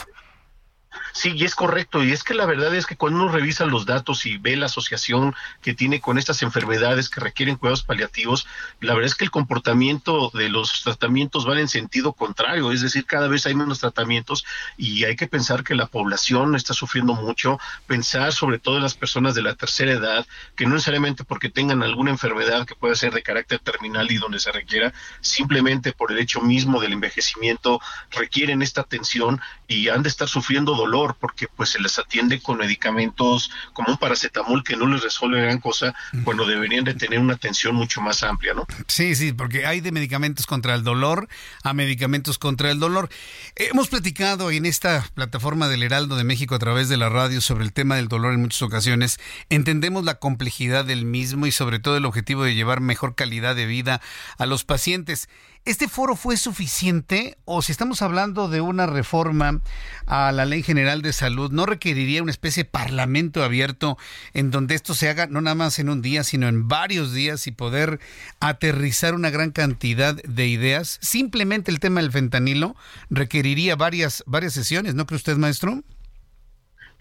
[1.12, 2.02] Sí, y es correcto.
[2.02, 4.66] Y es que la verdad es que cuando uno revisa los datos y ve la
[4.66, 8.46] asociación que tiene con estas enfermedades que requieren cuidados paliativos,
[8.80, 12.72] la verdad es que el comportamiento de los tratamientos va en sentido contrario.
[12.72, 14.44] Es decir, cada vez hay menos tratamientos
[14.78, 17.58] y hay que pensar que la población está sufriendo mucho.
[17.86, 20.26] Pensar sobre todo en las personas de la tercera edad,
[20.56, 24.40] que no necesariamente porque tengan alguna enfermedad que pueda ser de carácter terminal y donde
[24.40, 27.80] se requiera, simplemente por el hecho mismo del envejecimiento,
[28.10, 32.58] requieren esta atención y han de estar sufriendo dolor porque pues se les atiende con
[32.58, 37.34] medicamentos como un paracetamol que no les resuelve gran cosa cuando deberían de tener una
[37.34, 38.66] atención mucho más amplia, ¿no?
[38.86, 41.28] Sí, sí, porque hay de medicamentos contra el dolor
[41.62, 43.08] a medicamentos contra el dolor.
[43.56, 47.64] Hemos platicado en esta plataforma del Heraldo de México a través de la radio sobre
[47.64, 49.18] el tema del dolor en muchas ocasiones.
[49.48, 53.66] Entendemos la complejidad del mismo y sobre todo el objetivo de llevar mejor calidad de
[53.66, 54.00] vida
[54.38, 55.28] a los pacientes.
[55.64, 59.60] ¿Este foro fue suficiente o si estamos hablando de una reforma
[60.06, 63.96] a la Ley General de Salud, no requeriría una especie de parlamento abierto
[64.34, 67.46] en donde esto se haga no nada más en un día, sino en varios días
[67.46, 68.00] y poder
[68.40, 70.98] aterrizar una gran cantidad de ideas?
[71.00, 72.74] Simplemente el tema del fentanilo
[73.08, 75.84] requeriría varias, varias sesiones, ¿no cree usted, maestro?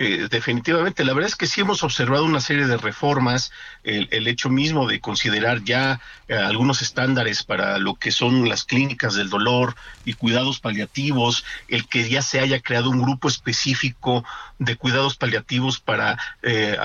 [0.03, 3.52] Eh, definitivamente, la verdad es que sí hemos observado una serie de reformas,
[3.84, 9.14] el, hecho mismo de considerar ya eh, algunos estándares para lo que son las clínicas
[9.14, 14.26] del dolor y cuidados paliativos, el que ya se haya creado un grupo específico
[14.57, 16.76] de cuidados paliativos para, eh,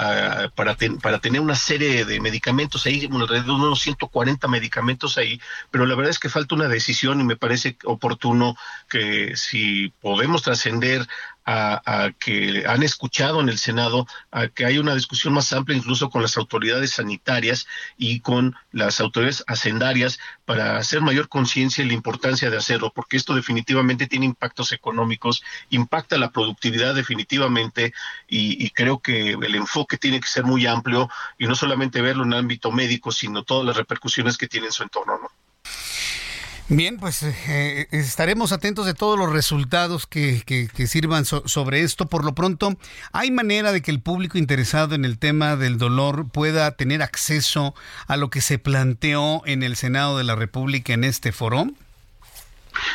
[0.54, 5.40] para, para tener una serie de medicamentos ahí, alrededor de unos 140 medicamentos ahí,
[5.70, 8.58] pero la verdad es que falta una decisión y me parece oportuno
[8.90, 11.08] que si podemos trascender
[11.46, 16.10] a, que han escuchado en el Senado, a que hay una discusión más amplia incluso
[16.10, 17.66] con las autoridades sanitarias
[17.96, 23.16] y con las autoridades hacendarias para hacer mayor conciencia de la importancia de hacerlo, porque
[23.16, 27.92] esto definitivamente tiene impactos económicos, impacta la productividad definitivamente
[28.28, 31.08] y, creo que el enfoque tiene que ser muy amplio
[31.38, 34.72] y no solamente verlo en el ámbito médico, sino todas las repercusiones que tiene en
[34.72, 35.18] su entorno.
[35.22, 35.30] ¿no?
[36.68, 40.42] Bien, pues eh, estaremos atentos de todos los resultados que,
[40.88, 42.06] sirvan sobre esto.
[42.06, 42.76] Por lo pronto,
[43.12, 47.76] ¿hay manera de que el público interesado en el tema del dolor pueda tener acceso
[48.08, 51.68] a lo que se planteó en el Senado de la República en este foro?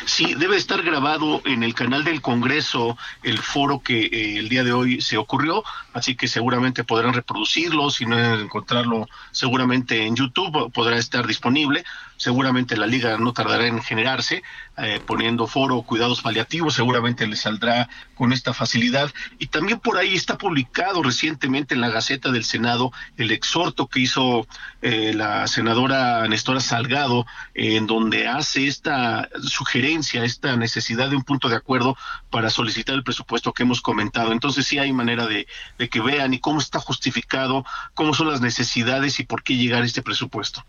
[0.04, 4.64] Sí, debe estar grabado en el canal del Congreso el foro que eh, el día
[4.64, 10.72] de hoy se ocurrió, así que seguramente podrán reproducirlo, si no encontrarlo seguramente en YouTube
[10.72, 11.84] podrá estar disponible
[12.22, 14.44] seguramente la liga no tardará en generarse,
[14.78, 19.10] eh, poniendo foro cuidados paliativos, seguramente le saldrá con esta facilidad.
[19.40, 23.98] Y también por ahí está publicado recientemente en la Gaceta del Senado el exhorto que
[23.98, 24.46] hizo
[24.82, 31.48] eh, la senadora Nestora Salgado, en donde hace esta sugerencia, esta necesidad de un punto
[31.48, 31.96] de acuerdo
[32.30, 34.30] para solicitar el presupuesto que hemos comentado.
[34.30, 38.40] Entonces sí hay manera de, de que vean y cómo está justificado, cómo son las
[38.40, 40.64] necesidades y por qué llegar a este presupuesto.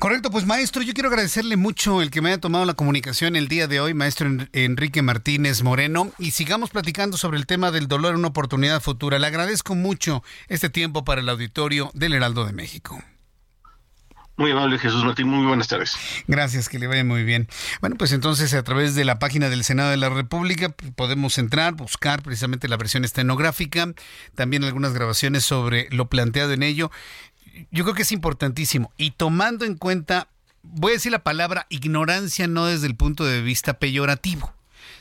[0.00, 3.48] Correcto, pues maestro, yo quiero agradecerle mucho el que me haya tomado la comunicación el
[3.48, 8.12] día de hoy, maestro Enrique Martínez Moreno, y sigamos platicando sobre el tema del dolor
[8.12, 9.18] en una oportunidad futura.
[9.18, 12.98] Le agradezco mucho este tiempo para el auditorio del Heraldo de México.
[14.40, 15.98] Muy amable Jesús Martín, muy buenas tardes.
[16.26, 17.46] Gracias, que le vaya muy bien.
[17.82, 21.74] Bueno, pues entonces a través de la página del Senado de la República podemos entrar,
[21.74, 23.92] buscar precisamente la versión estenográfica,
[24.34, 26.90] también algunas grabaciones sobre lo planteado en ello
[27.70, 28.92] yo creo que es importantísimo.
[28.96, 30.28] Y tomando en cuenta,
[30.62, 34.52] voy a decir la palabra ignorancia no desde el punto de vista peyorativo,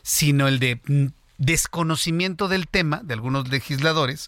[0.02, 1.08] sino el de mm,
[1.38, 4.28] desconocimiento del tema de algunos legisladores,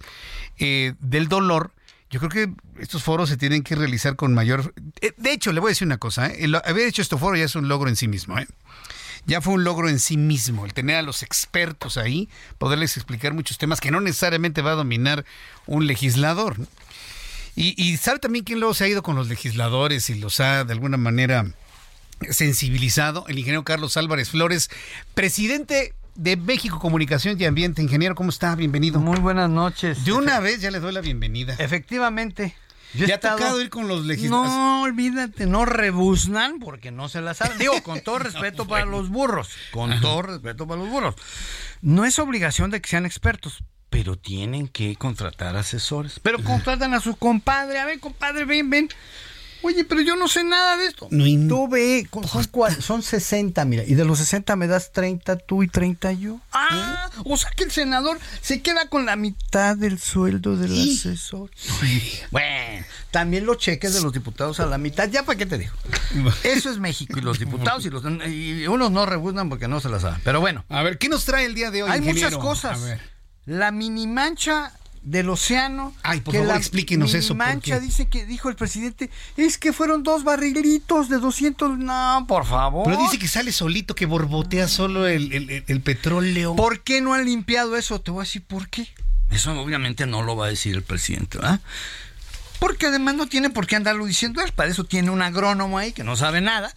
[0.58, 1.72] eh, del dolor,
[2.12, 4.74] yo creo que estos foros se tienen que realizar con mayor...
[5.00, 6.52] Eh, de hecho, le voy a decir una cosa, ¿eh?
[6.66, 8.38] haber hecho este foro ya es un logro en sí mismo.
[8.38, 8.48] ¿eh?
[9.26, 12.28] Ya fue un logro en sí mismo, el tener a los expertos ahí,
[12.58, 15.26] poderles explicar muchos temas que no necesariamente va a dominar
[15.68, 16.58] un legislador.
[17.56, 20.64] Y, y sabe también quién luego se ha ido con los legisladores y los ha
[20.64, 21.46] de alguna manera
[22.30, 24.70] sensibilizado, el ingeniero Carlos Álvarez Flores,
[25.14, 27.82] presidente de México Comunicación y Ambiente.
[27.82, 28.56] Ingeniero, ¿cómo está?
[28.56, 29.00] Bienvenido.
[29.00, 30.06] Muy buenas noches.
[30.06, 31.56] De una vez ya le doy la bienvenida.
[31.58, 32.56] Efectivamente.
[32.94, 34.52] ya ha tocado ir con los legisladores.
[34.52, 37.58] No, olvídate, no rebuznan porque no se las saben.
[37.58, 39.50] Digo, con todo respeto para los burros.
[39.72, 41.16] Con todo respeto para los burros.
[41.82, 46.20] No es obligación de que sean expertos, pero tienen que contratar asesores.
[46.24, 47.78] Pero contratan a su compadre.
[47.78, 48.90] A ver, compadre, ven, ven.
[49.64, 51.08] Oye, pero yo no sé nada de esto.
[51.12, 55.62] No, tú ve, son, son 60, mira, y de los 60 me das 30 tú
[55.62, 56.40] y 30 yo.
[56.52, 61.52] Ah, o sea que el senador se queda con la mitad del sueldo del asesor.
[62.32, 65.74] Bueno, también los cheques de los diputados a la mitad, ya para qué te digo.
[66.44, 69.90] Eso es México y los diputados y los y unos no rebuznan porque no se
[69.90, 70.22] las saben.
[70.24, 70.66] Pero bueno.
[70.70, 71.92] A ver, ¿qué nos trae el día de hoy?
[71.92, 72.80] Hay muchas cosas.
[73.46, 75.94] La minimancha del océano.
[76.04, 77.34] Ay, por favor, explíquenos eso.
[77.36, 81.78] Mancha dice que dijo el presidente, es que fueron dos barrilitos de 200.
[81.78, 82.86] No, por favor.
[82.86, 86.56] Pero dice que sale solito, que borbotea solo el, petróleo.
[86.56, 88.00] ¿Por qué no han limpiado eso?
[88.00, 88.88] Te voy a decir por qué.
[89.30, 91.62] Eso obviamente no lo va a decir el presidente, ¿verdad?
[92.60, 94.52] Porque además no tiene por qué andarlo diciendo él.
[94.52, 96.76] Para eso tiene un agrónomo ahí que no sabe nada.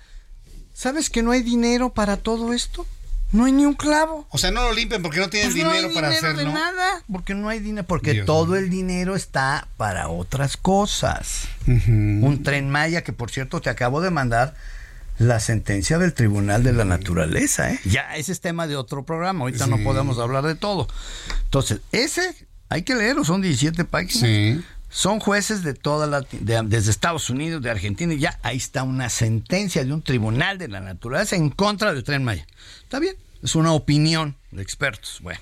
[0.72, 2.86] ¿Sabes que no hay dinero para todo esto?
[3.34, 4.28] No hay ni un clavo.
[4.30, 6.38] O sea, no lo limpian porque no tienen pues dinero para hacerlo.
[6.38, 11.48] De nada, porque no hay dinero, porque todo el dinero está para otras cosas.
[11.66, 14.54] Un tren Maya que por cierto te acabo de mandar
[15.18, 17.80] la sentencia del Tribunal de la Naturaleza, ¿eh?
[17.84, 20.86] Ya ese es tema de otro programa, ahorita no podemos hablar de todo.
[21.42, 24.62] Entonces, ese hay que leerlo, son 17 páginas.
[24.90, 29.08] Son jueces de toda la desde Estados Unidos, de Argentina y ya ahí está una
[29.08, 32.46] sentencia de un tribunal de la naturaleza en contra del Tren Maya.
[32.84, 35.18] Está bien, es una opinión de expertos.
[35.20, 35.40] Bueno.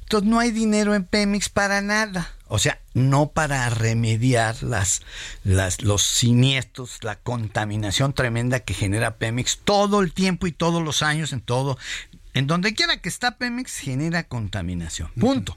[0.00, 2.32] Entonces no hay dinero en Pemex para nada.
[2.48, 5.02] O sea, no para remediar las,
[5.42, 11.02] las, los siniestros, la contaminación tremenda que genera Pemex todo el tiempo y todos los
[11.02, 11.76] años en todo
[12.36, 15.10] en donde quiera que está Pemex genera contaminación.
[15.18, 15.56] Punto.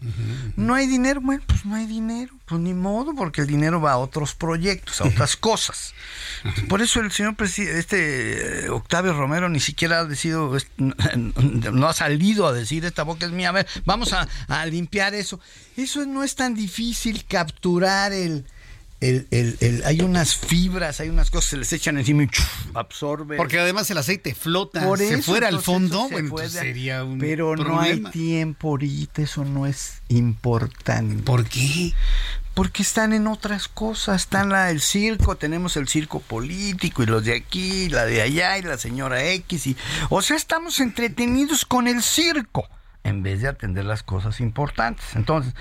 [0.56, 2.34] No hay dinero, bueno, pues no hay dinero.
[2.45, 5.93] Pues ni modo, porque el dinero va a otros proyectos, a otras cosas.
[6.69, 11.93] Por eso el señor presidente, este eh, Octavio Romero ni siquiera ha decidido, no ha
[11.93, 13.49] salido a decir esta boca es mía.
[13.49, 15.41] A ver, vamos a, a limpiar eso.
[15.76, 18.45] Eso no es tan difícil capturar el,
[19.02, 22.30] el, el, el, hay unas fibras, hay unas cosas que se les echan encima y
[22.74, 23.38] absorbe.
[23.38, 27.80] Porque además el aceite flota, Por se fuera al fondo, bueno, sería un Pero no
[27.80, 31.24] hay tiempo ahorita, eso no es importante.
[31.24, 31.94] ¿Por qué?
[32.54, 37.24] Porque están en otras cosas, están la, el circo, tenemos el circo político y los
[37.24, 39.78] de aquí, la de allá y la señora X y
[40.10, 42.68] o sea, estamos entretenidos con el circo
[43.04, 45.06] en vez de atender las cosas importantes.
[45.16, 45.54] Entonces,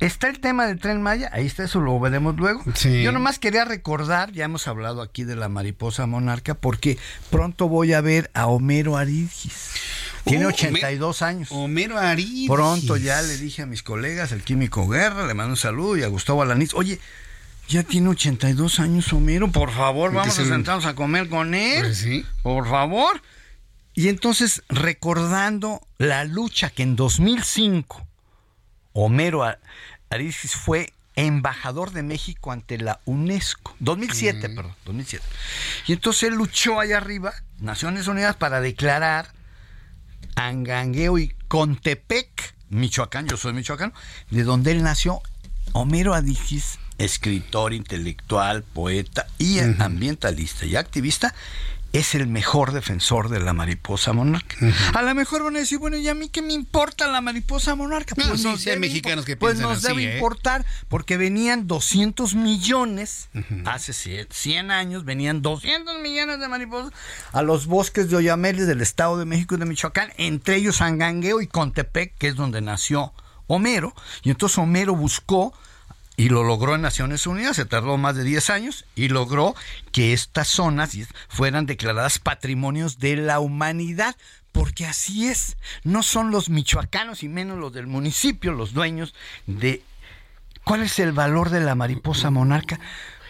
[0.00, 2.62] está el tema del tren Maya, ahí está, eso lo veremos luego.
[2.82, 6.98] Yo nomás quería recordar, ya hemos hablado aquí de la mariposa monarca, porque
[7.30, 9.72] pronto voy a ver a Homero Aridgis.
[10.24, 11.48] Tiene 82 años.
[11.50, 12.48] Homero Aridgis.
[12.48, 16.02] Pronto ya le dije a mis colegas, el químico Guerra, le mando un saludo y
[16.02, 16.98] a Gustavo Alaniz, oye,
[17.68, 21.82] ya tiene 82 años Homero, por favor, vamos a sentarnos a comer con él.
[21.82, 22.24] Pues sí.
[22.42, 23.20] Por favor.
[23.94, 28.06] Y entonces, recordando la lucha que en 2005
[28.94, 29.44] Homero
[30.08, 33.74] Aridgis fue embajador de México ante la UNESCO.
[33.80, 35.24] 2007, perdón, 2007.
[35.88, 39.32] Y entonces él luchó allá arriba, Naciones Unidas, para declarar
[40.36, 43.92] Angangueo y Contepec, Michoacán, yo soy michoacano,
[44.30, 45.20] de donde él nació,
[45.72, 51.34] Homero Aridgis, escritor, intelectual, poeta y ambientalista y activista,
[51.94, 54.56] es el mejor defensor de la mariposa monarca.
[54.94, 57.76] A lo mejor van a decir, bueno, ¿y a mí qué me importa la mariposa
[57.76, 58.16] monarca?
[58.16, 60.14] Pues no, hay mexicanos que Pues nos debe ¿eh?
[60.14, 63.28] importar, porque venían 200 millones,
[63.64, 63.92] hace
[64.28, 66.92] 100 años, venían 200 millones de mariposas
[67.30, 71.40] a los bosques de Oyameles del Estado de México y de Michoacán, entre ellos Angangueo
[71.40, 73.12] y Contepec, que es donde nació
[73.46, 73.94] Homero.
[74.24, 75.54] Y entonces Homero buscó
[76.16, 79.54] y lo logró en Naciones Unidas, se tardó más de 10 años y logró
[79.92, 80.96] que estas zonas
[81.28, 84.16] fueran declaradas patrimonios de la humanidad,
[84.52, 89.14] porque así es, no son los michoacanos y menos los del municipio los dueños
[89.46, 89.82] de...
[90.62, 92.80] ¿Cuál es el valor de la mariposa monarca?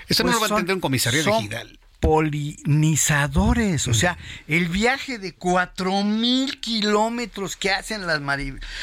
[0.07, 3.89] Eso no lo va a pues entender un comisario de polinizadores.
[3.89, 8.21] O sea, el viaje de cuatro mil kilómetros que hacen las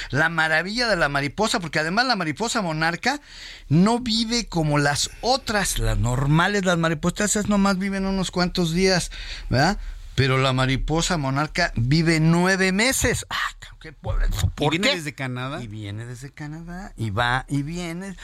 [0.10, 3.22] la maravilla de la mariposa, porque además la mariposa monarca
[3.69, 9.11] no vive como las otras, las normales, las mariposas, esas nomás viven unos cuantos días,
[9.49, 9.77] ¿verdad?
[10.15, 13.25] Pero la mariposa monarca vive nueve meses.
[13.29, 14.27] ¡Ah, qué pobre!
[14.59, 15.63] ¿Y viene desde Canadá?
[15.63, 18.15] Y viene desde Canadá, y va y viene.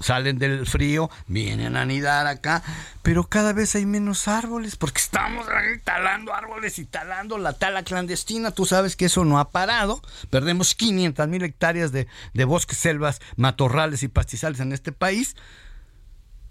[0.00, 2.62] salen del frío, vienen a anidar acá,
[3.02, 5.46] pero cada vez hay menos árboles, porque estamos
[5.84, 8.50] talando árboles y talando la tala clandestina.
[8.50, 10.02] Tú sabes que eso no ha parado.
[10.30, 15.36] Perdemos 500 mil hectáreas de, de bosques, selvas, matorrales y pastizales en este país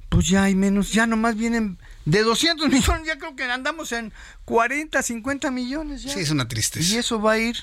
[0.09, 4.13] pues ya hay menos, ya nomás vienen de 200 millones, ya creo que andamos en
[4.45, 6.13] 40, 50 millones ya.
[6.13, 6.93] Sí, es una tristeza.
[6.93, 7.57] Y eso va a ir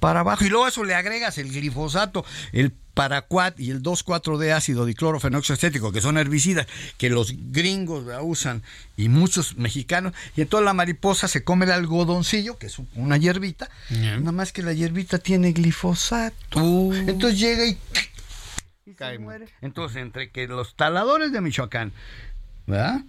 [0.00, 0.44] para abajo.
[0.44, 5.92] Y luego a eso le agregas el glifosato, el paraquat y el 2,4-D ácido diclorofenoxacético,
[5.92, 6.66] que son herbicidas
[6.98, 8.62] que los gringos usan
[8.96, 10.12] y muchos mexicanos.
[10.36, 14.62] Y entonces la mariposa se come el algodoncillo, que es una hierbita, nada más que
[14.62, 16.60] la hierbita tiene glifosato.
[16.60, 16.92] Uh.
[16.94, 17.78] Entonces llega y
[19.60, 21.92] entonces, entre que los taladores de Michoacán,
[22.66, 23.02] ¿verdad?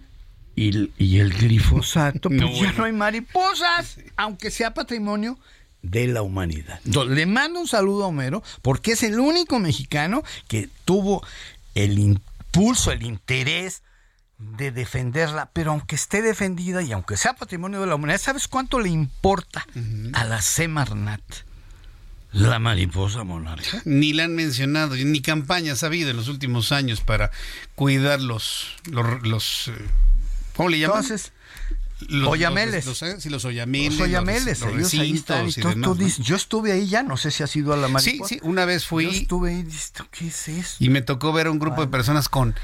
[0.62, 5.38] Y, el glifosato, pues ya no hay mariposas, aunque sea patrimonio
[5.80, 6.80] de la humanidad.
[6.84, 11.24] Entonces, le mando un saludo a Homero, porque es el único mexicano que tuvo
[11.74, 13.82] el impulso, el interés
[14.36, 18.80] de defenderla, pero aunque esté defendida y aunque sea patrimonio de la humanidad, ¿sabes cuánto
[18.80, 19.66] le importa
[20.12, 21.22] a la Semarnat?
[22.32, 23.82] La mariposa monarca.
[23.84, 27.30] Ni la han mencionado, ni campañas ha habido en los últimos años para
[27.74, 28.76] cuidar los,
[29.22, 29.72] los, eh,
[30.60, 31.02] ¿cómo le llaman?
[31.02, 31.32] Entonces,
[32.08, 32.86] los, oyameles.
[32.86, 33.98] Los, los, sí, los oyameles.
[33.98, 35.48] Los oyameles, ellos ahí están.
[35.48, 38.28] Y tú, dices, yo estuve ahí ya, no sé si has ido a la mariposa.
[38.28, 39.04] Sí, sí, una vez fui.
[39.04, 39.66] Yo estuve ahí,
[40.10, 40.76] ¿qué es eso?
[40.78, 42.54] Y me tocó ver a un grupo de personas con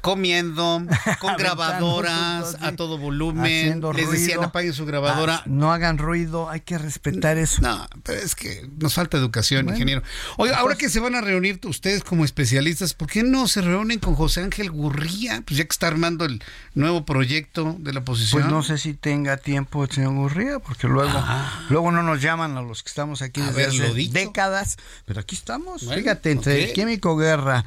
[0.00, 0.82] comiendo,
[1.20, 3.80] con grabadoras a todo volumen.
[3.94, 5.36] Les decían apaguen su grabadora.
[5.36, 7.62] Ah, no hagan ruido, hay que respetar eso.
[7.62, 10.02] No, pero es que nos falta educación, ingeniero.
[10.36, 13.98] Oiga, ahora que se van a reunir ustedes como especialistas, ¿por qué no se reúnen
[13.98, 15.42] con José Ángel Gurría?
[15.46, 16.42] Pues ya que está armando el
[16.74, 18.42] nuevo proyecto de la oposición.
[18.42, 21.66] Pues no sé si tenga tiempo el señor Gurría, porque luego, ah.
[21.68, 24.76] luego no nos llaman a los que estamos aquí desde décadas.
[25.06, 27.64] Pero aquí estamos, fíjate, entre el Químico Guerra,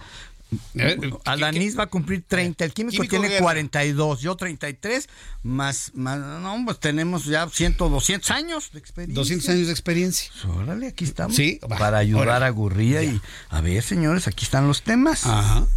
[1.26, 5.10] Alanis va a cumplir 30, el químico, tiene 42, yo 33,
[5.44, 9.16] más, más, no, pues tenemos ya 100, 200 años de experiencia.
[9.16, 10.32] 200 años de experiencia.
[10.42, 11.36] Pues órale, aquí estamos.
[11.36, 15.26] Sí, para ayudar a Gurría y a ver, señores, aquí están los temas.
[15.26, 15.68] Ajá.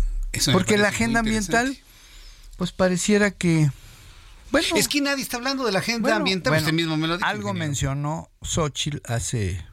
[0.53, 1.77] Porque la agenda ambiental,
[2.57, 3.71] pues pareciera que...
[4.51, 7.29] Bueno, es que nadie está hablando de la agenda ambiental, usted mismo me lo dijo.
[7.29, 9.65] Algo mencionó Xochitl hace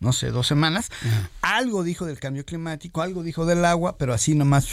[0.00, 0.90] no sé, dos semanas,
[1.42, 4.66] algo dijo del cambio climático, algo dijo del agua, pero así nomás.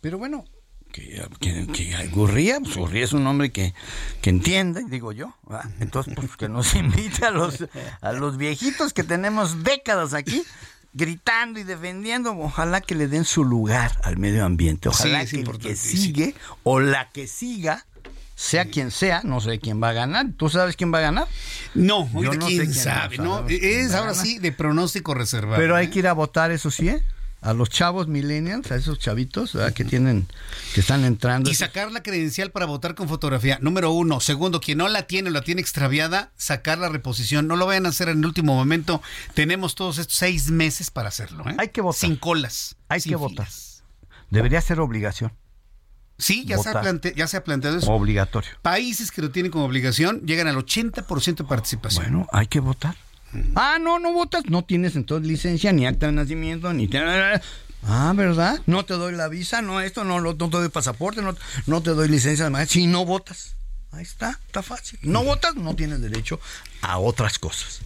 [0.00, 0.44] Pero bueno,
[0.92, 1.22] que,
[1.72, 3.74] que, Gurría, pues Gurría es un hombre que,
[4.22, 5.34] que entiende, digo yo.
[5.78, 7.66] Entonces, pues que nos invite a los,
[8.00, 10.42] a los viejitos que tenemos décadas aquí
[10.92, 15.58] gritando y defendiendo, ojalá que le den su lugar al medio ambiente, ojalá que el
[15.58, 16.34] que sigue
[16.64, 17.86] o la que siga
[18.40, 20.28] sea quien sea, no sé quién va a ganar.
[20.34, 21.28] ¿Tú sabes quién va a ganar?
[21.74, 23.46] No, no quién, sabe, ¿no?
[23.46, 25.60] Es ahora sí de pronóstico reservado.
[25.60, 25.90] Pero hay ¿eh?
[25.90, 27.04] que ir a votar, eso sí, ¿eh?
[27.42, 30.26] a los chavos millennials, a esos chavitos que tienen,
[30.74, 31.50] que están entrando.
[31.50, 34.20] Y sacar la credencial para votar con fotografía, número uno.
[34.20, 37.46] Segundo, quien no la tiene o la tiene extraviada, sacar la reposición.
[37.46, 39.02] No lo vayan a hacer en el último momento.
[39.34, 41.46] Tenemos todos estos seis meses para hacerlo.
[41.46, 41.56] ¿eh?
[41.58, 42.00] Hay que votar.
[42.00, 42.76] Sin colas.
[42.88, 43.48] Hay que votar.
[44.30, 45.30] Debería ser obligación.
[46.20, 47.90] Sí, ya se, ha ya se ha planteado eso.
[47.90, 48.50] Obligatorio.
[48.62, 52.04] Países que lo tienen como obligación llegan al 80% de participación.
[52.04, 52.96] Bueno, hay que votar.
[53.54, 56.88] Ah, no, no votas, no tienes entonces licencia, ni acta de nacimiento, ni...
[57.86, 58.60] Ah, ¿verdad?
[58.66, 61.34] No te doy la visa, no esto, no, no te doy pasaporte, no,
[61.66, 63.56] no te doy licencia de si no votas.
[63.92, 65.00] Ahí está, está fácil.
[65.02, 66.38] No votas, no tienes derecho
[66.80, 67.80] a otras cosas.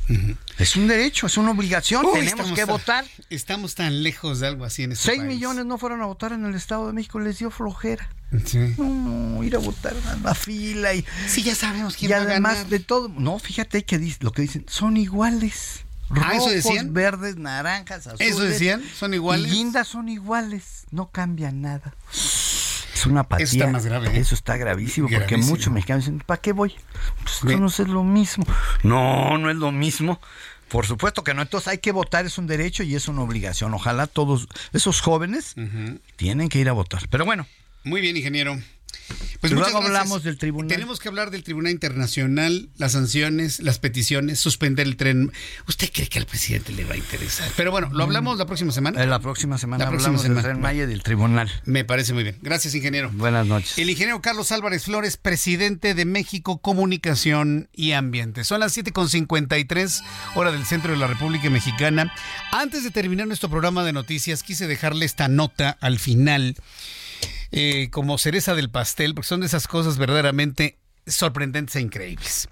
[0.58, 3.06] Es un derecho, es una obligación, tenemos que votar.
[3.30, 6.44] Estamos tan lejos de algo así en este Seis millones no fueron a votar en
[6.44, 8.10] el Estado de México, les dio flojera.
[8.78, 11.04] No, ir a votar a la fila y...
[11.26, 12.66] Sí, ya sabemos quién va a ganar.
[12.66, 13.08] de todo...
[13.08, 15.84] No, fíjate que lo que dicen, son iguales.
[16.10, 16.92] ah, eso decían.
[16.92, 18.28] verdes, naranjas, azules.
[18.28, 19.50] Eso decían, son iguales.
[19.50, 21.94] Y guindas son iguales, no cambia nada
[23.04, 23.44] es una apatía.
[23.44, 24.08] Eso está más grave.
[24.08, 24.20] ¿eh?
[24.20, 26.74] Eso está gravísimo, porque muchos mexicanos dicen, ¿para qué voy?
[27.22, 28.44] Pues no es lo mismo.
[28.82, 30.20] No, no es lo mismo.
[30.68, 31.42] Por supuesto que no.
[31.42, 33.74] Entonces hay que votar, es un derecho y es una obligación.
[33.74, 35.54] Ojalá todos esos jóvenes
[36.16, 37.06] tienen que ir a votar.
[37.08, 37.46] Pero bueno.
[37.84, 38.58] Muy bien, ingeniero.
[39.40, 40.68] Pues luego hablamos del tribunal.
[40.68, 45.32] Tenemos que hablar del Tribunal Internacional, las sanciones, las peticiones, suspender el tren.
[45.68, 47.46] ¿Usted cree que al presidente le va a interesar?
[47.54, 49.02] Pero bueno, lo hablamos la próxima semana.
[49.02, 51.52] Eh, la próxima semana la hablamos del tren Maya y del tribunal.
[51.66, 52.38] Me parece muy bien.
[52.40, 53.10] Gracias, ingeniero.
[53.12, 53.76] Buenas noches.
[53.76, 58.44] El ingeniero Carlos Álvarez Flores, presidente de México Comunicación y Ambiente.
[58.44, 60.02] Son las 7.53
[60.36, 62.14] hora del centro de la República Mexicana.
[62.50, 66.56] Antes de terminar nuestro programa de noticias, quise dejarle esta nota al final
[67.56, 72.48] eh, como cereza del pastel, porque son de esas cosas verdaderamente sorprendentes e increíbles.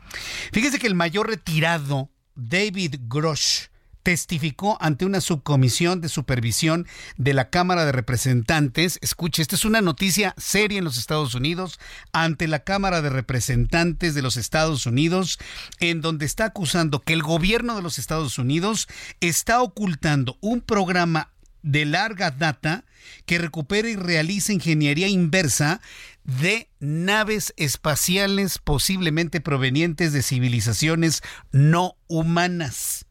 [0.53, 3.67] Fíjese que el mayor retirado, David Grosh,
[4.05, 9.01] testificó ante una subcomisión de supervisión de la Cámara de Representantes.
[9.03, 11.81] Escuche, esta es una noticia seria en los Estados Unidos,
[12.13, 15.41] ante la Cámara de Representantes de los Estados Unidos,
[15.81, 18.87] en donde está acusando que el gobierno de los Estados Unidos
[19.21, 21.32] está ocultando un programa
[21.63, 22.85] de larga data
[23.27, 25.81] que recupere y realice ingeniería inversa
[26.25, 33.07] de naves espaciales posiblemente provenientes de civilizaciones no humanas.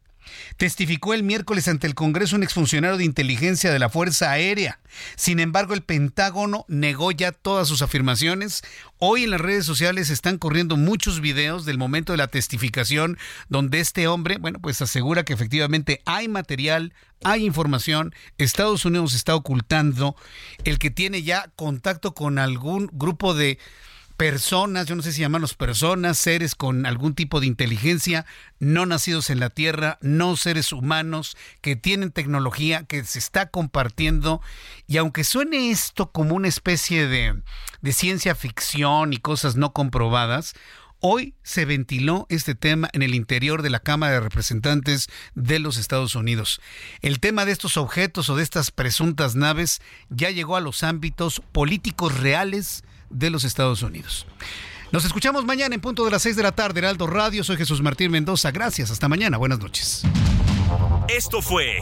[0.56, 4.80] Testificó el miércoles ante el Congreso un exfuncionario de inteligencia de la Fuerza Aérea.
[5.16, 8.62] Sin embargo, el Pentágono negó ya todas sus afirmaciones.
[8.98, 13.18] Hoy en las redes sociales están corriendo muchos videos del momento de la testificación
[13.48, 16.94] donde este hombre, bueno, pues asegura que efectivamente hay material,
[17.24, 20.16] hay información, Estados Unidos está ocultando
[20.64, 23.58] el que tiene ya contacto con algún grupo de
[24.22, 28.24] personas, yo no sé si llamarlos personas, seres con algún tipo de inteligencia,
[28.60, 34.40] no nacidos en la Tierra, no seres humanos, que tienen tecnología, que se está compartiendo.
[34.86, 37.42] Y aunque suene esto como una especie de,
[37.80, 40.54] de ciencia ficción y cosas no comprobadas,
[41.04, 45.76] Hoy se ventiló este tema en el interior de la Cámara de Representantes de los
[45.76, 46.60] Estados Unidos.
[47.00, 51.42] El tema de estos objetos o de estas presuntas naves ya llegó a los ámbitos
[51.50, 54.26] políticos reales de los Estados Unidos.
[54.90, 57.42] Nos escuchamos mañana en punto de las 6 de la tarde, Heraldo Radio.
[57.44, 58.50] Soy Jesús Martín Mendoza.
[58.50, 58.90] Gracias.
[58.90, 59.38] Hasta mañana.
[59.38, 60.02] Buenas noches.
[61.08, 61.78] Esto fue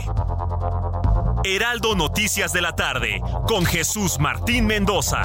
[1.44, 5.22] Heraldo Noticias de la tarde con Jesús Martín Mendoza.